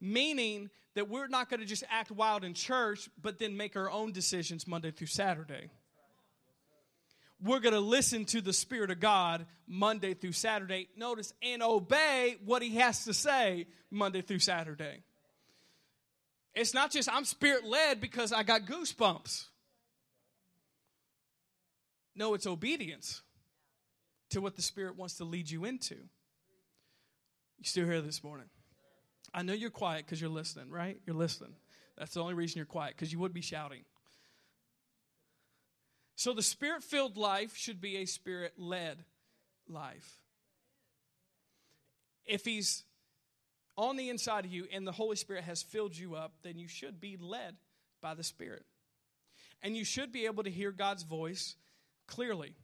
Meaning 0.00 0.70
that 0.94 1.08
we're 1.08 1.28
not 1.28 1.50
going 1.50 1.60
to 1.60 1.66
just 1.66 1.84
act 1.90 2.10
wild 2.10 2.44
in 2.44 2.54
church, 2.54 3.08
but 3.20 3.38
then 3.38 3.56
make 3.56 3.76
our 3.76 3.90
own 3.90 4.12
decisions 4.12 4.66
Monday 4.66 4.90
through 4.90 5.06
Saturday 5.08 5.70
we're 7.42 7.60
going 7.60 7.74
to 7.74 7.80
listen 7.80 8.24
to 8.26 8.40
the 8.40 8.52
Spirit 8.52 8.90
of 8.90 9.00
God 9.00 9.46
Monday 9.66 10.14
through 10.14 10.32
Saturday. 10.32 10.88
Notice, 10.96 11.32
and 11.42 11.62
obey 11.62 12.36
what 12.44 12.62
He 12.62 12.76
has 12.76 13.04
to 13.04 13.14
say 13.14 13.66
Monday 13.90 14.22
through 14.22 14.40
Saturday. 14.40 15.02
It's 16.54 16.74
not 16.74 16.90
just 16.90 17.08
I'm 17.08 17.24
spirit 17.24 17.64
led 17.64 18.00
because 18.00 18.32
I 18.32 18.42
got 18.42 18.62
goosebumps. 18.62 19.46
No, 22.16 22.34
it's 22.34 22.46
obedience 22.46 23.22
to 24.30 24.40
what 24.40 24.56
the 24.56 24.62
Spirit 24.62 24.96
wants 24.96 25.16
to 25.16 25.24
lead 25.24 25.48
you 25.48 25.64
into. 25.64 25.94
You 25.94 27.64
still 27.64 27.86
here 27.86 28.00
this 28.00 28.22
morning? 28.24 28.46
I 29.32 29.42
know 29.42 29.52
you're 29.52 29.70
quiet 29.70 30.06
because 30.06 30.20
you're 30.20 30.30
listening, 30.30 30.70
right? 30.70 30.98
You're 31.06 31.16
listening. 31.16 31.54
That's 31.96 32.14
the 32.14 32.20
only 32.20 32.34
reason 32.34 32.58
you're 32.58 32.66
quiet 32.66 32.94
because 32.96 33.12
you 33.12 33.18
would 33.20 33.32
be 33.32 33.42
shouting. 33.42 33.84
So 36.20 36.34
the 36.34 36.42
spirit 36.42 36.84
filled 36.84 37.16
life 37.16 37.56
should 37.56 37.80
be 37.80 37.96
a 37.96 38.04
spirit 38.04 38.52
led 38.58 38.98
life. 39.66 40.20
If 42.26 42.44
he's 42.44 42.84
on 43.74 43.96
the 43.96 44.10
inside 44.10 44.44
of 44.44 44.52
you 44.52 44.66
and 44.70 44.86
the 44.86 44.92
Holy 44.92 45.16
Spirit 45.16 45.44
has 45.44 45.62
filled 45.62 45.96
you 45.96 46.16
up, 46.16 46.34
then 46.42 46.58
you 46.58 46.68
should 46.68 47.00
be 47.00 47.16
led 47.18 47.56
by 48.02 48.12
the 48.12 48.22
Spirit. 48.22 48.66
And 49.62 49.74
you 49.74 49.82
should 49.82 50.12
be 50.12 50.26
able 50.26 50.42
to 50.42 50.50
hear 50.50 50.72
God's 50.72 51.04
voice 51.04 51.56
clearly. 52.06 52.54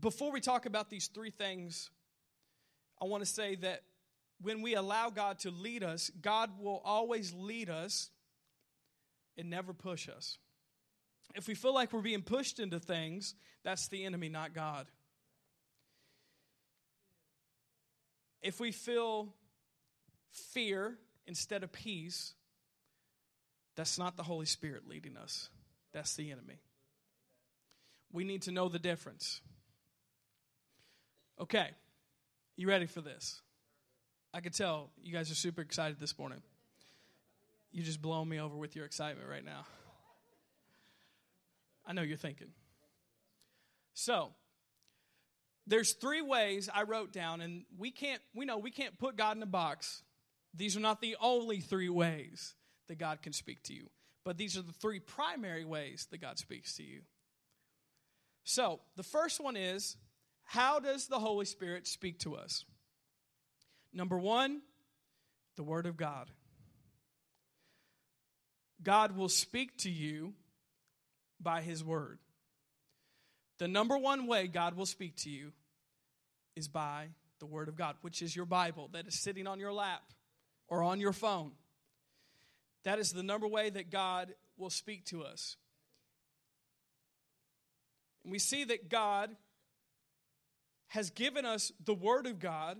Before 0.00 0.32
we 0.32 0.40
talk 0.40 0.66
about 0.66 0.90
these 0.90 1.06
three 1.06 1.30
things, 1.30 1.90
I 3.00 3.04
want 3.04 3.22
to 3.22 3.30
say 3.30 3.54
that 3.54 3.84
when 4.42 4.62
we 4.62 4.74
allow 4.74 5.10
God 5.10 5.38
to 5.40 5.52
lead 5.52 5.84
us, 5.84 6.10
God 6.20 6.58
will 6.58 6.82
always 6.84 7.32
lead 7.32 7.70
us 7.70 8.10
and 9.38 9.48
never 9.48 9.72
push 9.72 10.08
us. 10.08 10.38
If 11.34 11.48
we 11.48 11.54
feel 11.54 11.74
like 11.74 11.92
we're 11.92 12.00
being 12.00 12.22
pushed 12.22 12.60
into 12.60 12.78
things, 12.78 13.34
that's 13.62 13.88
the 13.88 14.04
enemy, 14.04 14.28
not 14.28 14.54
God. 14.54 14.86
If 18.42 18.60
we 18.60 18.70
feel 18.70 19.34
fear 20.30 20.96
instead 21.26 21.62
of 21.62 21.72
peace, 21.72 22.34
that's 23.74 23.98
not 23.98 24.16
the 24.16 24.22
Holy 24.22 24.46
Spirit 24.46 24.88
leading 24.88 25.16
us, 25.16 25.50
that's 25.92 26.14
the 26.14 26.30
enemy. 26.30 26.60
We 28.12 28.24
need 28.24 28.42
to 28.42 28.52
know 28.52 28.68
the 28.68 28.78
difference. 28.78 29.40
Okay, 31.40 31.68
you 32.56 32.68
ready 32.68 32.86
for 32.86 33.02
this? 33.02 33.42
I 34.32 34.40
can 34.40 34.52
tell 34.52 34.90
you 35.02 35.12
guys 35.12 35.30
are 35.30 35.34
super 35.34 35.60
excited 35.60 35.98
this 35.98 36.18
morning. 36.18 36.40
You 37.72 37.82
just 37.82 38.00
blowing 38.00 38.28
me 38.28 38.40
over 38.40 38.56
with 38.56 38.76
your 38.76 38.86
excitement 38.86 39.28
right 39.28 39.44
now. 39.44 39.66
I 41.86 41.92
know 41.92 42.02
you're 42.02 42.16
thinking. 42.16 42.48
So, 43.94 44.30
there's 45.66 45.92
three 45.92 46.22
ways 46.22 46.68
I 46.72 46.82
wrote 46.82 47.12
down, 47.12 47.40
and 47.40 47.64
we 47.76 47.90
can't, 47.90 48.20
we 48.34 48.44
know 48.44 48.58
we 48.58 48.70
can't 48.70 48.98
put 48.98 49.16
God 49.16 49.36
in 49.36 49.42
a 49.42 49.46
box. 49.46 50.02
These 50.54 50.76
are 50.76 50.80
not 50.80 51.00
the 51.00 51.16
only 51.20 51.60
three 51.60 51.88
ways 51.88 52.54
that 52.88 52.98
God 52.98 53.22
can 53.22 53.32
speak 53.32 53.62
to 53.64 53.74
you, 53.74 53.88
but 54.24 54.36
these 54.36 54.56
are 54.56 54.62
the 54.62 54.72
three 54.72 55.00
primary 55.00 55.64
ways 55.64 56.06
that 56.10 56.20
God 56.20 56.38
speaks 56.38 56.76
to 56.76 56.82
you. 56.82 57.00
So, 58.44 58.80
the 58.96 59.02
first 59.02 59.40
one 59.40 59.56
is 59.56 59.96
how 60.44 60.78
does 60.78 61.08
the 61.08 61.18
Holy 61.18 61.44
Spirit 61.44 61.86
speak 61.86 62.20
to 62.20 62.36
us? 62.36 62.64
Number 63.92 64.18
one, 64.18 64.60
the 65.56 65.64
Word 65.64 65.86
of 65.86 65.96
God. 65.96 66.30
God 68.82 69.16
will 69.16 69.28
speak 69.28 69.78
to 69.78 69.90
you 69.90 70.34
by 71.40 71.62
His 71.62 71.84
Word. 71.84 72.18
The 73.58 73.68
number 73.68 73.96
one 73.96 74.26
way 74.26 74.46
God 74.46 74.76
will 74.76 74.86
speak 74.86 75.16
to 75.18 75.30
you 75.30 75.52
is 76.54 76.68
by 76.68 77.08
the 77.38 77.46
Word 77.46 77.68
of 77.68 77.76
God, 77.76 77.96
which 78.02 78.22
is 78.22 78.34
your 78.34 78.46
Bible 78.46 78.88
that 78.92 79.06
is 79.06 79.14
sitting 79.18 79.46
on 79.46 79.58
your 79.58 79.72
lap 79.72 80.02
or 80.68 80.82
on 80.82 81.00
your 81.00 81.12
phone. 81.12 81.52
That 82.84 82.98
is 82.98 83.12
the 83.12 83.22
number 83.22 83.48
way 83.48 83.70
that 83.70 83.90
God 83.90 84.34
will 84.56 84.70
speak 84.70 85.04
to 85.06 85.22
us. 85.24 85.56
And 88.24 88.32
we 88.32 88.38
see 88.38 88.64
that 88.64 88.88
God 88.88 89.30
has 90.88 91.10
given 91.10 91.44
us 91.44 91.72
the 91.84 91.94
Word 91.94 92.26
of 92.26 92.38
God 92.38 92.78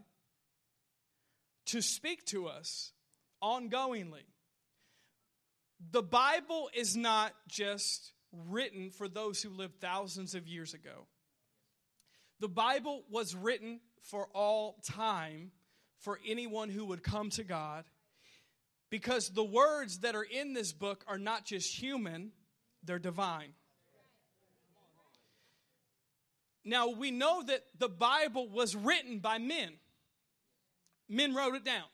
to 1.67 1.83
speak 1.83 2.25
to 2.27 2.47
us 2.47 2.93
ongoingly. 3.43 4.25
The 5.91 6.03
Bible 6.03 6.71
is 6.75 6.97
not 6.97 7.35
just 7.49 8.13
written 8.49 8.91
for 8.91 9.09
those 9.09 9.43
who 9.43 9.51
lived 9.51 9.81
thousands 9.81 10.35
of 10.35 10.47
years 10.47 10.75
ago. 10.75 11.07
The 12.41 12.49
Bible 12.49 13.03
was 13.11 13.35
written 13.35 13.81
for 14.03 14.29
all 14.35 14.77
time 14.85 15.53
for 16.01 16.21
anyone 16.27 16.69
who 16.69 16.85
would 16.87 17.03
come 17.03 17.31
to 17.31 17.45
God 17.45 17.85
because 18.91 19.31
the 19.31 19.45
words 19.45 20.01
that 20.01 20.15
are 20.15 20.23
in 20.23 20.53
this 20.53 20.73
book 20.73 21.05
are 21.09 21.19
not 21.19 21.45
just 21.45 21.75
human, 21.75 22.33
they're 22.85 22.99
divine. 22.99 23.53
Now, 26.65 26.89
we 26.89 27.11
know 27.11 27.43
that 27.45 27.63
the 27.79 27.89
Bible 27.89 28.49
was 28.49 28.75
written 28.75 29.21
by 29.21 29.39
men, 29.39 29.73
men 31.09 31.35
wrote 31.35 31.55
it 31.55 31.65
down. 31.65 31.85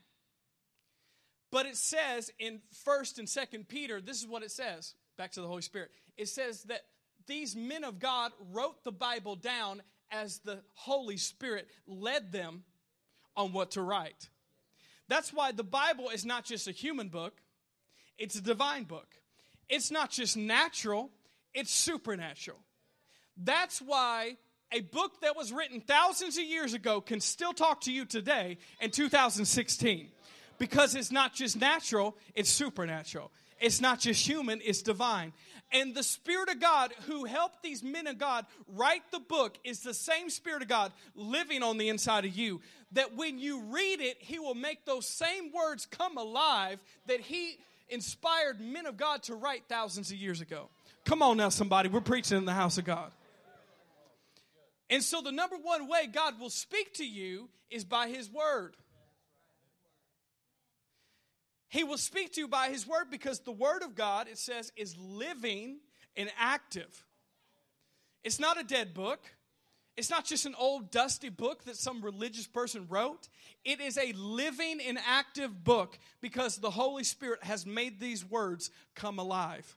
But 1.51 1.66
it 1.66 1.76
says 1.76 2.30
in 2.39 2.62
1st 2.87 3.18
and 3.18 3.28
2nd 3.28 3.68
Peter, 3.68 4.01
this 4.01 4.18
is 4.18 4.26
what 4.26 4.43
it 4.43 4.51
says, 4.51 4.95
back 5.18 5.33
to 5.33 5.43
the 5.43 5.47
Holy 5.47 5.61
Spirit. 5.61 5.91
It 6.16 6.28
says 6.28 6.64
that 6.64 6.82
these 7.26 7.56
men 7.56 7.84
of 7.84 7.98
God 7.98 8.32
wrote 8.52 8.84
the 8.84 8.92
Bible 8.92 9.36
down 9.36 9.82
as 10.10 10.38
the 10.38 10.60
Holy 10.74 11.16
Spirit 11.16 11.68
led 11.86 12.32
them 12.32 12.64
on 13.36 13.52
what 13.52 13.72
to 13.72 13.82
write. 13.82 14.28
That's 15.08 15.32
why 15.32 15.52
the 15.52 15.64
Bible 15.64 16.10
is 16.10 16.24
not 16.24 16.44
just 16.44 16.68
a 16.68 16.72
human 16.72 17.08
book, 17.08 17.40
it's 18.18 18.36
a 18.36 18.42
divine 18.42 18.84
book. 18.84 19.08
It's 19.68 19.90
not 19.90 20.10
just 20.10 20.36
natural, 20.36 21.10
it's 21.54 21.72
supernatural. 21.72 22.58
That's 23.36 23.80
why 23.80 24.36
a 24.70 24.80
book 24.80 25.20
that 25.22 25.36
was 25.36 25.52
written 25.52 25.80
thousands 25.80 26.36
of 26.38 26.44
years 26.44 26.74
ago 26.74 27.00
can 27.00 27.20
still 27.20 27.52
talk 27.52 27.82
to 27.82 27.92
you 27.92 28.04
today 28.04 28.58
in 28.80 28.90
2016 28.90 30.08
because 30.58 30.94
it's 30.94 31.10
not 31.10 31.34
just 31.34 31.58
natural, 31.58 32.16
it's 32.34 32.50
supernatural. 32.50 33.32
It's 33.62 33.80
not 33.80 34.00
just 34.00 34.26
human, 34.26 34.60
it's 34.62 34.82
divine. 34.82 35.32
And 35.70 35.94
the 35.94 36.02
Spirit 36.02 36.50
of 36.50 36.60
God 36.60 36.92
who 37.06 37.24
helped 37.24 37.62
these 37.62 37.82
men 37.82 38.08
of 38.08 38.18
God 38.18 38.44
write 38.66 39.02
the 39.12 39.20
book 39.20 39.56
is 39.64 39.80
the 39.80 39.94
same 39.94 40.28
Spirit 40.28 40.62
of 40.62 40.68
God 40.68 40.92
living 41.14 41.62
on 41.62 41.78
the 41.78 41.88
inside 41.88 42.24
of 42.24 42.36
you. 42.36 42.60
That 42.90 43.16
when 43.16 43.38
you 43.38 43.62
read 43.62 44.00
it, 44.00 44.16
He 44.18 44.38
will 44.40 44.56
make 44.56 44.84
those 44.84 45.06
same 45.06 45.52
words 45.52 45.86
come 45.86 46.18
alive 46.18 46.80
that 47.06 47.20
He 47.20 47.56
inspired 47.88 48.60
men 48.60 48.84
of 48.86 48.96
God 48.96 49.22
to 49.24 49.36
write 49.36 49.62
thousands 49.68 50.10
of 50.10 50.16
years 50.16 50.40
ago. 50.40 50.68
Come 51.04 51.22
on 51.22 51.36
now, 51.36 51.48
somebody. 51.48 51.88
We're 51.88 52.00
preaching 52.00 52.38
in 52.38 52.44
the 52.44 52.52
house 52.52 52.78
of 52.78 52.84
God. 52.84 53.12
And 54.90 55.02
so, 55.02 55.22
the 55.22 55.32
number 55.32 55.56
one 55.56 55.88
way 55.88 56.08
God 56.12 56.38
will 56.40 56.50
speak 56.50 56.94
to 56.94 57.06
you 57.06 57.48
is 57.70 57.84
by 57.84 58.08
His 58.08 58.28
Word. 58.28 58.74
He 61.72 61.84
will 61.84 61.96
speak 61.96 62.34
to 62.34 62.40
you 62.42 62.48
by 62.48 62.68
His 62.68 62.86
Word 62.86 63.06
because 63.10 63.40
the 63.40 63.50
Word 63.50 63.82
of 63.82 63.94
God, 63.94 64.28
it 64.28 64.36
says, 64.36 64.70
is 64.76 64.94
living 64.98 65.78
and 66.18 66.30
active. 66.38 67.06
It's 68.22 68.38
not 68.38 68.60
a 68.60 68.62
dead 68.62 68.92
book. 68.92 69.24
It's 69.96 70.10
not 70.10 70.26
just 70.26 70.44
an 70.44 70.54
old 70.58 70.90
dusty 70.90 71.30
book 71.30 71.64
that 71.64 71.78
some 71.78 72.02
religious 72.02 72.46
person 72.46 72.86
wrote. 72.90 73.26
It 73.64 73.80
is 73.80 73.96
a 73.96 74.12
living 74.12 74.80
and 74.86 74.98
active 75.08 75.64
book 75.64 75.98
because 76.20 76.58
the 76.58 76.68
Holy 76.68 77.04
Spirit 77.04 77.42
has 77.42 77.64
made 77.64 77.98
these 77.98 78.22
words 78.22 78.70
come 78.94 79.18
alive. 79.18 79.74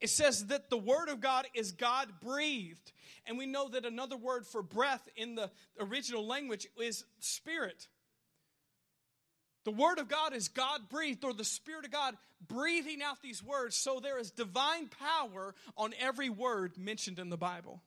It 0.00 0.10
says 0.10 0.46
that 0.46 0.70
the 0.70 0.76
Word 0.76 1.08
of 1.08 1.20
God 1.20 1.46
is 1.54 1.70
God 1.70 2.08
breathed. 2.20 2.90
And 3.26 3.38
we 3.38 3.46
know 3.46 3.68
that 3.68 3.86
another 3.86 4.16
word 4.16 4.44
for 4.44 4.60
breath 4.60 5.08
in 5.14 5.36
the 5.36 5.52
original 5.78 6.26
language 6.26 6.66
is 6.80 7.04
spirit. 7.20 7.86
The 9.64 9.70
Word 9.70 9.98
of 9.98 10.08
God 10.08 10.34
is 10.34 10.48
God 10.48 10.88
breathed, 10.88 11.24
or 11.24 11.32
the 11.32 11.44
Spirit 11.44 11.84
of 11.84 11.90
God 11.92 12.16
breathing 12.48 13.02
out 13.02 13.22
these 13.22 13.42
words. 13.42 13.76
So 13.76 14.00
there 14.00 14.18
is 14.18 14.30
divine 14.30 14.88
power 14.88 15.54
on 15.76 15.94
every 16.00 16.28
word 16.28 16.76
mentioned 16.76 17.18
in 17.18 17.30
the 17.30 17.36
Bible. 17.36 17.80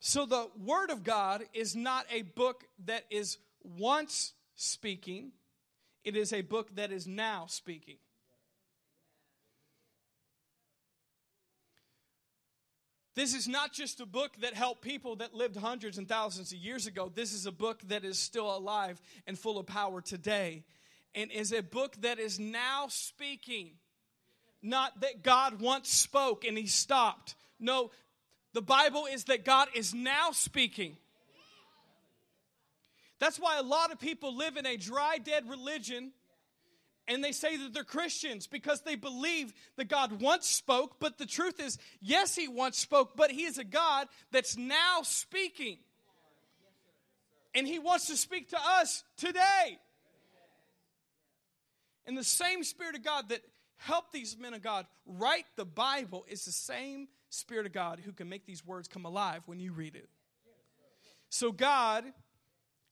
So 0.00 0.26
the 0.26 0.48
Word 0.64 0.90
of 0.90 1.04
God 1.04 1.44
is 1.52 1.76
not 1.76 2.06
a 2.10 2.22
book 2.22 2.64
that 2.86 3.04
is 3.10 3.38
once 3.62 4.32
speaking, 4.54 5.32
it 6.04 6.16
is 6.16 6.32
a 6.32 6.40
book 6.40 6.74
that 6.76 6.90
is 6.90 7.06
now 7.06 7.46
speaking. 7.48 7.98
This 13.18 13.34
is 13.34 13.48
not 13.48 13.72
just 13.72 13.98
a 13.98 14.06
book 14.06 14.36
that 14.42 14.54
helped 14.54 14.80
people 14.80 15.16
that 15.16 15.34
lived 15.34 15.56
hundreds 15.56 15.98
and 15.98 16.08
thousands 16.08 16.52
of 16.52 16.58
years 16.58 16.86
ago. 16.86 17.10
This 17.12 17.32
is 17.32 17.46
a 17.46 17.50
book 17.50 17.80
that 17.88 18.04
is 18.04 18.16
still 18.16 18.56
alive 18.56 19.02
and 19.26 19.36
full 19.36 19.58
of 19.58 19.66
power 19.66 20.00
today. 20.00 20.62
And 21.16 21.32
is 21.32 21.52
a 21.52 21.60
book 21.60 21.96
that 22.02 22.20
is 22.20 22.38
now 22.38 22.86
speaking. 22.88 23.70
Not 24.62 25.00
that 25.00 25.24
God 25.24 25.60
once 25.60 25.88
spoke 25.88 26.44
and 26.44 26.56
he 26.56 26.68
stopped. 26.68 27.34
No, 27.58 27.90
the 28.52 28.62
Bible 28.62 29.06
is 29.06 29.24
that 29.24 29.44
God 29.44 29.66
is 29.74 29.92
now 29.92 30.30
speaking. 30.30 30.96
That's 33.18 33.40
why 33.40 33.58
a 33.58 33.64
lot 33.64 33.90
of 33.90 33.98
people 33.98 34.36
live 34.36 34.56
in 34.56 34.64
a 34.64 34.76
dry, 34.76 35.18
dead 35.18 35.50
religion 35.50 36.12
and 37.08 37.24
they 37.24 37.32
say 37.32 37.56
that 37.56 37.72
they're 37.72 37.84
Christians 37.84 38.46
because 38.46 38.82
they 38.82 38.94
believe 38.94 39.54
that 39.76 39.88
God 39.88 40.20
once 40.20 40.46
spoke, 40.46 41.00
but 41.00 41.16
the 41.16 41.26
truth 41.26 41.58
is, 41.58 41.78
yes, 42.00 42.36
He 42.36 42.48
once 42.48 42.78
spoke, 42.78 43.16
but 43.16 43.30
He 43.30 43.44
is 43.44 43.56
a 43.56 43.64
God 43.64 44.08
that's 44.30 44.56
now 44.56 45.00
speaking. 45.02 45.78
And 47.54 47.66
He 47.66 47.78
wants 47.78 48.06
to 48.08 48.16
speak 48.16 48.50
to 48.50 48.58
us 48.62 49.02
today. 49.16 49.78
And 52.06 52.16
the 52.16 52.24
same 52.24 52.62
Spirit 52.62 52.94
of 52.94 53.02
God 53.02 53.30
that 53.30 53.40
helped 53.78 54.12
these 54.12 54.36
men 54.38 54.52
of 54.52 54.62
God 54.62 54.86
write 55.06 55.46
the 55.56 55.64
Bible 55.64 56.26
is 56.28 56.44
the 56.44 56.52
same 56.52 57.08
Spirit 57.30 57.66
of 57.66 57.72
God 57.72 58.00
who 58.04 58.12
can 58.12 58.28
make 58.28 58.44
these 58.44 58.64
words 58.64 58.86
come 58.86 59.06
alive 59.06 59.42
when 59.46 59.60
you 59.60 59.72
read 59.72 59.96
it. 59.96 60.08
So 61.30 61.52
God 61.52 62.04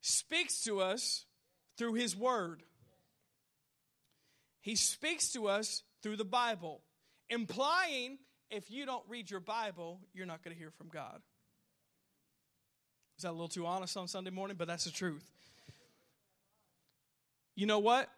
speaks 0.01 0.63
to 0.65 0.81
us 0.81 1.27
through 1.77 1.95
His 1.95 2.17
Word. 2.17 2.63
He 4.67 4.75
speaks 4.75 5.31
to 5.35 5.47
us 5.47 5.85
through 6.03 6.17
the 6.17 6.25
Bible, 6.25 6.81
implying 7.31 8.19
if 8.51 8.69
you 8.69 8.85
don't 8.85 9.05
read 9.07 9.31
your 9.31 9.39
Bible, 9.39 10.01
you're 10.13 10.27
not 10.27 10.43
going 10.43 10.57
to 10.57 10.59
hear 10.59 10.73
from 10.73 10.89
God. 10.89 11.23
Is 13.17 13.23
that 13.23 13.31
a 13.31 13.31
little 13.31 13.47
too 13.47 13.65
honest 13.65 13.97
on 13.97 14.09
Sunday 14.09 14.31
morning? 14.31 14.57
But 14.59 14.67
that's 14.67 14.83
the 14.83 14.91
truth. 14.91 15.25
You 17.55 17.67
know 17.67 17.79
what? 17.79 18.09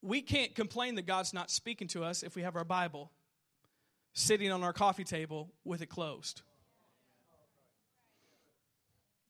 We 0.00 0.22
can't 0.22 0.54
complain 0.54 0.94
that 0.94 1.06
God's 1.06 1.34
not 1.34 1.50
speaking 1.50 1.88
to 1.88 2.04
us 2.04 2.22
if 2.22 2.36
we 2.36 2.42
have 2.42 2.54
our 2.54 2.64
Bible 2.64 3.10
sitting 4.12 4.52
on 4.52 4.62
our 4.62 4.72
coffee 4.72 5.02
table 5.02 5.50
with 5.64 5.82
it 5.82 5.88
closed. 5.88 6.42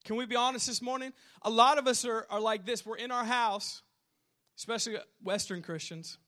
Can 0.05 0.15
we 0.15 0.27
be 0.27 0.35
honest 0.35 0.67
this 0.67 0.79
morning? 0.79 1.11
A 1.41 1.49
lot 1.49 1.79
of 1.79 1.87
us 1.87 2.05
are, 2.05 2.27
are 2.29 2.39
like 2.39 2.67
this. 2.67 2.85
We're 2.85 2.97
in 2.97 3.09
our 3.09 3.25
house, 3.25 3.81
especially 4.61 4.95
Western 5.23 5.63
Christians, 5.63 6.19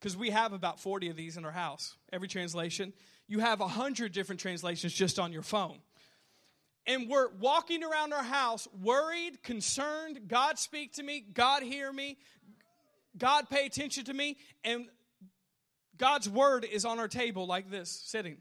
because 0.00 0.16
we 0.16 0.30
have 0.30 0.54
about 0.54 0.80
40 0.80 1.10
of 1.10 1.16
these 1.16 1.36
in 1.36 1.44
our 1.44 1.52
house, 1.52 1.94
every 2.10 2.26
translation. 2.26 2.94
You 3.28 3.40
have 3.40 3.60
100 3.60 4.12
different 4.12 4.40
translations 4.40 4.94
just 4.94 5.18
on 5.18 5.30
your 5.30 5.42
phone. 5.42 5.80
And 6.86 7.06
we're 7.06 7.28
walking 7.38 7.84
around 7.84 8.14
our 8.14 8.22
house 8.22 8.66
worried, 8.82 9.42
concerned. 9.42 10.20
God 10.26 10.58
speak 10.58 10.94
to 10.94 11.02
me. 11.02 11.20
God 11.20 11.62
hear 11.62 11.92
me. 11.92 12.16
God 13.18 13.50
pay 13.50 13.66
attention 13.66 14.04
to 14.04 14.14
me. 14.14 14.38
And 14.64 14.86
God's 15.98 16.30
word 16.30 16.64
is 16.64 16.86
on 16.86 16.98
our 16.98 17.08
table 17.08 17.46
like 17.46 17.70
this, 17.70 17.90
sitting. 17.90 18.38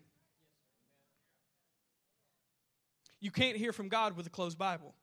You 3.20 3.32
can't 3.32 3.58
hear 3.58 3.74
from 3.74 3.90
God 3.90 4.16
with 4.16 4.28
a 4.28 4.30
closed 4.30 4.58
Bible. 4.58 4.96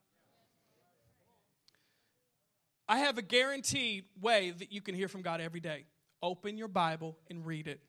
I 2.89 2.99
have 2.99 3.19
a 3.19 3.23
guaranteed 3.23 4.05
way 4.21 4.51
that 4.51 4.73
you 4.73 4.81
can 4.81 4.95
hear 4.95 5.09
from 5.09 5.23
God 5.23 5.41
every 5.41 5.61
day. 5.61 5.85
Open 6.23 6.57
your 6.57 6.69
Bible 6.69 7.17
and 7.31 7.45
read 7.45 7.67
it. 7.67 7.81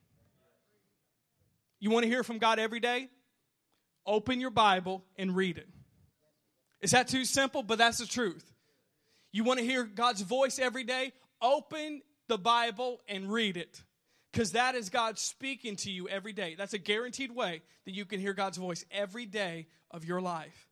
You 1.79 1.89
want 1.89 2.03
to 2.03 2.09
hear 2.09 2.23
from 2.23 2.37
God 2.37 2.59
every 2.59 2.79
day? 2.79 3.09
Open 4.05 4.39
your 4.39 4.49
Bible 4.49 5.03
and 5.17 5.35
read 5.35 5.57
it. 5.57 5.67
Is 6.81 6.91
that 6.91 7.07
too 7.07 7.25
simple? 7.25 7.63
But 7.63 7.77
that's 7.77 7.97
the 7.97 8.05
truth. 8.05 8.43
You 9.31 9.43
want 9.43 9.59
to 9.59 9.65
hear 9.65 9.83
God's 9.83 10.21
voice 10.21 10.59
every 10.59 10.83
day? 10.83 11.13
Open 11.41 12.01
the 12.27 12.37
Bible 12.37 13.01
and 13.07 13.31
read 13.31 13.57
it 13.57 13.81
because 14.31 14.53
that 14.53 14.75
is 14.75 14.89
God 14.89 15.19
speaking 15.19 15.75
to 15.77 15.91
you 15.91 16.07
every 16.07 16.33
day. 16.33 16.55
That's 16.57 16.73
a 16.73 16.77
guaranteed 16.77 17.31
way 17.31 17.61
that 17.85 17.93
you 17.93 18.05
can 18.05 18.19
hear 18.19 18.33
God's 18.33 18.57
voice 18.57 18.85
every 18.91 19.25
day 19.25 19.67
of 19.91 20.05
your 20.05 20.21
life. 20.21 20.69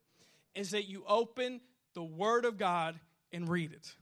Is 0.55 0.71
that 0.71 0.87
you 0.87 1.03
open 1.07 1.61
the 1.93 2.03
Word 2.03 2.45
of 2.45 2.57
God 2.57 2.99
and 3.31 3.47
read 3.47 3.71
it. 3.71 3.95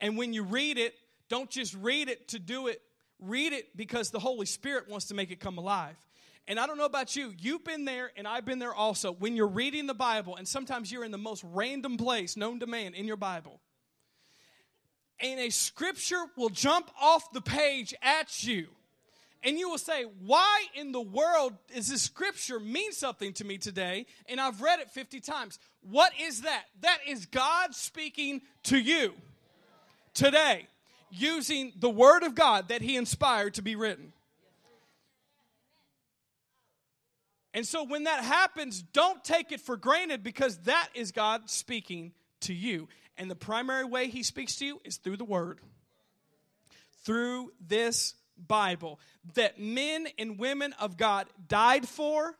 And 0.00 0.16
when 0.16 0.32
you 0.32 0.42
read 0.42 0.78
it, 0.78 0.94
don't 1.28 1.50
just 1.50 1.74
read 1.74 2.08
it 2.08 2.28
to 2.28 2.38
do 2.38 2.66
it, 2.66 2.82
read 3.20 3.52
it 3.52 3.76
because 3.76 4.10
the 4.10 4.18
Holy 4.18 4.46
Spirit 4.46 4.88
wants 4.88 5.06
to 5.06 5.14
make 5.14 5.30
it 5.30 5.40
come 5.40 5.58
alive. 5.58 5.96
And 6.48 6.58
I 6.58 6.66
don't 6.66 6.78
know 6.78 6.86
about 6.86 7.14
you, 7.14 7.32
you've 7.38 7.64
been 7.64 7.84
there 7.84 8.10
and 8.16 8.26
I've 8.26 8.44
been 8.44 8.58
there 8.58 8.74
also. 8.74 9.12
When 9.12 9.36
you're 9.36 9.46
reading 9.46 9.86
the 9.86 9.94
Bible, 9.94 10.36
and 10.36 10.48
sometimes 10.48 10.90
you're 10.90 11.04
in 11.04 11.12
the 11.12 11.18
most 11.18 11.44
random 11.52 11.96
place 11.96 12.36
known 12.36 12.60
to 12.60 12.66
man 12.66 12.94
in 12.94 13.06
your 13.06 13.16
Bible, 13.16 13.60
and 15.20 15.38
a 15.38 15.50
scripture 15.50 16.24
will 16.36 16.48
jump 16.48 16.90
off 17.00 17.30
the 17.32 17.42
page 17.42 17.94
at 18.02 18.42
you. 18.42 18.68
And 19.42 19.58
you 19.58 19.70
will 19.70 19.78
say, 19.78 20.04
Why 20.24 20.64
in 20.74 20.92
the 20.92 21.00
world 21.00 21.54
does 21.74 21.88
this 21.88 22.02
scripture 22.02 22.58
mean 22.58 22.92
something 22.92 23.32
to 23.34 23.44
me 23.44 23.58
today? 23.58 24.06
And 24.26 24.40
I've 24.40 24.60
read 24.60 24.80
it 24.80 24.90
50 24.90 25.20
times. 25.20 25.58
What 25.82 26.12
is 26.20 26.42
that? 26.42 26.64
That 26.80 26.98
is 27.06 27.26
God 27.26 27.74
speaking 27.74 28.42
to 28.64 28.78
you 28.78 29.14
today 30.14 30.66
using 31.10 31.72
the 31.78 31.90
word 31.90 32.22
of 32.22 32.34
God 32.34 32.68
that 32.68 32.82
He 32.82 32.96
inspired 32.96 33.54
to 33.54 33.62
be 33.62 33.76
written. 33.76 34.12
And 37.52 37.66
so 37.66 37.82
when 37.84 38.04
that 38.04 38.22
happens, 38.22 38.82
don't 38.92 39.24
take 39.24 39.50
it 39.50 39.60
for 39.60 39.76
granted 39.76 40.22
because 40.22 40.58
that 40.58 40.88
is 40.94 41.10
God 41.10 41.50
speaking 41.50 42.12
to 42.42 42.54
you. 42.54 42.88
And 43.18 43.30
the 43.30 43.36
primary 43.36 43.84
way 43.84 44.08
he 44.08 44.22
speaks 44.22 44.56
to 44.56 44.66
you 44.66 44.80
is 44.84 44.96
through 44.96 45.16
the 45.16 45.24
word, 45.24 45.60
through 47.04 47.52
this 47.60 48.14
Bible 48.46 49.00
that 49.34 49.60
men 49.60 50.06
and 50.18 50.38
women 50.38 50.72
of 50.80 50.96
God 50.96 51.26
died 51.48 51.86
for. 51.86 52.34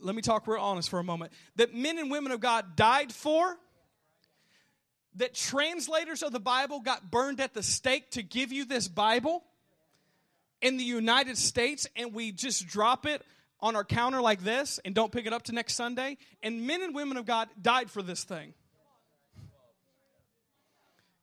Let 0.00 0.14
me 0.14 0.22
talk 0.22 0.46
real 0.46 0.60
honest 0.60 0.90
for 0.90 0.98
a 0.98 1.04
moment. 1.04 1.32
That 1.56 1.74
men 1.74 1.98
and 1.98 2.10
women 2.10 2.32
of 2.32 2.40
God 2.40 2.74
died 2.74 3.12
for. 3.12 3.56
That 5.16 5.34
translators 5.34 6.22
of 6.22 6.32
the 6.32 6.40
Bible 6.40 6.80
got 6.80 7.10
burned 7.10 7.40
at 7.40 7.54
the 7.54 7.62
stake 7.62 8.10
to 8.12 8.22
give 8.22 8.52
you 8.52 8.64
this 8.64 8.86
Bible 8.88 9.42
in 10.60 10.76
the 10.76 10.84
United 10.84 11.38
States, 11.38 11.86
and 11.96 12.12
we 12.12 12.32
just 12.32 12.66
drop 12.66 13.06
it 13.06 13.22
on 13.60 13.76
our 13.76 13.84
counter 13.84 14.20
like 14.20 14.42
this 14.42 14.78
and 14.84 14.94
don't 14.94 15.10
pick 15.10 15.26
it 15.26 15.32
up 15.32 15.42
to 15.44 15.52
next 15.52 15.74
Sunday. 15.74 16.18
And 16.42 16.66
men 16.66 16.82
and 16.82 16.94
women 16.94 17.16
of 17.16 17.24
God 17.24 17.48
died 17.60 17.90
for 17.90 18.02
this 18.02 18.24
thing. 18.24 18.54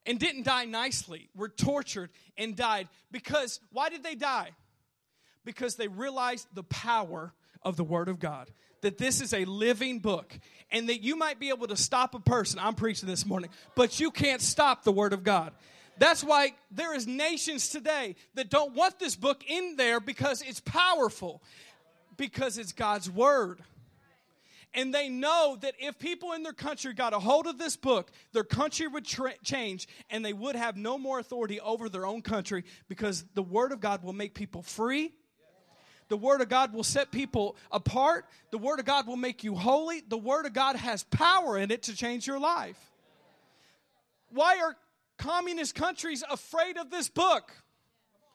And 0.05 0.19
didn't 0.19 0.43
die 0.43 0.65
nicely, 0.65 1.29
were 1.35 1.49
tortured 1.49 2.09
and 2.37 2.55
died. 2.55 2.89
Because, 3.11 3.59
why 3.71 3.89
did 3.89 4.03
they 4.03 4.15
die? 4.15 4.49
Because 5.45 5.75
they 5.75 5.87
realized 5.87 6.47
the 6.53 6.63
power 6.63 7.33
of 7.65 7.77
the 7.77 7.83
Word 7.83 8.09
of 8.09 8.19
God. 8.19 8.49
That 8.81 8.97
this 8.97 9.21
is 9.21 9.33
a 9.33 9.45
living 9.45 9.99
book. 9.99 10.37
And 10.71 10.89
that 10.89 11.01
you 11.01 11.15
might 11.15 11.39
be 11.39 11.49
able 11.49 11.67
to 11.67 11.77
stop 11.77 12.15
a 12.15 12.19
person. 12.19 12.59
I'm 12.59 12.75
preaching 12.75 13.07
this 13.07 13.25
morning, 13.25 13.49
but 13.75 13.99
you 13.99 14.11
can't 14.11 14.41
stop 14.41 14.83
the 14.83 14.91
Word 14.91 15.13
of 15.13 15.23
God. 15.23 15.53
That's 15.97 16.23
why 16.23 16.53
there 16.71 16.95
is 16.95 17.05
nations 17.05 17.69
today 17.69 18.15
that 18.33 18.49
don't 18.49 18.73
want 18.73 18.99
this 18.99 19.15
book 19.15 19.43
in 19.47 19.75
there 19.75 19.99
because 19.99 20.41
it's 20.41 20.59
powerful 20.59 21.41
because 22.17 22.57
it's 22.57 22.73
God's 22.73 23.09
word. 23.09 23.61
And 24.75 24.91
they 24.91 25.07
know 25.07 25.57
that 25.61 25.75
if 25.77 25.99
people 25.99 26.31
in 26.31 26.41
their 26.41 26.53
country 26.53 26.93
got 26.93 27.13
a 27.13 27.19
hold 27.19 27.45
of 27.45 27.59
this 27.59 27.75
book, 27.75 28.09
their 28.31 28.43
country 28.43 28.87
would 28.87 29.05
tra- 29.05 29.37
change 29.43 29.87
and 30.09 30.25
they 30.25 30.33
would 30.33 30.55
have 30.55 30.75
no 30.75 30.97
more 30.97 31.19
authority 31.19 31.59
over 31.59 31.89
their 31.89 32.07
own 32.07 32.23
country 32.23 32.63
because 32.89 33.23
the 33.35 33.43
Word 33.43 33.71
of 33.71 33.79
God 33.79 34.03
will 34.03 34.13
make 34.13 34.33
people 34.33 34.63
free. 34.63 35.11
The 36.09 36.17
Word 36.17 36.41
of 36.41 36.49
God 36.49 36.73
will 36.73 36.83
set 36.83 37.11
people 37.11 37.55
apart. 37.71 38.25
The 38.51 38.57
Word 38.57 38.79
of 38.79 38.85
God 38.85 39.07
will 39.07 39.17
make 39.17 39.43
you 39.43 39.55
holy. 39.55 40.01
The 40.07 40.17
Word 40.17 40.45
of 40.45 40.53
God 40.53 40.75
has 40.75 41.03
power 41.03 41.57
in 41.57 41.71
it 41.71 41.83
to 41.83 41.95
change 41.95 42.27
your 42.27 42.39
life. 42.39 42.79
Why 44.29 44.59
are 44.59 44.75
communist 45.17 45.75
countries 45.75 46.23
afraid 46.29 46.77
of 46.77 46.89
this 46.89 47.09
book? 47.09 47.51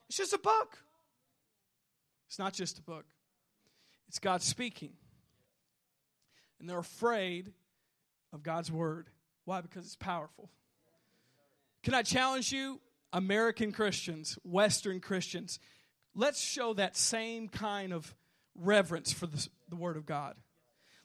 It's 0.09 0.17
just 0.17 0.33
a 0.33 0.39
book. 0.39 0.79
It's 2.29 2.39
not 2.39 2.53
just 2.53 2.79
a 2.79 2.83
book. 2.83 3.05
It's 4.09 4.19
God 4.19 4.43
speaking. 4.43 4.93
And 6.61 6.69
they're 6.69 6.79
afraid 6.79 7.53
of 8.33 8.43
God's 8.43 8.71
word. 8.71 9.09
Why? 9.45 9.61
Because 9.61 9.85
it's 9.87 9.97
powerful. 9.97 10.51
Can 11.83 11.95
I 11.95 12.03
challenge 12.03 12.53
you, 12.53 12.81
American 13.13 13.73
Christians, 13.73 14.39
Western 14.45 15.01
Christians? 15.01 15.59
Let's 16.19 16.41
show 16.41 16.75
that 16.75 16.97
same 16.97 17.49
kind 17.49 17.93
of 17.93 18.13
reverence 18.57 19.13
for 19.13 19.29
the, 19.29 19.49
the 19.69 19.77
Word 19.77 19.97
of 19.97 20.05
God. 20.05 20.35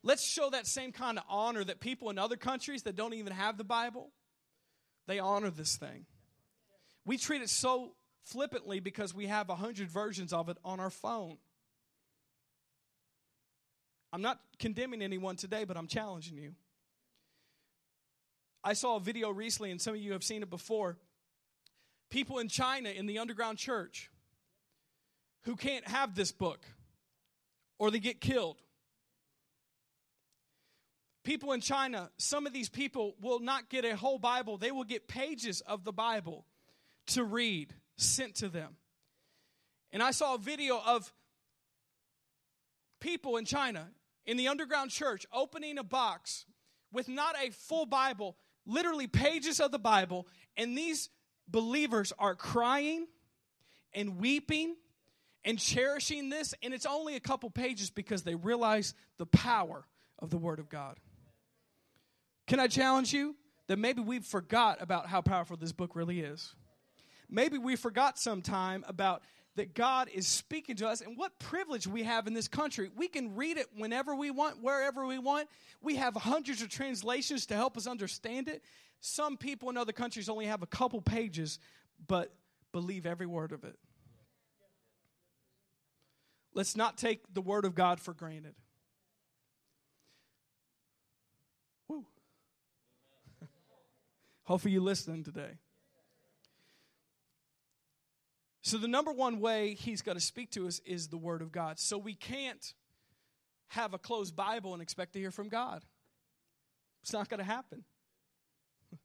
Let's 0.01 0.27
show 0.27 0.49
that 0.49 0.65
same 0.65 0.91
kind 0.91 1.19
of 1.19 1.23
honor 1.29 1.63
that 1.63 1.79
people 1.79 2.09
in 2.09 2.17
other 2.17 2.35
countries 2.35 2.81
that 2.83 2.95
don't 2.95 3.13
even 3.13 3.31
have 3.31 3.59
the 3.59 3.63
Bible, 3.63 4.09
they 5.05 5.19
honor 5.19 5.51
this 5.51 5.77
thing. 5.77 6.07
We 7.05 7.19
treat 7.19 7.43
it 7.43 7.51
so 7.51 7.91
flippantly 8.23 8.79
because 8.79 9.13
we 9.13 9.27
have 9.27 9.51
a 9.51 9.55
hundred 9.55 9.87
versions 9.87 10.33
of 10.33 10.49
it 10.49 10.57
on 10.65 10.79
our 10.79 10.89
phone. 10.89 11.37
I'm 14.11 14.23
not 14.23 14.39
condemning 14.57 15.03
anyone 15.03 15.35
today, 15.35 15.63
but 15.63 15.77
I'm 15.77 15.87
challenging 15.87 16.39
you. 16.39 16.55
I 18.63 18.73
saw 18.73 18.95
a 18.95 18.99
video 18.99 19.29
recently, 19.29 19.69
and 19.69 19.79
some 19.79 19.93
of 19.93 20.01
you 20.01 20.13
have 20.13 20.23
seen 20.23 20.41
it 20.41 20.49
before. 20.49 20.97
People 22.09 22.39
in 22.39 22.47
China 22.47 22.89
in 22.89 23.05
the 23.05 23.19
underground 23.19 23.59
church 23.59 24.09
who 25.43 25.55
can't 25.55 25.87
have 25.87 26.15
this 26.15 26.31
book 26.31 26.65
or 27.79 27.91
they 27.91 27.99
get 27.99 28.21
killed. 28.21 28.57
People 31.23 31.53
in 31.53 31.61
China, 31.61 32.09
some 32.17 32.45
of 32.45 32.53
these 32.53 32.69
people 32.69 33.15
will 33.21 33.39
not 33.39 33.69
get 33.69 33.85
a 33.85 33.95
whole 33.95 34.19
Bible, 34.19 34.57
they 34.57 34.71
will 34.71 34.83
get 34.83 35.07
pages 35.07 35.61
of 35.61 35.83
the 35.83 35.93
Bible 35.93 36.45
to 37.07 37.23
read 37.23 37.73
sent 37.97 38.35
to 38.35 38.49
them. 38.49 38.75
And 39.91 40.01
I 40.01 40.11
saw 40.11 40.35
a 40.35 40.37
video 40.37 40.81
of 40.85 41.13
people 42.99 43.37
in 43.37 43.45
China 43.45 43.89
in 44.25 44.37
the 44.37 44.47
underground 44.47 44.89
church 44.89 45.25
opening 45.31 45.77
a 45.77 45.83
box 45.83 46.45
with 46.91 47.07
not 47.07 47.35
a 47.41 47.51
full 47.51 47.85
Bible, 47.85 48.37
literally 48.65 49.07
pages 49.07 49.59
of 49.59 49.71
the 49.71 49.79
Bible, 49.79 50.27
and 50.57 50.77
these 50.77 51.09
believers 51.47 52.13
are 52.17 52.35
crying 52.35 53.07
and 53.93 54.17
weeping 54.17 54.75
and 55.45 55.59
cherishing 55.59 56.29
this, 56.29 56.53
and 56.63 56.73
it's 56.73 56.85
only 56.85 57.15
a 57.15 57.19
couple 57.19 57.49
pages 57.49 57.89
because 57.89 58.23
they 58.23 58.35
realize 58.35 58.93
the 59.17 59.25
power 59.25 59.85
of 60.19 60.29
the 60.29 60.37
Word 60.37 60.59
of 60.59 60.69
God. 60.69 60.97
Can 62.47 62.59
I 62.59 62.67
challenge 62.67 63.13
you 63.13 63.35
that 63.67 63.77
maybe 63.77 64.01
we 64.01 64.19
forgot 64.19 64.81
about 64.81 65.07
how 65.07 65.21
powerful 65.21 65.57
this 65.57 65.71
book 65.71 65.95
really 65.95 66.21
is? 66.21 66.53
Maybe 67.29 67.57
we 67.57 67.75
forgot 67.75 68.19
sometime 68.19 68.83
about 68.87 69.23
that 69.55 69.75
God 69.75 70.09
is 70.13 70.27
speaking 70.27 70.75
to 70.77 70.87
us 70.87 71.01
and 71.01 71.17
what 71.17 71.37
privilege 71.39 71.85
we 71.85 72.03
have 72.03 72.27
in 72.27 72.33
this 72.33 72.47
country. 72.47 72.89
We 72.95 73.07
can 73.07 73.35
read 73.35 73.57
it 73.57 73.67
whenever 73.75 74.15
we 74.15 74.31
want, 74.31 74.63
wherever 74.63 75.05
we 75.05 75.19
want. 75.19 75.47
We 75.81 75.95
have 75.95 76.15
hundreds 76.15 76.61
of 76.61 76.69
translations 76.69 77.45
to 77.47 77.55
help 77.55 77.77
us 77.77 77.85
understand 77.85 78.47
it. 78.47 78.63
Some 78.99 79.37
people 79.37 79.69
in 79.69 79.77
other 79.77 79.91
countries 79.91 80.27
only 80.27 80.45
have 80.47 80.63
a 80.63 80.67
couple 80.67 81.01
pages, 81.01 81.59
but 82.07 82.33
believe 82.71 83.05
every 83.05 83.27
word 83.27 83.51
of 83.51 83.63
it. 83.63 83.77
Let's 86.53 86.75
not 86.75 86.97
take 86.97 87.21
the 87.33 87.41
Word 87.41 87.65
of 87.65 87.73
God 87.75 87.99
for 87.99 88.13
granted. 88.13 88.53
Woo. 91.87 92.05
Hopefully, 94.43 94.73
you're 94.73 94.81
listening 94.81 95.23
today. 95.23 95.57
So, 98.61 98.77
the 98.77 98.87
number 98.87 99.11
one 99.11 99.39
way 99.39 99.73
he's 99.73 100.01
going 100.01 100.17
to 100.17 100.23
speak 100.23 100.51
to 100.51 100.67
us 100.67 100.79
is 100.85 101.07
the 101.07 101.17
Word 101.17 101.41
of 101.41 101.51
God. 101.51 101.79
So, 101.79 101.97
we 101.97 102.13
can't 102.13 102.73
have 103.69 103.93
a 103.93 103.97
closed 103.97 104.35
Bible 104.35 104.73
and 104.73 104.81
expect 104.81 105.13
to 105.13 105.19
hear 105.19 105.31
from 105.31 105.49
God. 105.49 105.83
It's 107.01 107.11
not 107.13 107.29
going 107.29 107.39
to 107.39 107.45
happen. 107.45 107.83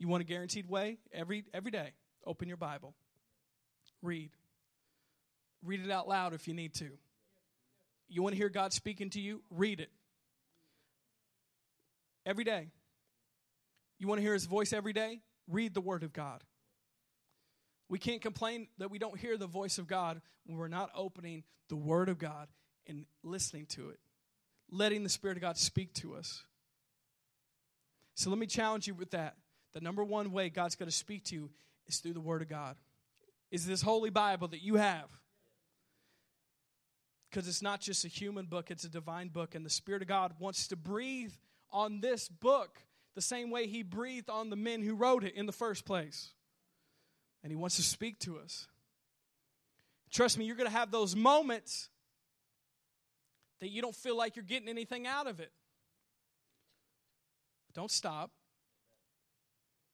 You 0.00 0.06
want 0.06 0.20
a 0.20 0.24
guaranteed 0.24 0.68
way? 0.68 0.98
Every, 1.12 1.42
every 1.52 1.72
day, 1.72 1.90
open 2.24 2.46
your 2.46 2.56
Bible, 2.56 2.94
read, 4.00 4.30
Read 5.64 5.84
it 5.84 5.90
out 5.90 6.08
loud 6.08 6.34
if 6.34 6.46
you 6.48 6.54
need 6.54 6.74
to. 6.74 6.90
You 8.08 8.22
want 8.22 8.34
to 8.34 8.38
hear 8.38 8.48
God 8.48 8.72
speaking 8.72 9.10
to 9.10 9.20
you? 9.20 9.42
Read 9.50 9.80
it. 9.80 9.90
Every 12.24 12.44
day. 12.44 12.68
You 13.98 14.06
want 14.06 14.18
to 14.18 14.22
hear 14.22 14.34
His 14.34 14.46
voice 14.46 14.72
every 14.72 14.92
day? 14.92 15.20
Read 15.48 15.74
the 15.74 15.80
Word 15.80 16.02
of 16.02 16.12
God. 16.12 16.42
We 17.88 17.98
can't 17.98 18.20
complain 18.20 18.68
that 18.78 18.90
we 18.90 18.98
don't 18.98 19.18
hear 19.18 19.36
the 19.36 19.46
voice 19.46 19.78
of 19.78 19.86
God 19.86 20.20
when 20.46 20.58
we're 20.58 20.68
not 20.68 20.90
opening 20.94 21.44
the 21.68 21.76
Word 21.76 22.08
of 22.08 22.18
God 22.18 22.48
and 22.86 23.06
listening 23.22 23.66
to 23.66 23.90
it, 23.90 23.98
letting 24.70 25.02
the 25.02 25.08
Spirit 25.08 25.36
of 25.36 25.42
God 25.42 25.56
speak 25.56 25.94
to 25.94 26.14
us. 26.14 26.44
So 28.14 28.30
let 28.30 28.38
me 28.38 28.46
challenge 28.46 28.86
you 28.86 28.94
with 28.94 29.10
that. 29.12 29.36
The 29.74 29.80
number 29.80 30.04
one 30.04 30.32
way 30.32 30.48
God's 30.48 30.76
going 30.76 30.90
to 30.90 30.96
speak 30.96 31.24
to 31.26 31.34
you 31.34 31.50
is 31.86 31.98
through 31.98 32.14
the 32.14 32.20
Word 32.20 32.42
of 32.42 32.48
God. 32.48 32.76
Is 33.50 33.66
this 33.66 33.82
Holy 33.82 34.10
Bible 34.10 34.48
that 34.48 34.62
you 34.62 34.76
have? 34.76 35.08
Because 37.30 37.46
it's 37.46 37.62
not 37.62 37.80
just 37.80 38.04
a 38.04 38.08
human 38.08 38.46
book, 38.46 38.70
it's 38.70 38.84
a 38.84 38.88
divine 38.88 39.28
book, 39.28 39.54
and 39.54 39.64
the 39.64 39.70
Spirit 39.70 40.02
of 40.02 40.08
God 40.08 40.32
wants 40.38 40.68
to 40.68 40.76
breathe 40.76 41.32
on 41.70 42.00
this 42.00 42.28
book 42.28 42.78
the 43.14 43.20
same 43.20 43.50
way 43.50 43.66
He 43.66 43.82
breathed 43.82 44.30
on 44.30 44.48
the 44.48 44.56
men 44.56 44.82
who 44.82 44.94
wrote 44.94 45.24
it 45.24 45.34
in 45.34 45.46
the 45.46 45.52
first 45.52 45.84
place. 45.84 46.30
And 47.42 47.52
He 47.52 47.56
wants 47.56 47.76
to 47.76 47.82
speak 47.82 48.18
to 48.20 48.38
us. 48.38 48.66
Trust 50.10 50.38
me, 50.38 50.46
you're 50.46 50.56
going 50.56 50.70
to 50.70 50.76
have 50.76 50.90
those 50.90 51.14
moments 51.14 51.90
that 53.60 53.68
you 53.68 53.82
don't 53.82 53.94
feel 53.94 54.16
like 54.16 54.36
you're 54.36 54.44
getting 54.44 54.68
anything 54.68 55.06
out 55.06 55.26
of 55.26 55.40
it. 55.40 55.52
Don't 57.74 57.90
stop. 57.90 58.30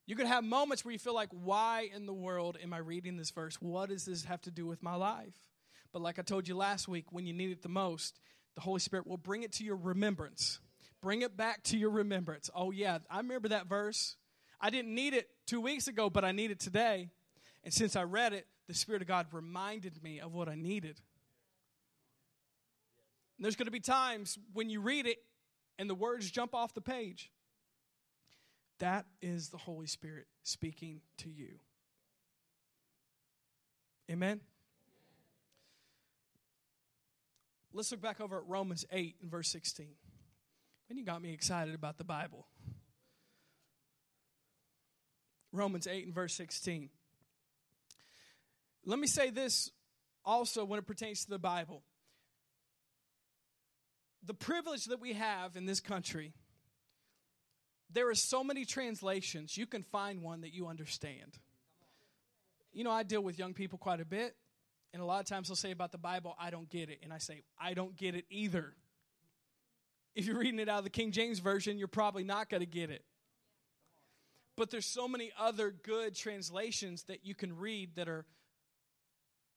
You're 0.07 0.17
going 0.17 0.29
to 0.29 0.35
have 0.35 0.45
moments 0.45 0.85
where 0.85 0.93
you 0.93 0.99
feel 0.99 1.15
like, 1.15 1.31
why 1.31 1.89
in 1.95 2.07
the 2.07 2.13
world 2.13 2.59
am 2.63 2.73
I 2.73 2.79
reading 2.79 3.17
this 3.17 3.31
verse? 3.31 3.57
What 3.61 3.89
does 3.89 4.05
this 4.05 4.25
have 4.25 4.43
to 4.43 4.51
do 4.51 4.67
with 4.67 4.83
my 4.83 4.95
life? 4.95 5.35
But 5.95 6.03
like 6.03 6.19
I 6.19 6.23
told 6.23 6.49
you 6.49 6.57
last 6.57 6.89
week, 6.89 7.13
when 7.13 7.25
you 7.25 7.33
need 7.33 7.53
it 7.53 7.63
the 7.63 7.69
most, 7.69 8.19
the 8.57 8.61
Holy 8.61 8.81
Spirit 8.81 9.07
will 9.07 9.17
bring 9.17 9.45
it 9.45 9.53
to 9.53 9.65
your 9.65 9.77
remembrance. 9.77 10.59
Bring 11.01 11.23
it 11.23 11.37
back 11.37 11.63
to 11.65 11.79
your 11.79 11.91
remembrance. 11.91 12.51
Oh, 12.53 12.73
yeah, 12.73 12.99
I 13.09 13.19
remember 13.19 13.51
that 13.51 13.69
verse. 13.69 14.17
I 14.61 14.71
didn't 14.71 14.93
need 14.93 15.15
it 15.15 15.29
two 15.47 15.61
weeks 15.61 15.87
ago, 15.87 16.11
but 16.11 16.25
I 16.25 16.33
need 16.33 16.51
it 16.51 16.59
today. 16.59 17.11
And 17.63 17.73
since 17.73 17.95
I 17.95 18.03
read 18.03 18.33
it, 18.33 18.49
the 18.67 18.75
Spirit 18.75 19.03
of 19.03 19.09
God 19.09 19.29
reminded 19.31 20.03
me 20.03 20.19
of 20.19 20.35
what 20.35 20.49
I 20.49 20.57
needed. 20.57 21.01
And 23.39 23.45
there's 23.45 23.55
going 23.55 23.67
to 23.67 23.71
be 23.71 23.79
times 23.79 24.37
when 24.53 24.71
you 24.71 24.81
read 24.81 25.07
it 25.07 25.19
and 25.79 25.89
the 25.89 25.95
words 25.95 26.29
jump 26.29 26.57
off 26.57 26.75
the 26.75 26.81
page. 26.81 27.31
That 28.81 29.07
is 29.23 29.51
the 29.51 29.59
Holy 29.59 29.87
Spirit 29.87 30.27
speaking 30.43 31.03
to 31.19 31.31
you. 31.31 31.51
Amen? 34.11 34.41
Let's 37.75 37.91
look 37.91 38.01
back 38.01 38.21
over 38.21 38.39
at 38.39 38.47
Romans 38.47 38.87
8 38.93 39.17
and 39.21 39.31
verse 39.31 39.49
16. 39.49 39.89
And 40.89 40.99
you 40.99 41.05
got 41.05 41.21
me 41.21 41.33
excited 41.33 41.75
about 41.75 41.99
the 41.99 42.05
Bible. 42.05 42.47
Romans 45.53 45.87
8 45.87 46.07
and 46.07 46.15
verse 46.15 46.35
16. 46.35 46.89
Let 48.87 48.99
me 48.99 49.09
say 49.09 49.31
this 49.31 49.71
also 50.25 50.65
when 50.65 50.79
it 50.79 50.87
pertains 50.87 51.25
to 51.25 51.31
the 51.31 51.39
Bible. 51.39 51.83
The 54.25 54.35
privilege 54.35 54.85
that 54.87 55.01
we 55.01 55.15
have 55.15 55.57
in 55.57 55.67
this 55.67 55.81
country 55.81 56.33
there 57.95 58.09
are 58.11 58.15
so 58.15 58.43
many 58.43 58.65
translations. 58.65 59.57
You 59.57 59.67
can 59.67 59.85
find 59.85 60.21
one 60.21 60.41
that 60.41 60.53
you 60.53 60.67
understand. 60.67 61.39
You 62.73 62.83
know, 62.83 62.91
I 62.91 63.05
deal 63.05 63.23
with 63.23 63.39
young 63.39 63.55
people 63.55 63.79
quite 63.79 64.01
a 64.01 64.05
bit, 64.05 64.35
and 64.95 65.03
a 65.03 65.05
lot 65.05 65.19
of 65.19 65.27
times 65.27 65.49
they'll 65.49 65.57
say 65.57 65.73
about 65.73 65.91
the 65.91 65.99
Bible, 65.99 66.37
I 66.39 66.51
don't 66.51 66.71
get 66.71 66.89
it. 66.89 67.01
And 67.03 67.13
I 67.13 67.19
say, 67.19 67.43
I 67.61 67.75
don't 67.75 67.97
get 67.97 68.15
it 68.15 68.25
either. 68.31 68.73
If 70.15 70.25
you're 70.25 70.39
reading 70.39 70.61
it 70.61 70.69
out 70.69 70.79
of 70.79 70.85
the 70.85 70.91
King 70.91 71.11
James 71.11 71.41
Version, 71.41 71.79
you're 71.79 71.89
probably 71.89 72.23
not 72.23 72.49
going 72.49 72.61
to 72.61 72.67
get 72.67 72.91
it. 72.91 73.05
But 74.57 74.71
there's 74.71 74.87
so 74.87 75.09
many 75.09 75.33
other 75.37 75.73
good 75.73 76.15
translations 76.15 77.03
that 77.09 77.27
you 77.27 77.35
can 77.35 77.59
read 77.59 77.97
that 77.97 78.09
are 78.09 78.25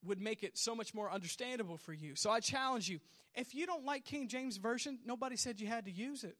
would 0.04 0.20
make 0.20 0.42
it 0.42 0.58
so 0.58 0.74
much 0.74 0.92
more 0.92 1.10
understandable 1.10 1.76
for 1.76 1.92
you. 1.92 2.16
So 2.16 2.30
I 2.30 2.40
challenge 2.40 2.88
you. 2.88 2.98
If 3.34 3.54
you 3.54 3.64
don't 3.64 3.84
like 3.84 4.04
King 4.04 4.26
James 4.26 4.56
Version, 4.56 4.98
nobody 5.06 5.36
said 5.36 5.60
you 5.60 5.68
had 5.68 5.84
to 5.84 5.90
use 5.92 6.24
it. 6.24 6.36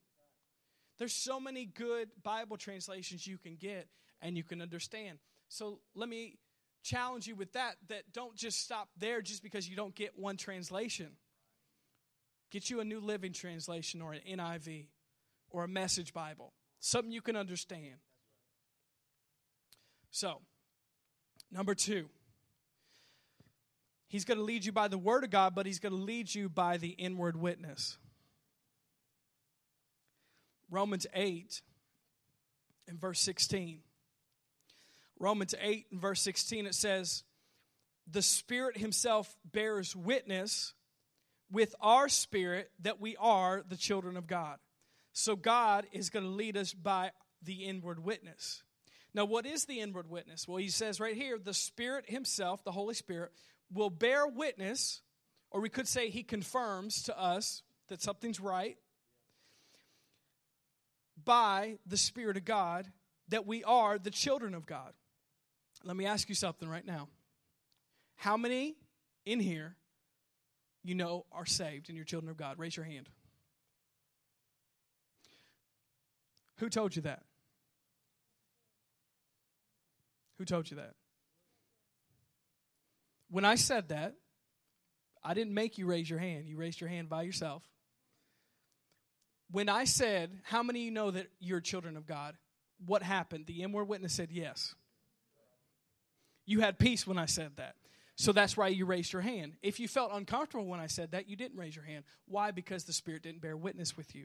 There's 0.99 1.13
so 1.13 1.39
many 1.39 1.67
good 1.67 2.09
Bible 2.25 2.57
translations 2.57 3.27
you 3.27 3.39
can 3.39 3.55
get 3.55 3.87
and 4.21 4.37
you 4.37 4.43
can 4.43 4.61
understand. 4.61 5.19
So 5.49 5.79
let 5.95 6.09
me 6.09 6.39
challenge 6.89 7.27
you 7.27 7.35
with 7.35 7.53
that 7.53 7.77
that 7.89 8.13
don't 8.13 8.35
just 8.35 8.63
stop 8.63 8.89
there 8.99 9.21
just 9.21 9.43
because 9.43 9.69
you 9.69 9.77
don't 9.77 9.95
get 9.95 10.19
one 10.19 10.37
translation. 10.37 11.09
Get 12.51 12.71
you 12.71 12.81
a 12.81 12.85
New 12.85 13.01
Living 13.01 13.33
Translation 13.33 14.01
or 14.01 14.15
an 14.15 14.21
NIV 14.29 14.87
or 15.51 15.65
a 15.65 15.69
Message 15.69 16.15
Bible, 16.15 16.53
something 16.81 17.13
you 17.13 17.21
can 17.21 17.37
understand. 17.37 17.97
So, 20.11 20.41
number 21.53 21.75
two, 21.75 22.09
he's 24.09 24.25
going 24.25 24.39
to 24.39 24.45
lead 24.45 24.65
you 24.65 24.73
by 24.73 24.89
the 24.89 24.97
Word 24.97 25.25
of 25.25 25.31
God, 25.31 25.55
but 25.55 25.67
he's 25.67 25.79
going 25.79 25.95
to 25.95 26.03
lead 26.03 26.35
you 26.35 26.49
by 26.49 26.79
the 26.79 26.91
inward 26.91 27.37
witness. 27.37 27.99
Romans 30.71 31.07
8 31.13 31.61
and 32.89 32.99
verse 32.99 33.21
16. 33.21 33.81
Romans 35.19 35.55
8 35.61 35.87
and 35.91 36.01
verse 36.01 36.21
16, 36.21 36.67
it 36.67 36.75
says, 36.75 37.25
The 38.11 38.23
Spirit 38.23 38.77
Himself 38.77 39.37
bears 39.45 39.95
witness 39.95 40.75
with 41.51 41.75
our 41.81 42.09
spirit 42.09 42.71
that 42.81 43.01
we 43.01 43.17
are 43.17 43.65
the 43.69 43.77
children 43.77 44.17
of 44.17 44.27
God. 44.27 44.59
So 45.13 45.35
God 45.35 45.87
is 45.93 46.11
going 46.11 46.25
to 46.25 46.31
lead 46.31 46.57
us 46.57 46.73
by 46.73 47.11
the 47.43 47.65
inward 47.65 48.05
witness. 48.05 48.63
Now, 49.15 49.25
what 49.25 49.47
is 49.47 49.65
the 49.65 49.81
inward 49.81 50.09
witness? 50.09 50.47
Well, 50.47 50.59
he 50.59 50.69
says 50.69 51.01
right 51.01 51.17
here, 51.17 51.39
the 51.39 51.55
Spirit 51.55 52.09
Himself, 52.09 52.63
the 52.63 52.73
Holy 52.73 52.95
Spirit, 52.95 53.33
will 53.73 53.91
bear 53.91 54.27
witness, 54.27 55.03
or 55.51 55.61
we 55.61 55.69
could 55.69 55.89
say 55.89 56.11
He 56.11 56.23
confirms 56.23 57.03
to 57.05 57.19
us 57.19 57.63
that 57.89 58.03
something's 58.03 58.39
right 58.39 58.77
by 61.25 61.79
the 61.87 61.97
Spirit 61.97 62.37
of 62.37 62.45
God 62.45 62.87
that 63.29 63.47
we 63.47 63.65
are 63.65 63.99
the 63.99 64.11
children 64.11 64.55
of 64.55 64.67
God. 64.67 64.93
Let 65.85 65.97
me 65.97 66.07
ask 66.07 66.29
you 66.29 66.35
something 66.35 66.69
right 66.69 66.87
now. 66.87 67.09
How 68.17 68.37
many 68.37 68.77
in 69.25 69.41
here 69.41 69.77
you 70.83 70.95
know 70.95 71.27
are 71.33 71.47
saved 71.47 71.89
and 71.89 71.97
you're 71.97 72.05
children 72.05 72.31
of 72.31 72.37
God? 72.37 72.59
Raise 72.59 72.77
your 72.77 72.85
hand. 72.85 73.09
Who 76.57 76.69
told 76.69 76.97
you 76.97 77.03
that? 77.03 77.23
Who 80.39 80.45
told 80.45 80.71
you 80.71 80.77
that? 80.79 80.95
When 83.31 83.45
I 83.45 83.55
said 83.55 83.89
that, 83.91 84.15
I 85.23 85.35
didn't 85.35 85.55
make 85.55 85.79
you 85.79 85.87
raise 85.87 86.09
your 86.09 86.19
hand. 86.19 86.49
You 86.49 86.57
raised 86.57 86.81
your 86.81 86.91
hand 86.91 87.09
by 87.09 87.23
yourself 87.23 87.63
when 89.51 89.69
I 89.69 89.85
said, 89.85 90.41
How 90.45 90.63
many 90.63 90.81
of 90.81 90.85
you 90.85 90.91
know 90.91 91.11
that 91.11 91.29
you're 91.41 91.61
children 91.61 91.97
of 91.97 92.07
God? 92.07 92.37
What 92.85 93.03
happened? 93.03 93.47
The 93.47 93.63
inward 93.63 93.87
witness 93.87 94.15
said 94.15 94.31
yes. 94.31 94.75
You 96.49 96.61
had 96.61 96.79
peace 96.79 97.07
when 97.07 97.19
I 97.19 97.27
said 97.27 97.57
that. 97.57 97.75
So 98.17 98.33
that's 98.33 98.57
why 98.57 98.69
you 98.69 98.87
raised 98.87 99.13
your 99.13 99.21
hand. 99.21 99.53
If 99.63 99.79
you 99.79 99.87
felt 99.87 100.13
uncomfortable 100.15 100.65
when 100.65 100.81
I 100.81 100.87
said 100.87 101.11
that, 101.11 101.29
you 101.29 101.37
didn't 101.37 101.59
raise 101.59 101.77
your 101.77 101.85
hand. 101.85 102.05
Why? 102.25 102.53
Because 102.53 102.85
the 102.85 102.95
Spirit 102.95 103.23
didn't 103.23 103.43
bear 103.43 103.55
witness 103.55 103.99
with 103.99 104.15
you. 104.15 104.25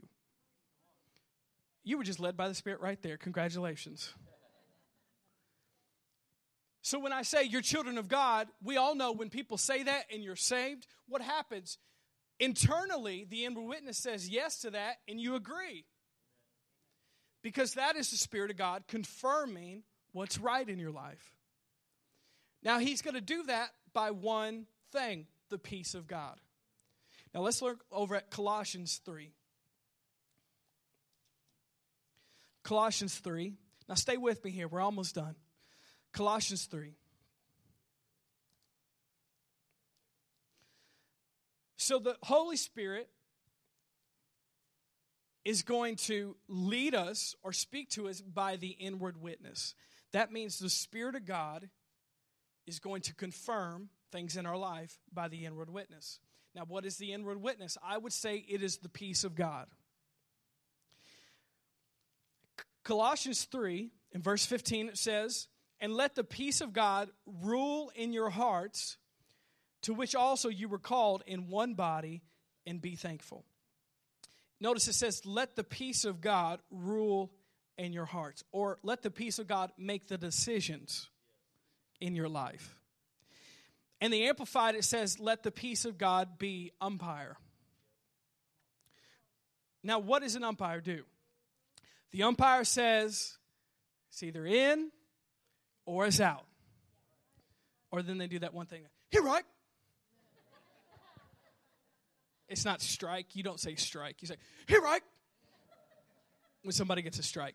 You 1.84 1.98
were 1.98 2.02
just 2.02 2.20
led 2.20 2.34
by 2.34 2.48
the 2.48 2.54
Spirit 2.54 2.80
right 2.80 3.00
there. 3.02 3.18
Congratulations. 3.18 4.14
So 6.80 6.98
when 6.98 7.12
I 7.12 7.20
say 7.22 7.42
you're 7.42 7.60
children 7.60 7.98
of 7.98 8.08
God, 8.08 8.48
we 8.62 8.78
all 8.78 8.94
know 8.94 9.12
when 9.12 9.28
people 9.28 9.58
say 9.58 9.82
that 9.82 10.04
and 10.10 10.24
you're 10.24 10.34
saved, 10.34 10.86
what 11.06 11.20
happens? 11.20 11.76
Internally, 12.40 13.26
the 13.28 13.44
inward 13.44 13.68
witness 13.68 13.98
says 13.98 14.30
yes 14.30 14.60
to 14.60 14.70
that, 14.70 14.96
and 15.06 15.20
you 15.20 15.34
agree. 15.34 15.84
Because 17.42 17.74
that 17.74 17.96
is 17.96 18.10
the 18.10 18.16
Spirit 18.16 18.50
of 18.50 18.56
God 18.56 18.84
confirming 18.88 19.82
what's 20.12 20.38
right 20.38 20.66
in 20.66 20.78
your 20.78 20.90
life. 20.90 21.33
Now, 22.64 22.78
He's 22.78 23.02
going 23.02 23.14
to 23.14 23.20
do 23.20 23.44
that 23.44 23.70
by 23.92 24.10
one 24.10 24.66
thing 24.92 25.26
the 25.50 25.58
peace 25.58 25.94
of 25.94 26.06
God. 26.06 26.36
Now, 27.34 27.40
let's 27.40 27.60
look 27.62 27.84
over 27.92 28.14
at 28.16 28.30
Colossians 28.30 29.00
3. 29.04 29.32
Colossians 32.64 33.16
3. 33.18 33.52
Now 33.88 33.94
stay 33.94 34.16
with 34.16 34.42
me 34.44 34.50
here. 34.50 34.66
We're 34.66 34.80
almost 34.80 35.14
done. 35.14 35.36
Colossians 36.12 36.64
3. 36.64 36.94
So 41.76 41.98
the 41.98 42.16
Holy 42.22 42.56
Spirit 42.56 43.10
is 45.44 45.62
going 45.62 45.96
to 45.96 46.34
lead 46.48 46.94
us 46.94 47.36
or 47.42 47.52
speak 47.52 47.90
to 47.90 48.08
us 48.08 48.22
by 48.22 48.56
the 48.56 48.68
inward 48.68 49.20
witness. 49.20 49.74
That 50.12 50.32
means 50.32 50.58
the 50.58 50.70
Spirit 50.70 51.14
of 51.14 51.26
God 51.26 51.68
is 52.66 52.78
going 52.78 53.02
to 53.02 53.14
confirm 53.14 53.88
things 54.12 54.36
in 54.36 54.46
our 54.46 54.56
life 54.56 54.98
by 55.12 55.28
the 55.28 55.44
inward 55.44 55.70
witness. 55.70 56.20
Now, 56.54 56.64
what 56.66 56.84
is 56.84 56.96
the 56.96 57.12
inward 57.12 57.42
witness? 57.42 57.76
I 57.82 57.98
would 57.98 58.12
say 58.12 58.44
it 58.48 58.62
is 58.62 58.78
the 58.78 58.88
peace 58.88 59.24
of 59.24 59.34
God. 59.34 59.66
Colossians 62.84 63.44
3, 63.44 63.90
in 64.12 64.22
verse 64.22 64.44
15, 64.44 64.90
it 64.90 64.98
says, 64.98 65.48
And 65.80 65.94
let 65.94 66.14
the 66.14 66.22
peace 66.22 66.60
of 66.60 66.72
God 66.72 67.10
rule 67.42 67.90
in 67.96 68.12
your 68.12 68.30
hearts, 68.30 68.98
to 69.82 69.94
which 69.94 70.14
also 70.14 70.48
you 70.48 70.68
were 70.68 70.78
called 70.78 71.24
in 71.26 71.48
one 71.48 71.74
body, 71.74 72.22
and 72.66 72.80
be 72.80 72.94
thankful. 72.94 73.44
Notice 74.60 74.86
it 74.86 74.94
says, 74.94 75.26
Let 75.26 75.56
the 75.56 75.64
peace 75.64 76.04
of 76.04 76.20
God 76.20 76.60
rule 76.70 77.32
in 77.76 77.92
your 77.92 78.04
hearts, 78.04 78.44
or 78.52 78.78
let 78.82 79.02
the 79.02 79.10
peace 79.10 79.38
of 79.38 79.48
God 79.48 79.72
make 79.76 80.06
the 80.06 80.18
decisions 80.18 81.08
in 82.00 82.14
your 82.14 82.28
life. 82.28 82.76
And 84.00 84.12
the 84.12 84.24
Amplified, 84.24 84.74
it 84.74 84.84
says, 84.84 85.18
Let 85.18 85.42
the 85.42 85.50
peace 85.50 85.84
of 85.84 85.98
God 85.98 86.38
be 86.38 86.72
umpire. 86.80 87.36
Now, 89.82 89.98
what 89.98 90.22
does 90.22 90.34
an 90.34 90.44
umpire 90.44 90.80
do? 90.80 91.04
The 92.10 92.22
umpire 92.22 92.64
says 92.64 93.36
it's 94.10 94.22
either 94.22 94.46
in 94.46 94.90
or 95.84 96.06
it's 96.06 96.20
out. 96.20 96.46
Or 97.90 98.02
then 98.02 98.18
they 98.18 98.26
do 98.26 98.38
that 98.40 98.54
one 98.54 98.66
thing. 98.66 98.82
Here, 99.10 99.22
right? 99.22 99.44
It's 102.48 102.64
not 102.64 102.80
strike. 102.80 103.34
You 103.34 103.42
don't 103.42 103.60
say 103.60 103.74
strike. 103.74 104.16
You 104.20 104.28
say, 104.28 104.36
here, 104.66 104.80
right? 104.80 105.02
When 106.62 106.72
somebody 106.72 107.02
gets 107.02 107.18
a 107.18 107.22
strike. 107.22 107.54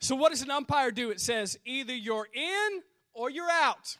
So, 0.00 0.14
what 0.16 0.30
does 0.30 0.42
an 0.42 0.50
umpire 0.50 0.90
do? 0.90 1.10
It 1.10 1.20
says 1.20 1.58
either 1.64 1.94
you're 1.94 2.28
in 2.32 2.82
or 3.16 3.30
you're 3.30 3.50
out. 3.50 3.96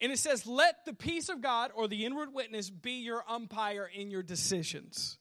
And 0.00 0.10
it 0.10 0.18
says, 0.18 0.46
let 0.46 0.84
the 0.84 0.92
peace 0.92 1.28
of 1.28 1.40
God 1.40 1.70
or 1.74 1.86
the 1.86 2.04
inward 2.04 2.34
witness 2.34 2.68
be 2.68 2.94
your 2.94 3.24
umpire 3.28 3.88
in 3.92 4.10
your 4.10 4.24
decisions. 4.24 5.16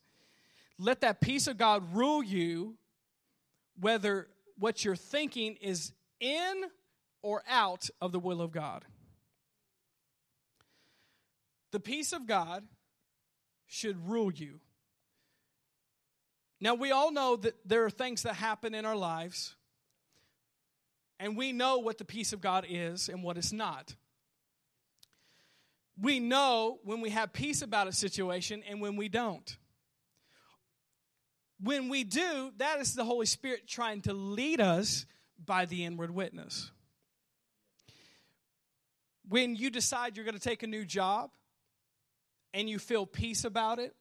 Let 0.80 1.02
that 1.02 1.22
peace 1.22 1.46
of 1.46 1.58
God 1.58 1.94
rule 1.94 2.24
you, 2.24 2.76
whether 3.80 4.28
what 4.58 4.84
you're 4.84 4.96
thinking 4.96 5.56
is 5.62 5.92
in 6.20 6.64
or 7.22 7.44
out 7.48 7.90
of 8.02 8.12
the 8.12 8.20
will 8.20 8.42
of 8.42 8.52
God. 8.52 8.84
The 11.72 11.80
peace 11.80 12.12
of 12.12 12.26
God 12.26 12.64
should 13.68 14.10
rule 14.10 14.32
you. 14.32 14.60
Now, 16.60 16.74
we 16.74 16.92
all 16.92 17.12
know 17.12 17.36
that 17.36 17.56
there 17.66 17.86
are 17.86 17.90
things 17.92 18.24
that 18.24 18.34
happen 18.36 18.74
in 18.74 18.86
our 18.86 18.96
lives, 18.96 19.56
and 21.22 21.38
we 21.38 21.54
know 21.54 21.78
what 21.78 22.00
the 22.00 22.04
peace 22.04 22.34
of 22.34 22.42
God 22.42 22.66
is 22.68 23.08
and 23.08 23.24
what 23.24 23.38
it's 23.38 23.54
not. 23.54 23.96
We 26.02 26.20
know 26.20 26.80
when 26.84 27.00
we 27.00 27.12
have 27.12 27.32
peace 27.32 27.62
about 27.62 27.88
a 27.88 27.92
situation 27.92 28.64
and 28.68 28.82
when 28.82 28.96
we 28.96 29.08
don't. 29.08 29.56
When 31.62 31.90
we 31.90 32.04
do, 32.04 32.52
that 32.58 32.80
is 32.80 32.96
the 32.96 33.06
Holy 33.06 33.28
Spirit 33.28 33.68
trying 33.68 34.02
to 34.02 34.14
lead 34.14 34.60
us 34.60 35.06
by 35.46 35.66
the 35.66 35.86
inward 35.86 36.10
witness. 36.10 36.72
When 39.30 39.56
you 39.56 39.70
decide 39.70 40.16
you're 40.16 40.26
going 40.26 40.34
to 40.34 40.42
take 40.42 40.64
a 40.64 40.68
new 40.68 40.86
job 40.86 41.30
and 42.52 42.68
you 42.68 42.80
feel 42.80 43.06
peace 43.06 43.46
about 43.46 43.78
it, 43.78 43.96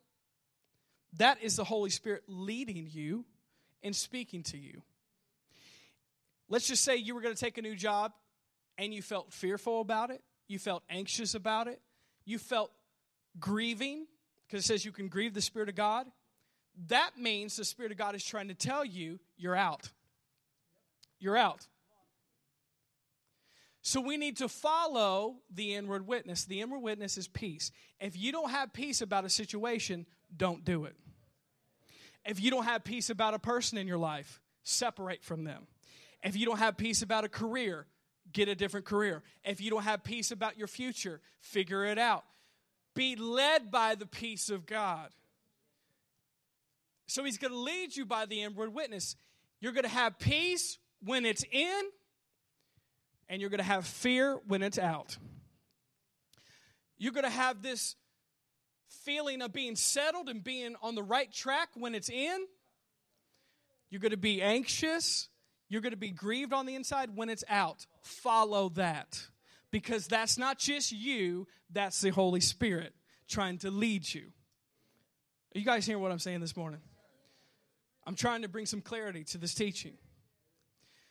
that 1.19 1.43
is 1.43 1.57
the 1.57 1.65
Holy 1.65 1.91
Spirit 1.91 2.23
leading 2.29 2.89
you 2.91 3.27
and 3.83 3.95
speaking 3.95 4.43
to 4.45 4.57
you. 4.57 4.81
Let's 6.51 6.67
just 6.67 6.85
say 6.85 6.97
you 6.97 7.15
were 7.15 7.23
going 7.23 7.35
to 7.35 7.41
take 7.41 7.57
a 7.57 7.63
new 7.63 7.77
job 7.77 8.13
and 8.77 8.93
you 8.93 9.01
felt 9.01 9.33
fearful 9.33 9.81
about 9.81 10.11
it, 10.11 10.23
you 10.49 10.59
felt 10.59 10.83
anxious 10.91 11.35
about 11.35 11.69
it, 11.69 11.81
you 12.25 12.39
felt 12.39 12.73
grieving, 13.39 14.07
because 14.47 14.65
it 14.65 14.67
says 14.67 14.85
you 14.85 14.93
can 14.93 15.09
grieve 15.09 15.33
the 15.33 15.41
Spirit 15.41 15.69
of 15.69 15.77
God. 15.77 16.07
That 16.89 17.13
means 17.17 17.57
the 17.57 17.65
Spirit 17.65 17.93
of 17.93 17.99
God 17.99 18.15
is 18.15 18.25
trying 18.25 18.49
to 18.49 18.55
tell 18.55 18.85
you 18.85 19.21
you're 19.37 19.55
out. 19.55 19.89
You're 21.21 21.37
out. 21.37 21.67
So 23.83 24.01
we 24.01 24.17
need 24.17 24.39
to 24.39 24.49
follow 24.49 25.37
the 25.55 25.75
inward 25.75 26.07
witness. 26.07 26.45
The 26.45 26.61
inward 26.61 26.81
witness 26.81 27.17
is 27.17 27.29
peace. 27.29 27.71
If 28.01 28.17
you 28.17 28.33
don't 28.33 28.51
have 28.51 28.73
peace 28.73 29.01
about 29.01 29.25
a 29.25 29.31
situation, 29.31 30.05
don't 30.37 30.65
do 30.65 30.85
it. 30.85 30.97
If 32.27 32.41
you 32.41 32.51
don't 32.51 32.65
have 32.65 32.85
peace 32.85 33.09
about 33.09 33.35
a 33.35 33.39
person 33.39 33.79
in 33.79 33.87
your 33.87 33.99
life, 33.99 34.41
separate 34.65 35.23
from 35.23 35.45
them. 35.45 35.67
If 36.23 36.37
you 36.37 36.47
don't 36.47 36.59
have 36.59 36.77
peace 36.77 37.03
about 37.03 37.25
a 37.25 37.29
career, 37.29 37.87
get 38.33 38.49
a 38.49 38.55
different 38.55 38.87
career. 38.87 39.23
If 39.45 39.61
you 39.61 39.71
don't 39.71 39.85
have 39.85 40.05
peace 40.05 40.31
about 40.31 40.59
your 40.59 40.67
future, 40.67 41.21
figure 41.41 41.85
it 41.85 41.99
out. 41.99 42.25
Be 42.95 43.17
led 43.17 43.71
by 43.71 43.95
the 43.95 44.07
peace 44.07 44.51
of 44.51 44.67
God. 44.67 45.11
So 47.07 47.25
he's 47.25 47.39
going 47.39 47.53
to 47.53 47.59
lead 47.59 47.97
you 47.97 48.05
by 48.05 48.27
the 48.27 48.43
inward 48.43 48.73
witness. 48.73 49.17
You're 49.61 49.73
going 49.73 49.85
to 49.85 49.89
have 49.89 50.19
peace 50.19 50.79
when 51.03 51.25
it's 51.25 51.45
in 51.51 51.83
and 53.29 53.41
you're 53.41 53.51
going 53.51 53.59
to 53.59 53.65
have 53.65 53.87
fear 53.87 54.39
when 54.47 54.63
it's 54.63 54.79
out. 54.79 55.17
You're 56.99 57.13
going 57.13 57.25
to 57.25 57.31
have 57.31 57.63
this 57.63 57.97
feeling 59.05 59.41
of 59.41 59.53
being 59.53 59.77
settled 59.77 60.29
and 60.29 60.45
being 60.45 60.77
on 60.83 60.95
the 60.95 61.03
right 61.03 61.33
track 61.33 61.71
when 61.75 61.95
it's 61.95 62.11
in. 62.11 62.47
You're 63.89 64.01
going 64.01 64.11
to 64.11 64.17
be 64.17 64.43
anxious. 64.43 65.29
You're 65.71 65.81
going 65.81 65.93
to 65.93 65.97
be 65.97 66.11
grieved 66.11 66.53
on 66.53 66.67
the 66.67 66.75
inside 66.75 67.17
when 67.17 67.31
it's 67.31 67.45
out. 67.49 67.87
Follow 68.03 68.69
that. 68.71 69.23
Because 69.71 70.09
that's 70.09 70.37
not 70.37 70.59
just 70.59 70.91
you, 70.91 71.47
that's 71.73 72.01
the 72.01 72.11
Holy 72.11 72.41
Spirit 72.41 72.93
trying 73.29 73.59
to 73.59 73.71
lead 73.71 74.13
you. 74.13 74.33
Are 75.55 75.59
you 75.59 75.65
guys 75.65 75.87
hearing 75.87 76.03
what 76.03 76.11
I'm 76.11 76.19
saying 76.19 76.41
this 76.41 76.57
morning? 76.57 76.81
I'm 78.05 78.17
trying 78.17 78.43
to 78.43 78.49
bring 78.49 78.67
some 78.67 78.81
clarity 78.81 79.23
to 79.25 79.39
this 79.39 79.55
teaching. 79.55 79.95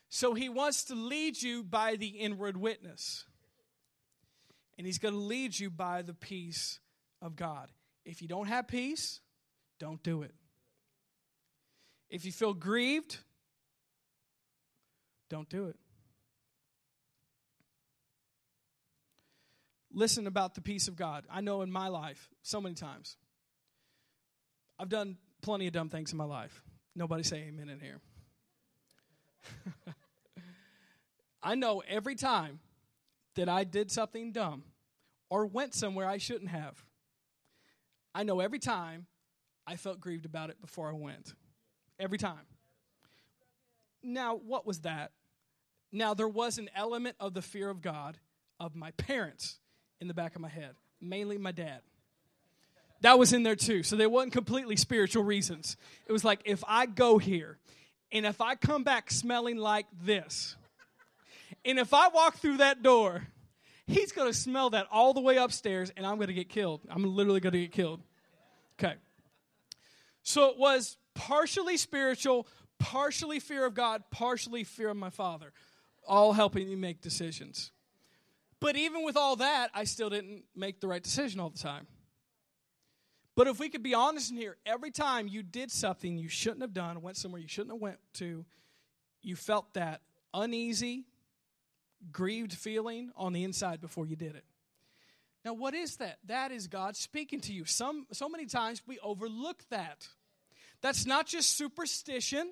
So 0.10 0.34
he 0.34 0.50
wants 0.50 0.84
to 0.86 0.96
lead 0.96 1.42
you 1.42 1.64
by 1.64 1.96
the 1.96 2.08
inward 2.08 2.58
witness. 2.58 3.26
And 4.78 4.86
he's 4.86 4.98
going 4.98 5.14
to 5.14 5.20
lead 5.20 5.58
you 5.58 5.70
by 5.70 6.02
the 6.02 6.14
peace 6.14 6.80
of 7.22 7.38
God. 7.38 7.70
If 8.04 8.22
you 8.22 8.28
don't 8.28 8.48
have 8.48 8.68
peace, 8.68 9.22
don't 9.80 10.04
do 10.04 10.24
it. 10.24 10.34
If 12.10 12.26
you 12.26 12.34
feel 12.34 12.54
grieved, 12.54 13.20
don't 15.30 15.50
do 15.50 15.68
it. 15.68 15.76
Listen 19.92 20.28
about 20.28 20.56
the 20.56 20.62
peace 20.62 20.88
of 20.88 20.96
God. 20.96 21.26
I 21.32 21.42
know 21.42 21.62
in 21.62 21.72
my 21.72 21.88
life, 21.88 22.30
so 22.42 22.62
many 22.62 22.76
times, 22.76 23.18
I've 24.78 24.90
done 24.90 25.18
plenty 25.42 25.68
of 25.68 25.74
dumb 25.74 25.90
things 25.90 26.12
in 26.12 26.18
my 26.18 26.26
life. 26.26 26.62
Nobody 26.96 27.24
say 27.24 27.38
amen 27.48 27.70
in 27.70 27.80
here. 27.80 28.00
I 31.44 31.56
know 31.56 31.82
every 31.88 32.16
time 32.16 32.60
that 33.36 33.50
I 33.50 33.64
did 33.64 33.92
something 33.92 34.32
dumb 34.32 34.64
or 35.30 35.46
went 35.46 35.74
somewhere 35.74 36.08
I 36.08 36.18
shouldn't 36.18 36.50
have, 36.50 36.84
I 38.14 38.24
know 38.24 38.40
every 38.40 38.60
time 38.60 39.08
I 39.66 39.76
felt 39.76 40.00
grieved 40.00 40.26
about 40.26 40.50
it 40.50 40.60
before 40.62 40.90
I 40.90 40.94
went. 40.94 41.34
Every 42.00 42.18
time. 42.18 42.46
Now, 44.02 44.36
what 44.36 44.66
was 44.66 44.80
that? 44.80 45.12
Now, 45.92 46.14
there 46.14 46.28
was 46.28 46.58
an 46.58 46.70
element 46.76 47.16
of 47.20 47.34
the 47.34 47.42
fear 47.42 47.70
of 47.70 47.82
God 47.82 48.18
of 48.60 48.76
my 48.76 48.92
parents 48.92 49.58
in 50.00 50.08
the 50.08 50.14
back 50.14 50.36
of 50.36 50.42
my 50.42 50.50
head, 50.50 50.76
mainly 51.02 51.38
my 51.38 51.52
dad. 51.52 51.82
That 53.02 53.18
was 53.18 53.34
in 53.34 53.44
there 53.44 53.56
too. 53.56 53.84
So 53.84 53.96
there 53.96 54.10
wasn't 54.10 54.34
completely 54.34 54.76
spiritual 54.76 55.24
reasons. 55.24 55.78
It 56.06 56.12
was 56.12 56.24
like, 56.24 56.42
if 56.46 56.64
I 56.68 56.86
go 56.86 57.18
here 57.18 57.58
and 58.12 58.26
if 58.26 58.42
I 58.42 58.56
come 58.56 58.84
back 58.84 59.10
smelling 59.10 59.58
like 59.58 59.86
this, 60.04 60.56
and 61.66 61.80
if 61.80 61.94
I 61.94 62.10
walk 62.10 62.38
through 62.38 62.58
that 62.58 62.84
door, 62.84 63.28
he's 63.88 64.12
going 64.12 64.32
to 64.32 64.38
smell 64.38 64.72
that 64.72 64.88
all 64.92 65.14
the 65.14 65.22
way 65.22 65.38
upstairs 65.38 65.92
and 65.96 66.06
I'm 66.06 66.16
going 66.16 66.28
to 66.28 66.34
get 66.34 66.50
killed. 66.50 66.82
I'm 66.90 67.04
literally 67.16 67.40
going 67.40 67.54
to 67.54 67.62
get 67.62 67.72
killed. 67.72 68.02
Okay. 68.80 68.96
So 70.24 70.50
it 70.50 70.58
was 70.58 70.98
partially 71.16 71.78
spiritual, 71.78 72.48
partially 72.80 73.40
fear 73.40 73.66
of 73.66 73.74
God, 73.74 74.04
partially 74.12 74.64
fear 74.64 74.90
of 74.90 74.98
my 74.98 75.10
father, 75.10 75.54
all 76.10 76.34
helping 76.34 76.68
me 76.68 76.76
make 76.76 77.02
decisions. 77.02 77.72
But 78.60 78.76
even 78.76 79.06
with 79.06 79.16
all 79.16 79.38
that, 79.38 79.70
I 79.74 79.86
still 79.86 80.10
didn't 80.10 80.44
make 80.56 80.82
the 80.82 80.88
right 80.88 81.02
decision 81.02 81.40
all 81.40 81.50
the 81.50 81.60
time. 81.60 81.88
But 83.36 83.48
if 83.48 83.58
we 83.58 83.70
could 83.70 83.84
be 83.84 83.94
honest 83.94 84.32
in 84.32 84.38
here, 84.38 84.58
every 84.66 84.92
time 84.92 85.30
you 85.30 85.44
did 85.44 85.72
something 85.72 86.18
you 86.18 86.28
shouldn't 86.28 86.62
have 86.62 86.74
done, 86.74 87.02
went 87.02 87.16
somewhere 87.16 87.40
you 87.40 87.48
shouldn't 87.48 87.72
have 87.72 87.82
went 87.82 88.00
to, 88.16 88.46
you 89.22 89.38
felt 89.38 89.74
that 89.76 90.02
uneasy, 90.34 91.06
grieved 92.12 92.54
feeling 92.54 93.12
on 93.16 93.32
the 93.32 93.46
inside 93.46 93.80
before 93.80 94.06
you 94.06 94.18
did 94.18 94.36
it. 94.36 94.44
Now, 95.46 95.54
what 95.54 95.74
is 95.74 95.98
that? 95.98 96.18
That 96.26 96.52
is 96.52 96.68
God 96.68 96.98
speaking 96.98 97.40
to 97.42 97.54
you. 97.54 97.64
Some, 97.64 98.08
so 98.12 98.28
many 98.28 98.46
times 98.46 98.82
we 98.86 99.00
overlook 99.00 99.64
that. 99.70 100.08
That's 100.82 101.06
not 101.06 101.26
just 101.26 101.56
superstition, 101.56 102.52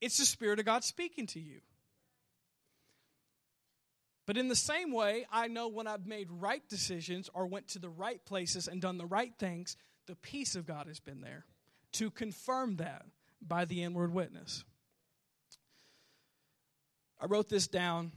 it's 0.00 0.18
the 0.18 0.24
Spirit 0.24 0.58
of 0.58 0.64
God 0.64 0.84
speaking 0.84 1.26
to 1.28 1.40
you. 1.40 1.60
But 4.26 4.36
in 4.36 4.48
the 4.48 4.56
same 4.56 4.92
way, 4.92 5.26
I 5.32 5.48
know 5.48 5.68
when 5.68 5.86
I've 5.86 6.06
made 6.06 6.28
right 6.30 6.62
decisions 6.68 7.28
or 7.34 7.46
went 7.46 7.68
to 7.68 7.78
the 7.78 7.88
right 7.88 8.24
places 8.24 8.68
and 8.68 8.80
done 8.80 8.96
the 8.96 9.06
right 9.06 9.32
things, 9.38 9.76
the 10.06 10.14
peace 10.14 10.54
of 10.54 10.66
God 10.66 10.86
has 10.86 11.00
been 11.00 11.20
there 11.20 11.44
to 11.94 12.10
confirm 12.10 12.76
that 12.76 13.04
by 13.42 13.64
the 13.64 13.82
inward 13.82 14.12
witness. 14.12 14.64
I 17.20 17.26
wrote 17.26 17.48
this 17.48 17.66
down. 17.66 18.12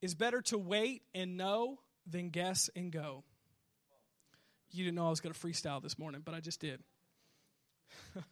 It's 0.00 0.14
better 0.14 0.40
to 0.42 0.58
wait 0.58 1.02
and 1.14 1.36
know 1.36 1.80
than 2.06 2.30
guess 2.30 2.70
and 2.76 2.92
go. 2.92 3.24
You 4.70 4.84
didn't 4.84 4.96
know 4.96 5.06
I 5.06 5.10
was 5.10 5.20
going 5.20 5.34
to 5.34 5.40
freestyle 5.40 5.82
this 5.82 5.98
morning, 5.98 6.22
but 6.24 6.34
I 6.34 6.40
just 6.40 6.60
did. 6.60 6.80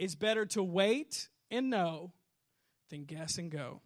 it's 0.00 0.14
better 0.14 0.46
to 0.46 0.62
wait 0.62 1.28
and 1.50 1.68
know 1.68 2.10
than 2.88 3.04
guess 3.04 3.36
and 3.36 3.50
go. 3.50 3.82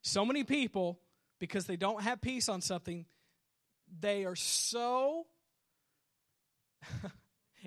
So 0.00 0.24
many 0.24 0.42
people, 0.42 0.98
because 1.38 1.66
they 1.66 1.76
don't 1.76 2.02
have 2.02 2.22
peace 2.22 2.48
on 2.48 2.62
something, 2.62 3.04
they 4.00 4.24
are 4.24 4.34
so 4.34 5.26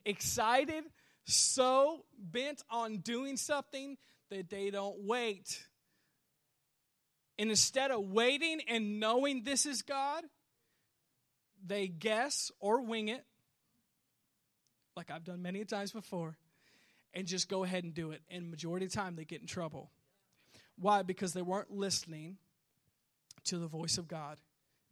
excited, 0.06 0.84
so 1.26 2.06
bent 2.18 2.64
on 2.72 2.98
doing 2.98 3.38
something 3.38 3.98
that 4.32 4.50
they 4.50 4.72
don't 4.72 5.04
wait. 5.04 5.68
And 7.38 7.52
instead 7.52 7.92
of 7.92 8.02
waiting 8.02 8.62
and 8.68 9.00
knowing 9.00 9.44
this 9.44 9.68
is 9.68 9.84
God, 9.84 10.24
they 11.64 11.88
guess 11.88 12.52
or 12.60 12.82
wing 12.82 13.10
it, 13.10 13.24
like 14.96 15.12
I've 15.12 15.24
done 15.24 15.44
many 15.44 15.66
times 15.66 15.92
before, 15.92 16.36
and 17.14 17.28
just 17.28 17.50
go 17.50 17.64
ahead 17.64 17.84
and 17.84 17.94
do 17.94 18.12
it. 18.12 18.22
And 18.30 18.50
majority 18.50 18.86
of 18.86 18.92
the 18.92 18.98
time, 18.98 19.16
they 19.16 19.26
get 19.26 19.42
in 19.42 19.48
trouble. 19.48 19.92
Why? 20.78 21.02
Because 21.02 21.34
they 21.34 21.42
weren't 21.42 21.72
listening 21.72 22.38
to 23.46 23.58
the 23.58 23.68
voice 23.68 23.98
of 23.98 24.08
God 24.08 24.38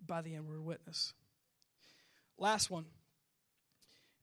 by 0.06 0.22
the 0.22 0.36
inward 0.36 0.64
witness. 0.64 1.14
Last 2.38 2.70
one 2.70 2.86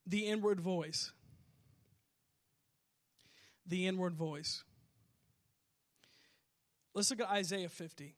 the 0.06 0.26
inward 0.26 0.60
voice. 0.60 1.12
The 3.66 3.86
inward 3.86 4.14
voice. 4.14 4.62
Let's 6.94 7.10
look 7.10 7.20
at 7.20 7.28
Isaiah 7.28 7.68
50. 7.68 8.14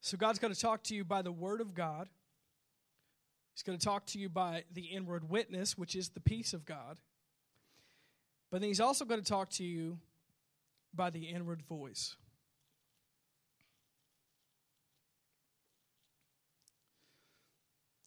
So, 0.00 0.16
God's 0.16 0.38
going 0.38 0.54
to 0.54 0.58
talk 0.58 0.84
to 0.84 0.94
you 0.94 1.04
by 1.04 1.20
the 1.22 1.32
Word 1.32 1.60
of 1.60 1.74
God. 1.74 2.08
He's 3.58 3.64
going 3.64 3.76
to 3.76 3.84
talk 3.84 4.06
to 4.06 4.20
you 4.20 4.28
by 4.28 4.62
the 4.72 4.82
inward 4.82 5.28
witness, 5.28 5.76
which 5.76 5.96
is 5.96 6.10
the 6.10 6.20
peace 6.20 6.52
of 6.52 6.64
God. 6.64 7.00
But 8.52 8.60
then 8.60 8.68
He's 8.68 8.78
also 8.78 9.04
going 9.04 9.20
to 9.20 9.28
talk 9.28 9.50
to 9.54 9.64
you 9.64 9.98
by 10.94 11.10
the 11.10 11.24
inward 11.24 11.62
voice. 11.62 12.14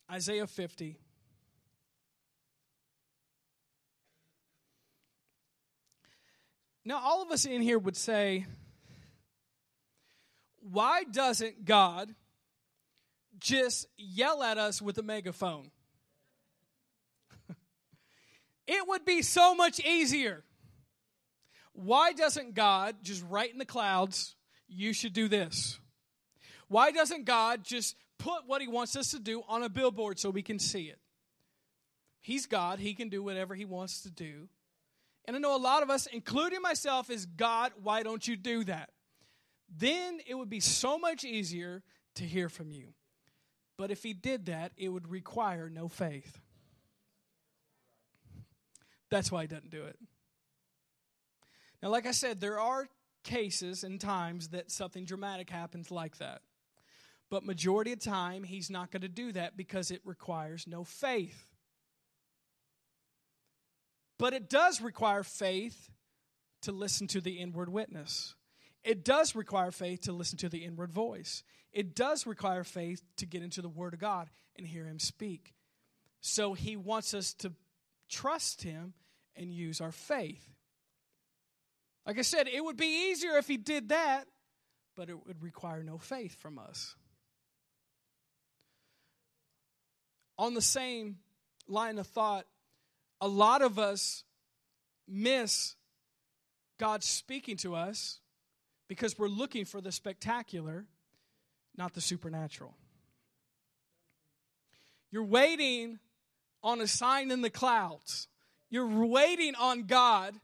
Isaiah 0.09 0.47
50. 0.47 0.95
Now, 6.85 7.01
all 7.03 7.21
of 7.21 7.29
us 7.29 7.43
in 7.43 7.61
here 7.61 7.77
would 7.77 7.97
say, 7.97 8.45
why 10.61 11.03
doesn't 11.03 11.65
God 11.65 12.15
just 13.41 13.87
yell 13.97 14.41
at 14.43 14.57
us 14.57 14.81
with 14.81 14.97
a 14.97 15.03
megaphone? 15.03 15.71
it 18.67 18.87
would 18.87 19.03
be 19.03 19.21
so 19.21 19.53
much 19.53 19.79
easier. 19.81 20.43
Why 21.73 22.13
doesn't 22.13 22.53
God 22.53 22.97
just 23.01 23.23
write 23.27 23.51
in 23.51 23.57
the 23.57 23.65
clouds, 23.65 24.35
you 24.67 24.93
should 24.93 25.13
do 25.13 25.27
this? 25.27 25.79
Why 26.67 26.91
doesn't 26.91 27.25
God 27.25 27.63
just 27.63 27.95
put 28.17 28.47
what 28.47 28.61
He 28.61 28.67
wants 28.67 28.95
us 28.95 29.11
to 29.11 29.19
do 29.19 29.41
on 29.49 29.63
a 29.63 29.69
billboard 29.69 30.19
so 30.19 30.29
we 30.29 30.43
can 30.43 30.59
see 30.59 30.83
it? 30.83 30.99
He's 32.21 32.45
God, 32.45 32.79
He 32.79 32.93
can 32.93 33.09
do 33.09 33.23
whatever 33.23 33.55
He 33.55 33.65
wants 33.65 34.03
to 34.03 34.11
do. 34.11 34.47
And 35.25 35.35
I 35.35 35.39
know 35.39 35.55
a 35.55 35.57
lot 35.57 35.83
of 35.83 35.89
us, 35.89 36.07
including 36.07 36.61
myself, 36.61 37.09
is 37.09 37.25
God, 37.25 37.71
why 37.81 38.03
don't 38.03 38.25
you 38.27 38.35
do 38.35 38.63
that? 38.65 38.89
Then 39.75 40.19
it 40.27 40.35
would 40.35 40.49
be 40.49 40.59
so 40.59 40.97
much 40.97 41.23
easier 41.23 41.83
to 42.15 42.23
hear 42.23 42.49
from 42.49 42.71
you. 42.71 42.93
But 43.81 43.89
if 43.89 44.03
he 44.03 44.13
did 44.13 44.45
that, 44.45 44.73
it 44.77 44.89
would 44.89 45.09
require 45.09 45.67
no 45.67 45.87
faith. 45.87 46.39
That's 49.09 49.31
why 49.31 49.41
he 49.41 49.47
doesn't 49.47 49.71
do 49.71 49.85
it. 49.85 49.97
Now, 51.81 51.89
like 51.89 52.05
I 52.05 52.11
said, 52.11 52.39
there 52.39 52.59
are 52.59 52.87
cases 53.23 53.83
and 53.83 53.99
times 53.99 54.49
that 54.49 54.69
something 54.69 55.03
dramatic 55.03 55.49
happens 55.49 55.89
like 55.89 56.19
that. 56.19 56.43
But 57.31 57.43
majority 57.43 57.91
of 57.91 57.99
time, 57.99 58.43
he's 58.43 58.69
not 58.69 58.91
going 58.91 59.01
to 59.01 59.07
do 59.07 59.31
that 59.31 59.57
because 59.57 59.89
it 59.89 60.01
requires 60.05 60.67
no 60.67 60.83
faith. 60.83 61.47
But 64.19 64.33
it 64.33 64.47
does 64.47 64.79
require 64.79 65.23
faith 65.23 65.89
to 66.61 66.71
listen 66.71 67.07
to 67.07 67.19
the 67.19 67.39
inward 67.39 67.69
witness. 67.69 68.35
It 68.83 69.03
does 69.03 69.35
require 69.35 69.71
faith 69.71 70.01
to 70.01 70.11
listen 70.11 70.37
to 70.39 70.49
the 70.49 70.65
inward 70.65 70.91
voice. 70.91 71.43
It 71.71 71.95
does 71.95 72.25
require 72.25 72.63
faith 72.63 73.01
to 73.17 73.25
get 73.25 73.43
into 73.43 73.61
the 73.61 73.69
Word 73.69 73.93
of 73.93 73.99
God 73.99 74.29
and 74.57 74.65
hear 74.65 74.85
Him 74.85 74.99
speak. 74.99 75.53
So 76.19 76.53
He 76.53 76.75
wants 76.75 77.13
us 77.13 77.33
to 77.35 77.53
trust 78.09 78.63
Him 78.63 78.93
and 79.35 79.53
use 79.53 79.81
our 79.81 79.91
faith. 79.91 80.43
Like 82.05 82.17
I 82.17 82.23
said, 82.23 82.47
it 82.47 82.63
would 82.63 82.77
be 82.77 83.11
easier 83.11 83.37
if 83.37 83.47
He 83.47 83.57
did 83.57 83.89
that, 83.89 84.27
but 84.95 85.09
it 85.09 85.27
would 85.27 85.41
require 85.43 85.83
no 85.83 85.97
faith 85.97 86.35
from 86.39 86.57
us. 86.57 86.95
On 90.37 90.55
the 90.55 90.61
same 90.61 91.17
line 91.67 91.99
of 91.99 92.07
thought, 92.07 92.47
a 93.21 93.27
lot 93.27 93.61
of 93.61 93.77
us 93.77 94.23
miss 95.07 95.75
God 96.79 97.03
speaking 97.03 97.57
to 97.57 97.75
us 97.75 98.19
because 98.91 99.17
we're 99.17 99.29
looking 99.29 99.63
for 99.63 99.79
the 99.79 99.89
spectacular, 99.89 100.85
not 101.77 101.93
the 101.93 102.01
supernatural. 102.01 102.75
You're 105.11 105.23
waiting 105.23 105.97
on 106.61 106.81
a 106.81 106.87
sign 106.87 107.31
in 107.31 107.41
the 107.41 107.49
clouds. 107.49 108.27
You're 108.69 109.05
waiting 109.05 109.55
on 109.55 109.83
God 109.83 110.35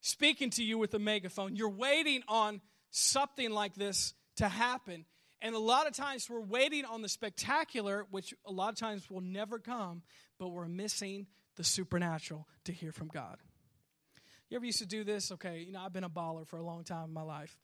speaking 0.00 0.50
to 0.50 0.62
you 0.62 0.78
with 0.78 0.94
a 0.94 1.00
megaphone. 1.00 1.56
You're 1.56 1.68
waiting 1.68 2.22
on 2.28 2.60
something 2.92 3.50
like 3.50 3.74
this 3.74 4.14
to 4.36 4.46
happen. 4.46 5.04
And 5.42 5.56
a 5.56 5.58
lot 5.58 5.88
of 5.88 5.94
times 5.94 6.30
we're 6.30 6.38
waiting 6.38 6.84
on 6.84 7.02
the 7.02 7.08
spectacular, 7.08 8.06
which 8.12 8.32
a 8.46 8.52
lot 8.52 8.68
of 8.68 8.76
times 8.76 9.10
will 9.10 9.20
never 9.20 9.58
come, 9.58 10.02
but 10.38 10.50
we're 10.50 10.68
missing 10.68 11.26
the 11.56 11.64
supernatural 11.64 12.46
to 12.66 12.72
hear 12.72 12.92
from 12.92 13.08
God. 13.08 13.38
You 14.48 14.56
ever 14.56 14.64
used 14.64 14.78
to 14.78 14.86
do 14.86 15.04
this? 15.04 15.30
Okay, 15.32 15.60
you 15.60 15.72
know, 15.72 15.80
I've 15.80 15.92
been 15.92 16.04
a 16.04 16.10
baller 16.10 16.46
for 16.46 16.58
a 16.58 16.62
long 16.62 16.84
time 16.84 17.04
in 17.04 17.12
my 17.12 17.22
life. 17.22 17.56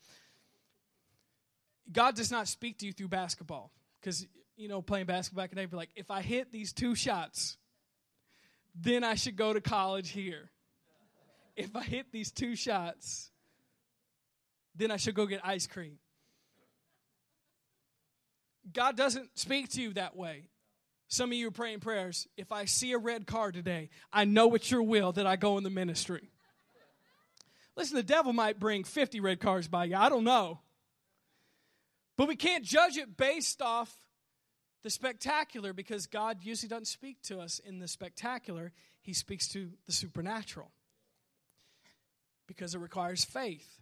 God 1.91 2.15
does 2.15 2.31
not 2.31 2.49
speak 2.49 2.79
to 2.79 2.87
you 2.87 2.93
through 2.93 3.09
basketball 3.09 3.71
because, 4.01 4.27
you 4.57 4.69
know, 4.69 4.83
playing 4.83 5.07
basketball 5.07 5.45
back 5.45 5.53
in 5.53 5.57
the 5.57 5.63
day, 5.63 5.67
be 5.67 5.77
like, 5.77 5.91
if 5.97 6.11
I 6.11 6.23
hit 6.23 6.53
these 6.53 6.73
two 6.73 6.95
shots, 6.95 7.57
then 8.75 9.05
I 9.05 9.15
should 9.15 9.37
go 9.37 9.53
to 9.53 9.61
college 9.61 10.11
here. 10.11 10.51
If 11.57 11.77
I 11.77 11.83
hit 11.83 12.11
these 12.11 12.33
two 12.33 12.57
shots, 12.57 13.31
then 14.75 14.91
I 14.91 14.97
should 14.97 15.15
go 15.15 15.27
get 15.27 15.41
ice 15.45 15.67
cream. 15.67 15.99
God 18.73 18.97
doesn't 18.97 19.39
speak 19.39 19.71
to 19.71 19.83
you 19.83 19.93
that 19.93 20.17
way. 20.17 20.49
Some 21.09 21.31
of 21.31 21.35
you 21.35 21.49
are 21.49 21.53
praying 21.53 21.81
prayers. 21.81 22.27
If 22.37 22.51
I 22.51 22.65
see 22.65 22.93
a 22.93 22.99
red 22.99 23.27
car 23.27 23.53
today, 23.53 23.91
I 24.13 24.25
know 24.25 24.55
it's 24.55 24.71
your 24.71 24.83
will 24.83 25.13
that 25.13 25.27
I 25.27 25.37
go 25.37 25.59
in 25.59 25.65
the 25.65 25.71
ministry. 25.71 26.31
Listen, 27.77 27.97
the 27.97 28.03
devil 28.03 28.33
might 28.33 28.61
bring 28.61 28.85
50 28.85 29.21
red 29.21 29.41
cars 29.41 29.69
by 29.69 29.85
you. 29.85 29.97
I 29.97 30.09
don't 30.09 30.25
know. 30.25 30.61
But 32.17 32.29
we 32.29 32.37
can't 32.37 32.65
judge 32.65 32.97
it 32.97 33.17
based 33.17 33.61
off 33.61 33.93
the 34.85 34.91
spectacular 34.91 35.73
because 35.73 36.07
God 36.07 36.39
usually 36.43 36.69
doesn't 36.69 36.87
speak 36.87 37.21
to 37.23 37.41
us 37.41 37.59
in 37.59 37.81
the 37.81 37.89
spectacular, 37.89 38.73
He 39.01 39.13
speaks 39.13 39.49
to 39.49 39.71
the 39.87 39.93
supernatural 39.93 40.71
because 42.47 42.75
it 42.75 42.79
requires 42.79 43.25
faith. 43.25 43.81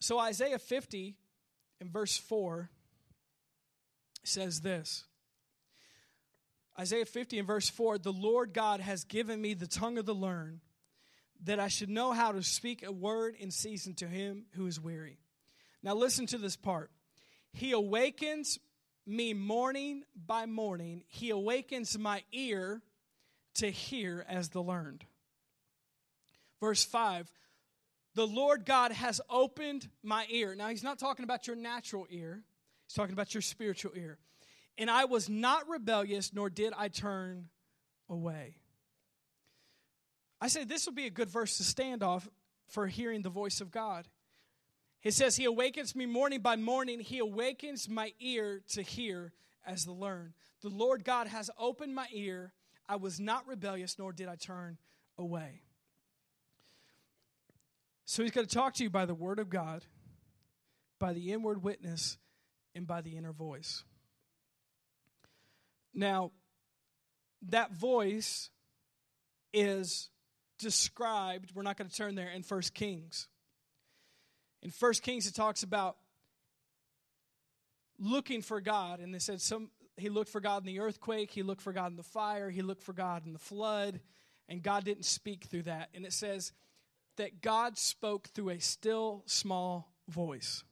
So, 0.00 0.18
Isaiah 0.18 0.58
50 0.58 1.16
in 1.80 1.90
verse 1.90 2.16
4 2.16 2.70
says 4.24 4.60
this 4.60 5.04
Isaiah 6.78 7.06
50 7.06 7.38
in 7.38 7.46
verse 7.46 7.68
4 7.68 7.98
The 7.98 8.12
Lord 8.12 8.52
God 8.52 8.80
has 8.80 9.04
given 9.04 9.40
me 9.40 9.54
the 9.54 9.66
tongue 9.66 9.98
of 9.98 10.06
the 10.06 10.14
learned, 10.14 10.60
that 11.44 11.60
I 11.60 11.68
should 11.68 11.90
know 11.90 12.12
how 12.12 12.32
to 12.32 12.42
speak 12.42 12.84
a 12.84 12.92
word 12.92 13.36
in 13.38 13.50
season 13.50 13.94
to 13.94 14.06
him 14.06 14.46
who 14.52 14.66
is 14.66 14.80
weary. 14.80 15.18
Now, 15.82 15.94
listen 15.94 16.26
to 16.26 16.38
this 16.38 16.56
part. 16.56 16.90
He 17.52 17.72
awakens 17.72 18.58
me 19.06 19.34
morning 19.34 20.02
by 20.14 20.46
morning, 20.46 21.04
He 21.06 21.30
awakens 21.30 21.96
my 21.96 22.22
ear 22.32 22.82
to 23.54 23.70
hear 23.70 24.24
as 24.28 24.50
the 24.50 24.60
learned. 24.60 25.04
Verse 26.60 26.84
5 26.84 27.30
The 28.14 28.26
Lord 28.26 28.66
God 28.66 28.92
has 28.92 29.20
opened 29.30 29.88
my 30.02 30.26
ear. 30.28 30.54
Now, 30.54 30.68
He's 30.68 30.82
not 30.82 30.98
talking 30.98 31.24
about 31.24 31.46
your 31.46 31.56
natural 31.56 32.06
ear, 32.10 32.42
He's 32.86 32.94
talking 32.94 33.12
about 33.12 33.32
your 33.32 33.42
spiritual 33.42 33.92
ear. 33.94 34.18
And 34.78 34.90
I 34.90 35.06
was 35.06 35.28
not 35.28 35.68
rebellious, 35.68 36.32
nor 36.32 36.50
did 36.50 36.72
I 36.76 36.88
turn 36.88 37.48
away. 38.08 38.56
I 40.40 40.48
say 40.48 40.64
this 40.64 40.86
would 40.86 40.94
be 40.94 41.06
a 41.06 41.10
good 41.10 41.30
verse 41.30 41.56
to 41.56 41.64
stand 41.64 42.02
off 42.02 42.28
for 42.68 42.86
hearing 42.86 43.22
the 43.22 43.30
voice 43.30 43.60
of 43.60 43.70
God. 43.70 44.06
It 45.02 45.14
says, 45.14 45.36
He 45.36 45.44
awakens 45.44 45.94
me 45.94 46.04
morning 46.04 46.40
by 46.40 46.56
morning. 46.56 47.00
He 47.00 47.18
awakens 47.18 47.88
my 47.88 48.12
ear 48.20 48.62
to 48.70 48.82
hear 48.82 49.32
as 49.66 49.84
to 49.84 49.92
learn. 49.92 50.34
The 50.62 50.68
Lord 50.68 51.04
God 51.04 51.26
has 51.26 51.50
opened 51.58 51.94
my 51.94 52.06
ear. 52.12 52.52
I 52.88 52.96
was 52.96 53.18
not 53.18 53.46
rebellious, 53.46 53.98
nor 53.98 54.12
did 54.12 54.28
I 54.28 54.36
turn 54.36 54.78
away. 55.18 55.62
So 58.04 58.22
He's 58.22 58.32
going 58.32 58.46
to 58.46 58.54
talk 58.54 58.74
to 58.74 58.82
you 58.82 58.90
by 58.90 59.06
the 59.06 59.14
Word 59.14 59.38
of 59.38 59.48
God, 59.48 59.84
by 60.98 61.12
the 61.12 61.32
inward 61.32 61.62
witness, 61.62 62.18
and 62.74 62.86
by 62.86 63.00
the 63.00 63.16
inner 63.16 63.32
voice. 63.32 63.84
Now, 65.96 66.30
that 67.48 67.72
voice 67.72 68.50
is 69.52 70.10
described, 70.58 71.52
we're 71.54 71.62
not 71.62 71.78
going 71.78 71.88
to 71.88 71.96
turn 71.96 72.14
there, 72.14 72.28
in 72.28 72.42
First 72.42 72.74
Kings. 72.74 73.28
In 74.62 74.70
First 74.70 75.02
Kings, 75.02 75.26
it 75.26 75.34
talks 75.34 75.62
about 75.62 75.96
looking 77.98 78.42
for 78.42 78.60
God, 78.60 79.00
and 79.00 79.14
they 79.14 79.18
said 79.18 79.40
some 79.40 79.70
he 79.96 80.10
looked 80.10 80.28
for 80.28 80.42
God 80.42 80.62
in 80.62 80.66
the 80.66 80.80
earthquake, 80.80 81.30
he 81.30 81.42
looked 81.42 81.62
for 81.62 81.72
God 81.72 81.90
in 81.90 81.96
the 81.96 82.02
fire, 82.02 82.50
he 82.50 82.60
looked 82.60 82.82
for 82.82 82.92
God 82.92 83.24
in 83.24 83.32
the 83.32 83.38
flood, 83.38 84.00
and 84.46 84.62
God 84.62 84.84
didn't 84.84 85.06
speak 85.06 85.44
through 85.44 85.62
that. 85.62 85.88
And 85.94 86.04
it 86.04 86.12
says 86.12 86.52
that 87.16 87.40
God 87.40 87.78
spoke 87.78 88.28
through 88.28 88.50
a 88.50 88.60
still 88.60 89.22
small 89.24 89.90
voice. 90.06 90.64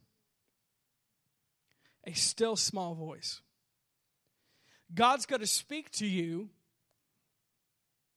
A 2.07 2.13
still 2.13 2.57
small 2.57 2.95
voice. 2.95 3.41
God's 4.95 5.27
going 5.27 5.41
to 5.41 5.47
speak 5.47 5.91
to 5.93 6.07
you 6.07 6.49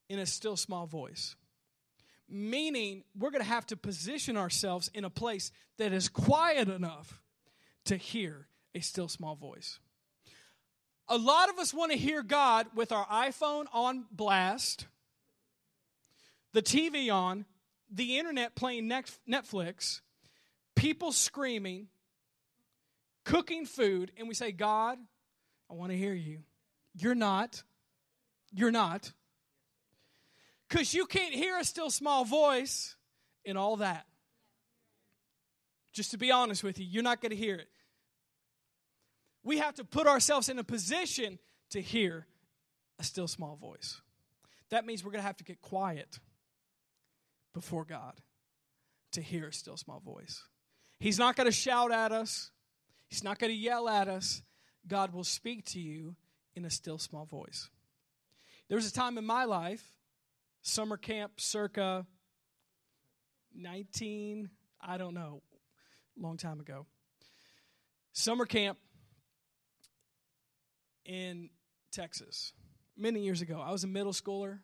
in 0.10 0.20
a 0.20 0.26
still 0.26 0.56
small 0.56 0.86
voice 0.86 1.36
meaning 2.30 3.04
we're 3.18 3.32
going 3.32 3.44
to 3.44 3.50
have 3.50 3.66
to 3.68 3.78
position 3.78 4.38
ourselves 4.38 4.90
in 4.94 5.06
a 5.06 5.10
place 5.10 5.52
that 5.78 5.94
is 5.94 6.10
quiet 6.10 6.68
enough 6.68 7.22
to 7.86 7.96
hear 7.96 8.48
a 8.76 8.80
still 8.80 9.08
small 9.08 9.36
voice. 9.36 9.80
A 11.08 11.18
lot 11.18 11.50
of 11.50 11.58
us 11.58 11.74
want 11.74 11.92
to 11.94 11.98
hear 11.98 12.22
God 12.22 12.68
with 12.76 12.92
our 12.92 13.06
iPhone 13.06 13.66
on 13.72 14.06
blast, 14.12 14.88
the 16.52 16.62
TV 16.62 17.12
on, 17.12 17.46
the 17.90 18.18
internet 18.18 18.56
playing 18.56 18.90
Netflix, 18.90 20.02
people 20.76 21.14
screaming, 21.14 21.88
cooking 23.24 23.66
food, 23.66 24.12
and 24.18 24.28
we 24.28 24.34
say, 24.34 24.52
God, 24.52 24.98
I 25.72 25.74
want 25.76 25.92
to 25.92 25.98
hear 25.98 26.14
you. 26.14 26.40
You're 26.98 27.16
not. 27.16 27.64
You're 28.52 28.72
not. 28.72 29.12
Because 30.68 30.94
you 30.94 31.06
can't 31.06 31.34
hear 31.34 31.58
a 31.58 31.64
still 31.64 31.90
small 31.90 32.26
voice 32.26 32.96
in 33.46 33.56
all 33.56 33.78
that. 33.78 34.06
Just 35.94 36.12
to 36.12 36.18
be 36.18 36.32
honest 36.32 36.64
with 36.64 36.80
you, 36.80 36.86
you're 36.86 37.04
not 37.04 37.22
going 37.22 37.30
to 37.30 37.36
hear 37.36 37.56
it. 37.56 37.70
We 39.44 39.60
have 39.60 39.76
to 39.76 39.84
put 39.84 40.08
ourselves 40.08 40.50
in 40.50 40.60
a 40.60 40.64
position 40.64 41.40
to 41.70 41.82
hear 41.82 42.28
a 43.00 43.04
still 43.04 43.28
small 43.28 43.56
voice. 43.56 44.02
That 44.70 44.86
means 44.86 45.04
we're 45.04 45.12
going 45.12 45.22
to 45.22 45.28
have 45.28 45.38
to 45.38 45.44
get 45.44 45.62
quiet 45.62 46.20
before 47.54 47.86
God 47.86 48.14
to 49.14 49.22
hear 49.22 49.48
a 49.48 49.54
still 49.54 49.78
small 49.78 50.00
voice. 50.00 50.44
He's 51.00 51.18
not 51.18 51.36
going 51.36 51.46
to 51.46 51.52
shout 51.52 51.92
at 51.92 52.12
us, 52.12 52.52
He's 53.08 53.24
not 53.24 53.40
going 53.40 53.52
to 53.52 53.58
yell 53.58 53.88
at 53.88 54.08
us. 54.10 54.42
God 54.86 55.14
will 55.14 55.24
speak 55.24 55.66
to 55.66 55.80
you 55.80 56.16
in 56.58 56.66
a 56.66 56.70
still 56.70 56.98
small 56.98 57.26
voice. 57.26 57.70
There 58.68 58.76
was 58.76 58.88
a 58.88 58.94
time 58.94 59.18
in 59.18 59.26
my 59.26 59.46
life 59.46 59.84
summer 60.64 60.98
camp 60.98 61.34
circa 61.40 62.06
19, 63.56 64.50
I 64.82 64.98
don't 64.98 65.14
know, 65.14 65.44
long 66.20 66.36
time 66.36 66.60
ago. 66.60 66.88
Summer 68.12 68.46
camp 68.46 68.80
in 71.06 71.52
Texas 71.92 72.54
many 72.98 73.22
years 73.22 73.42
ago. 73.42 73.62
I 73.64 73.72
was 73.72 73.84
a 73.84 73.88
middle 73.88 74.12
schooler, 74.12 74.60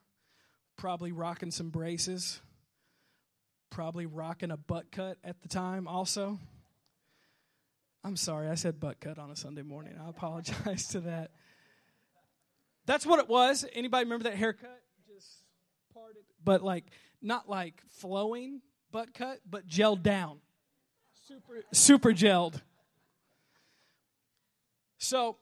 probably 0.76 1.12
rocking 1.12 1.52
some 1.52 1.70
braces, 1.70 2.42
probably 3.70 4.08
rocking 4.08 4.50
a 4.50 4.58
butt 4.58 4.92
cut 4.92 5.20
at 5.24 5.42
the 5.44 5.48
time 5.48 5.88
also. 5.88 6.40
I'm 8.04 8.18
sorry, 8.18 8.50
I 8.50 8.56
said 8.56 8.80
butt 8.80 9.00
cut 9.00 9.18
on 9.18 9.32
a 9.32 9.36
Sunday 9.36 9.62
morning. 9.62 9.94
I 10.04 10.10
apologize 10.10 10.88
to 10.90 11.02
that. 11.02 11.32
That's 12.86 13.06
what 13.06 13.20
it 13.20 13.30
was. 13.30 13.66
Anybody 13.74 14.06
remember 14.06 14.24
that 14.24 14.36
haircut? 14.36 14.82
Just 15.08 15.30
parted, 15.94 16.24
but 16.44 16.62
like 16.64 16.86
not 17.22 17.50
like 17.50 17.82
flowing 17.90 18.62
butt 18.92 19.14
cut, 19.14 19.40
but 19.50 19.68
gelled 19.68 20.04
down. 20.04 20.40
Super 21.28 21.64
super 21.72 22.12
gelled. 22.12 22.62
So 24.98 25.38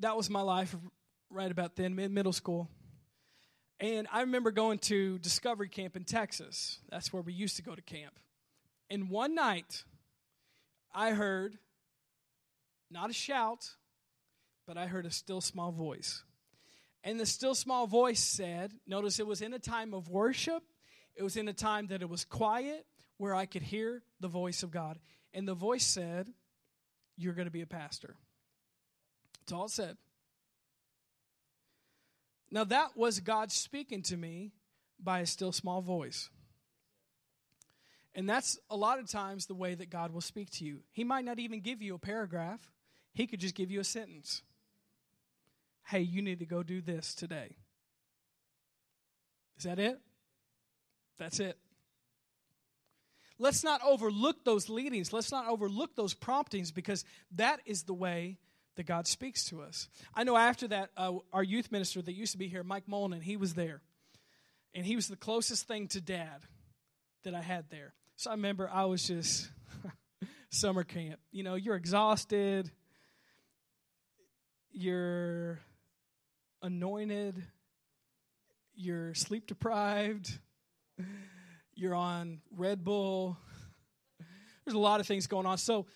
that 0.00 0.16
was 0.16 0.30
my 0.30 0.40
life 0.40 0.74
right 1.30 1.50
about 1.50 1.76
then, 1.76 1.94
mid 1.94 2.10
middle 2.10 2.32
school. 2.32 2.68
And 3.78 4.06
I 4.12 4.20
remember 4.20 4.50
going 4.50 4.78
to 4.80 5.18
Discovery 5.18 5.68
Camp 5.68 5.96
in 5.96 6.04
Texas. 6.04 6.80
That's 6.90 7.12
where 7.12 7.22
we 7.22 7.32
used 7.32 7.56
to 7.56 7.62
go 7.62 7.74
to 7.74 7.80
camp. 7.80 8.18
And 8.90 9.08
one 9.08 9.34
night, 9.34 9.84
I 10.94 11.12
heard 11.12 11.56
not 12.90 13.08
a 13.08 13.14
shout, 13.14 13.76
but 14.70 14.78
I 14.78 14.86
heard 14.86 15.04
a 15.04 15.10
still 15.10 15.40
small 15.40 15.72
voice. 15.72 16.22
And 17.02 17.18
the 17.18 17.26
still 17.26 17.56
small 17.56 17.88
voice 17.88 18.20
said, 18.20 18.72
notice 18.86 19.18
it 19.18 19.26
was 19.26 19.42
in 19.42 19.52
a 19.52 19.58
time 19.58 19.92
of 19.92 20.08
worship, 20.08 20.62
it 21.16 21.24
was 21.24 21.36
in 21.36 21.48
a 21.48 21.52
time 21.52 21.88
that 21.88 22.02
it 22.02 22.08
was 22.08 22.24
quiet 22.24 22.86
where 23.16 23.34
I 23.34 23.46
could 23.46 23.62
hear 23.62 24.04
the 24.20 24.28
voice 24.28 24.62
of 24.62 24.70
God. 24.70 25.00
And 25.34 25.48
the 25.48 25.54
voice 25.54 25.84
said, 25.84 26.28
You're 27.16 27.32
going 27.32 27.48
to 27.48 27.50
be 27.50 27.62
a 27.62 27.66
pastor. 27.66 28.14
That's 29.40 29.52
all 29.52 29.64
it 29.64 29.72
said. 29.72 29.96
Now, 32.52 32.62
that 32.62 32.96
was 32.96 33.18
God 33.18 33.50
speaking 33.50 34.02
to 34.02 34.16
me 34.16 34.52
by 35.00 35.18
a 35.18 35.26
still 35.26 35.50
small 35.50 35.82
voice. 35.82 36.30
And 38.14 38.30
that's 38.30 38.56
a 38.70 38.76
lot 38.76 39.00
of 39.00 39.10
times 39.10 39.46
the 39.46 39.54
way 39.54 39.74
that 39.74 39.90
God 39.90 40.12
will 40.12 40.20
speak 40.20 40.48
to 40.58 40.64
you. 40.64 40.84
He 40.92 41.02
might 41.02 41.24
not 41.24 41.40
even 41.40 41.58
give 41.58 41.82
you 41.82 41.96
a 41.96 41.98
paragraph, 41.98 42.60
He 43.12 43.26
could 43.26 43.40
just 43.40 43.56
give 43.56 43.72
you 43.72 43.80
a 43.80 43.84
sentence 43.84 44.42
hey, 45.90 46.00
you 46.00 46.22
need 46.22 46.38
to 46.38 46.46
go 46.46 46.62
do 46.62 46.80
this 46.80 47.14
today. 47.14 47.56
Is 49.58 49.64
that 49.64 49.80
it? 49.80 49.98
That's 51.18 51.40
it. 51.40 51.58
Let's 53.38 53.64
not 53.64 53.80
overlook 53.84 54.44
those 54.44 54.68
leadings. 54.68 55.12
Let's 55.12 55.32
not 55.32 55.48
overlook 55.48 55.96
those 55.96 56.14
promptings 56.14 56.70
because 56.70 57.04
that 57.32 57.60
is 57.66 57.82
the 57.82 57.94
way 57.94 58.38
that 58.76 58.86
God 58.86 59.08
speaks 59.08 59.46
to 59.46 59.62
us. 59.62 59.88
I 60.14 60.22
know 60.22 60.36
after 60.36 60.68
that, 60.68 60.90
uh, 60.96 61.14
our 61.32 61.42
youth 61.42 61.72
minister 61.72 62.00
that 62.00 62.12
used 62.12 62.32
to 62.32 62.38
be 62.38 62.46
here, 62.46 62.62
Mike 62.62 62.86
Molnan, 62.88 63.20
he 63.20 63.36
was 63.36 63.54
there. 63.54 63.82
And 64.74 64.86
he 64.86 64.94
was 64.94 65.08
the 65.08 65.16
closest 65.16 65.66
thing 65.66 65.88
to 65.88 66.00
dad 66.00 66.42
that 67.24 67.34
I 67.34 67.40
had 67.40 67.68
there. 67.70 67.94
So 68.16 68.30
I 68.30 68.34
remember 68.34 68.70
I 68.72 68.84
was 68.84 69.06
just 69.08 69.50
summer 70.50 70.84
camp. 70.84 71.18
You 71.32 71.42
know, 71.42 71.56
you're 71.56 71.74
exhausted, 71.74 72.70
you're 74.70 75.58
anointed, 76.62 77.42
you're 78.74 79.14
sleep 79.14 79.46
deprived, 79.46 80.38
you're 81.74 81.94
on 81.94 82.40
Red 82.56 82.84
Bull. 82.84 83.36
There's 84.64 84.74
a 84.74 84.78
lot 84.78 85.00
of 85.00 85.06
things 85.06 85.26
going 85.26 85.46
on. 85.46 85.58
So, 85.58 85.86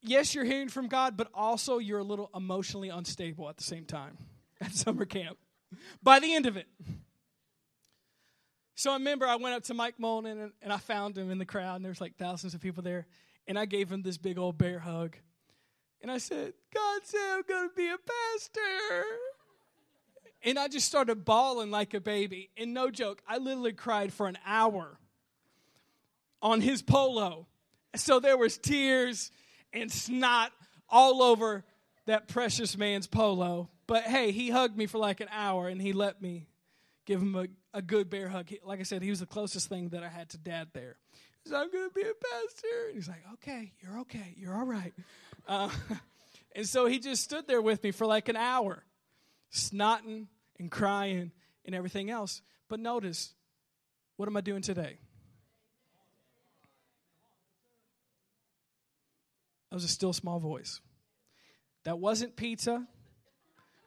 yes, 0.00 0.34
you're 0.34 0.44
hearing 0.44 0.68
from 0.68 0.88
God, 0.88 1.16
but 1.16 1.28
also 1.34 1.78
you're 1.78 1.98
a 1.98 2.04
little 2.04 2.30
emotionally 2.34 2.88
unstable 2.88 3.48
at 3.48 3.56
the 3.56 3.64
same 3.64 3.84
time 3.84 4.16
at 4.60 4.72
summer 4.72 5.04
camp 5.04 5.38
by 6.02 6.18
the 6.18 6.34
end 6.34 6.46
of 6.46 6.56
it. 6.56 6.66
So 8.74 8.92
I 8.92 8.94
remember 8.94 9.26
I 9.26 9.34
went 9.36 9.56
up 9.56 9.64
to 9.64 9.74
Mike 9.74 9.96
Molnan 10.00 10.40
and, 10.40 10.52
and 10.62 10.72
I 10.72 10.76
found 10.76 11.18
him 11.18 11.32
in 11.32 11.38
the 11.38 11.44
crowd, 11.44 11.76
and 11.76 11.84
there's 11.84 12.00
like 12.00 12.16
thousands 12.16 12.54
of 12.54 12.60
people 12.60 12.82
there. 12.82 13.08
And 13.48 13.58
I 13.58 13.64
gave 13.64 13.90
him 13.90 14.02
this 14.02 14.18
big 14.18 14.38
old 14.38 14.56
bear 14.56 14.78
hug. 14.78 15.16
And 16.00 16.12
I 16.12 16.18
said, 16.18 16.52
God 16.72 17.00
said 17.02 17.18
I'm 17.18 17.42
going 17.48 17.70
to 17.70 17.74
be 17.74 17.88
a 17.88 17.96
pastor. 17.98 19.04
And 20.42 20.58
I 20.58 20.68
just 20.68 20.86
started 20.86 21.24
bawling 21.24 21.70
like 21.70 21.94
a 21.94 22.00
baby. 22.00 22.50
And 22.56 22.72
no 22.72 22.90
joke, 22.90 23.22
I 23.26 23.38
literally 23.38 23.72
cried 23.72 24.12
for 24.12 24.28
an 24.28 24.38
hour 24.46 24.98
on 26.40 26.60
his 26.60 26.82
polo. 26.82 27.46
So 27.96 28.20
there 28.20 28.36
was 28.36 28.58
tears 28.58 29.30
and 29.72 29.90
snot 29.90 30.52
all 30.88 31.22
over 31.22 31.64
that 32.06 32.28
precious 32.28 32.76
man's 32.76 33.06
polo. 33.06 33.68
But 33.86 34.04
hey, 34.04 34.32
he 34.32 34.50
hugged 34.50 34.76
me 34.76 34.86
for 34.86 34.98
like 34.98 35.20
an 35.20 35.28
hour 35.30 35.68
and 35.68 35.80
he 35.80 35.92
let 35.92 36.20
me 36.20 36.46
give 37.06 37.20
him 37.20 37.34
a, 37.34 37.46
a 37.72 37.82
good 37.82 38.10
bear 38.10 38.28
hug. 38.28 38.48
He, 38.48 38.58
like 38.62 38.80
I 38.80 38.82
said, 38.82 39.02
he 39.02 39.10
was 39.10 39.20
the 39.20 39.26
closest 39.26 39.68
thing 39.68 39.90
that 39.90 40.02
I 40.02 40.08
had 40.08 40.28
to 40.30 40.38
dad 40.38 40.68
there. 40.74 40.96
He 41.42 41.50
said, 41.50 41.58
I'm 41.58 41.70
going 41.70 41.88
to 41.88 41.94
be 41.94 42.02
a 42.02 42.04
pastor. 42.04 42.86
And 42.86 42.94
he's 42.94 43.08
like, 43.08 43.24
okay, 43.34 43.72
you're 43.80 44.00
okay. 44.00 44.34
You're 44.36 44.54
all 44.54 44.66
right. 44.66 44.92
Uh, 45.46 45.70
and 46.54 46.66
so 46.66 46.86
he 46.86 46.98
just 46.98 47.22
stood 47.22 47.46
there 47.46 47.62
with 47.62 47.82
me 47.82 47.90
for 47.90 48.06
like 48.06 48.28
an 48.28 48.36
hour, 48.36 48.84
snotting 49.52 50.26
and 50.58 50.70
crying 50.70 51.32
and 51.64 51.74
everything 51.74 52.10
else. 52.10 52.42
But 52.68 52.80
notice, 52.80 53.34
what 54.16 54.28
am 54.28 54.36
I 54.36 54.40
doing 54.40 54.62
today? 54.62 54.98
That 59.70 59.76
was 59.76 59.84
a 59.84 59.88
still 59.88 60.12
small 60.12 60.38
voice. 60.38 60.80
That 61.84 61.98
wasn't 61.98 62.36
pizza. 62.36 62.86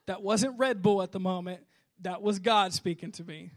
That 0.06 0.22
wasn't 0.22 0.58
Red 0.58 0.82
Bull 0.82 1.02
at 1.02 1.12
the 1.12 1.20
moment. 1.20 1.60
That 2.00 2.22
was 2.22 2.38
God 2.38 2.72
speaking 2.72 3.12
to 3.12 3.24
me. 3.24 3.50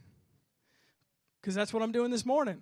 Because 1.41 1.56
that's 1.56 1.74
what 1.74 1.84
I'm 1.84 1.91
doing 1.91 2.12
this 2.12 2.26
morning. 2.26 2.62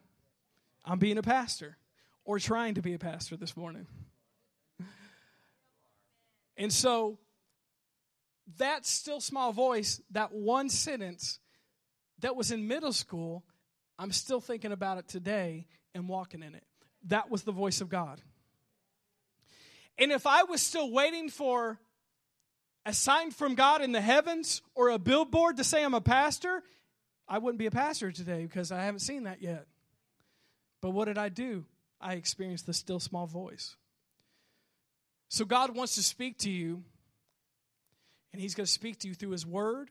I'm 0.85 0.99
being 0.99 1.17
a 1.17 1.21
pastor 1.23 1.77
or 2.25 2.39
trying 2.39 2.75
to 2.75 2.81
be 2.81 2.93
a 2.93 2.99
pastor 2.99 3.37
this 3.37 3.55
morning. 3.57 3.87
And 6.55 6.71
so, 6.71 7.17
that 8.57 8.85
still 8.85 9.21
small 9.21 9.51
voice, 9.51 10.01
that 10.11 10.33
one 10.33 10.69
sentence 10.69 11.39
that 12.19 12.35
was 12.35 12.51
in 12.51 12.67
middle 12.67 12.93
school, 12.93 13.43
I'm 13.97 14.11
still 14.11 14.41
thinking 14.41 14.71
about 14.71 14.97
it 14.97 15.07
today 15.07 15.65
and 15.93 16.07
walking 16.07 16.43
in 16.43 16.55
it. 16.55 16.63
That 17.07 17.29
was 17.29 17.43
the 17.43 17.51
voice 17.51 17.81
of 17.81 17.89
God. 17.89 18.21
And 19.97 20.11
if 20.11 20.25
I 20.25 20.43
was 20.43 20.61
still 20.61 20.91
waiting 20.91 21.29
for 21.29 21.79
a 22.85 22.93
sign 22.93 23.31
from 23.31 23.55
God 23.55 23.81
in 23.81 23.91
the 23.91 24.01
heavens 24.01 24.61
or 24.75 24.89
a 24.89 24.99
billboard 24.99 25.57
to 25.57 25.63
say 25.63 25.83
I'm 25.83 25.93
a 25.93 26.01
pastor, 26.01 26.63
I 27.27 27.37
wouldn't 27.37 27.59
be 27.59 27.67
a 27.67 27.71
pastor 27.71 28.11
today 28.11 28.43
because 28.43 28.71
I 28.71 28.83
haven't 28.83 28.99
seen 28.99 29.23
that 29.23 29.41
yet. 29.41 29.65
But 30.81 30.91
what 30.91 31.05
did 31.05 31.17
I 31.17 31.29
do? 31.29 31.65
I 32.01 32.13
experienced 32.13 32.65
the 32.65 32.73
still 32.73 32.99
small 32.99 33.25
voice. 33.25 33.77
So 35.29 35.45
God 35.45 35.75
wants 35.75 35.95
to 35.95 36.03
speak 36.03 36.39
to 36.39 36.49
you, 36.49 36.83
and 38.33 38.41
He's 38.41 38.55
going 38.55 38.65
to 38.65 38.71
speak 38.71 38.99
to 38.99 39.07
you 39.07 39.13
through 39.13 39.29
His 39.29 39.45
Word, 39.45 39.89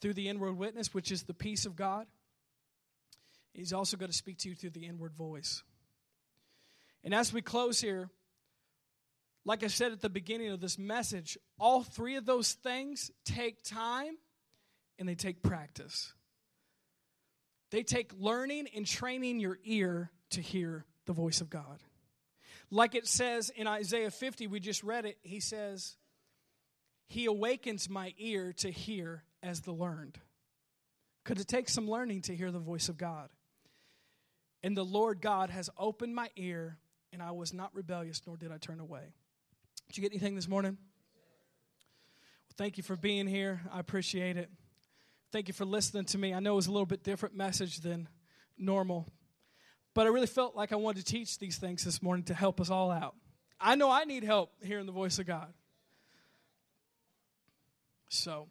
through 0.00 0.14
the 0.14 0.28
inward 0.28 0.56
witness, 0.56 0.94
which 0.94 1.10
is 1.10 1.24
the 1.24 1.34
peace 1.34 1.66
of 1.66 1.74
God. 1.74 2.06
He's 3.54 3.72
also 3.72 3.96
going 3.96 4.10
to 4.10 4.16
speak 4.16 4.38
to 4.38 4.48
you 4.48 4.54
through 4.54 4.70
the 4.70 4.86
inward 4.86 5.14
voice. 5.14 5.62
And 7.04 7.14
as 7.14 7.32
we 7.32 7.42
close 7.42 7.80
here, 7.80 8.10
like 9.44 9.64
I 9.64 9.66
said 9.66 9.92
at 9.92 10.00
the 10.00 10.08
beginning 10.08 10.50
of 10.50 10.60
this 10.60 10.78
message, 10.78 11.36
all 11.58 11.82
three 11.82 12.16
of 12.16 12.24
those 12.24 12.52
things 12.52 13.10
take 13.24 13.62
time 13.62 14.16
and 14.98 15.08
they 15.08 15.14
take 15.14 15.42
practice. 15.42 16.12
They 17.70 17.82
take 17.82 18.12
learning 18.18 18.68
and 18.76 18.86
training 18.86 19.40
your 19.40 19.58
ear 19.64 20.10
to 20.30 20.40
hear 20.40 20.84
the 21.06 21.12
voice 21.12 21.40
of 21.40 21.50
God. 21.50 21.80
Like 22.70 22.94
it 22.94 23.06
says 23.06 23.50
in 23.50 23.66
Isaiah 23.66 24.10
50, 24.10 24.46
we 24.46 24.60
just 24.60 24.82
read 24.82 25.04
it, 25.04 25.18
he 25.22 25.40
says, 25.40 25.96
He 27.08 27.26
awakens 27.26 27.88
my 27.90 28.14
ear 28.18 28.52
to 28.58 28.70
hear 28.70 29.24
as 29.42 29.60
the 29.60 29.72
learned. 29.72 30.18
Because 31.22 31.42
it 31.42 31.48
takes 31.48 31.72
some 31.72 31.88
learning 31.88 32.22
to 32.22 32.34
hear 32.34 32.50
the 32.50 32.58
voice 32.58 32.88
of 32.88 32.96
God. 32.96 33.28
And 34.62 34.76
the 34.76 34.84
Lord 34.84 35.20
God 35.20 35.50
has 35.50 35.70
opened 35.76 36.14
my 36.14 36.30
ear, 36.36 36.78
and 37.12 37.22
I 37.22 37.32
was 37.32 37.52
not 37.52 37.74
rebellious, 37.74 38.22
nor 38.26 38.36
did 38.36 38.52
I 38.52 38.58
turn 38.58 38.80
away. 38.80 39.12
Did 39.88 39.98
you 39.98 40.02
get 40.02 40.12
anything 40.12 40.34
this 40.34 40.48
morning? 40.48 40.78
Well, 42.46 42.54
thank 42.56 42.76
you 42.76 42.82
for 42.82 42.96
being 42.96 43.26
here. 43.26 43.60
I 43.72 43.80
appreciate 43.80 44.36
it. 44.36 44.50
Thank 45.32 45.48
you 45.48 45.54
for 45.54 45.64
listening 45.64 46.04
to 46.06 46.18
me. 46.18 46.34
I 46.34 46.40
know 46.40 46.52
it 46.52 46.56
was 46.56 46.66
a 46.66 46.72
little 46.72 46.86
bit 46.86 47.02
different 47.02 47.34
message 47.34 47.78
than 47.78 48.08
normal, 48.58 49.08
but 49.94 50.06
I 50.06 50.10
really 50.10 50.26
felt 50.26 50.54
like 50.54 50.72
I 50.72 50.76
wanted 50.76 51.04
to 51.04 51.12
teach 51.12 51.38
these 51.38 51.56
things 51.56 51.84
this 51.84 52.02
morning 52.02 52.24
to 52.24 52.34
help 52.34 52.60
us 52.60 52.70
all 52.70 52.90
out. 52.90 53.14
I 53.60 53.74
know 53.74 53.90
I 53.90 54.04
need 54.04 54.24
help 54.24 54.52
hearing 54.62 54.86
the 54.86 54.92
voice 54.92 55.18
of 55.18 55.26
God. 55.26 55.52
So. 58.12 58.50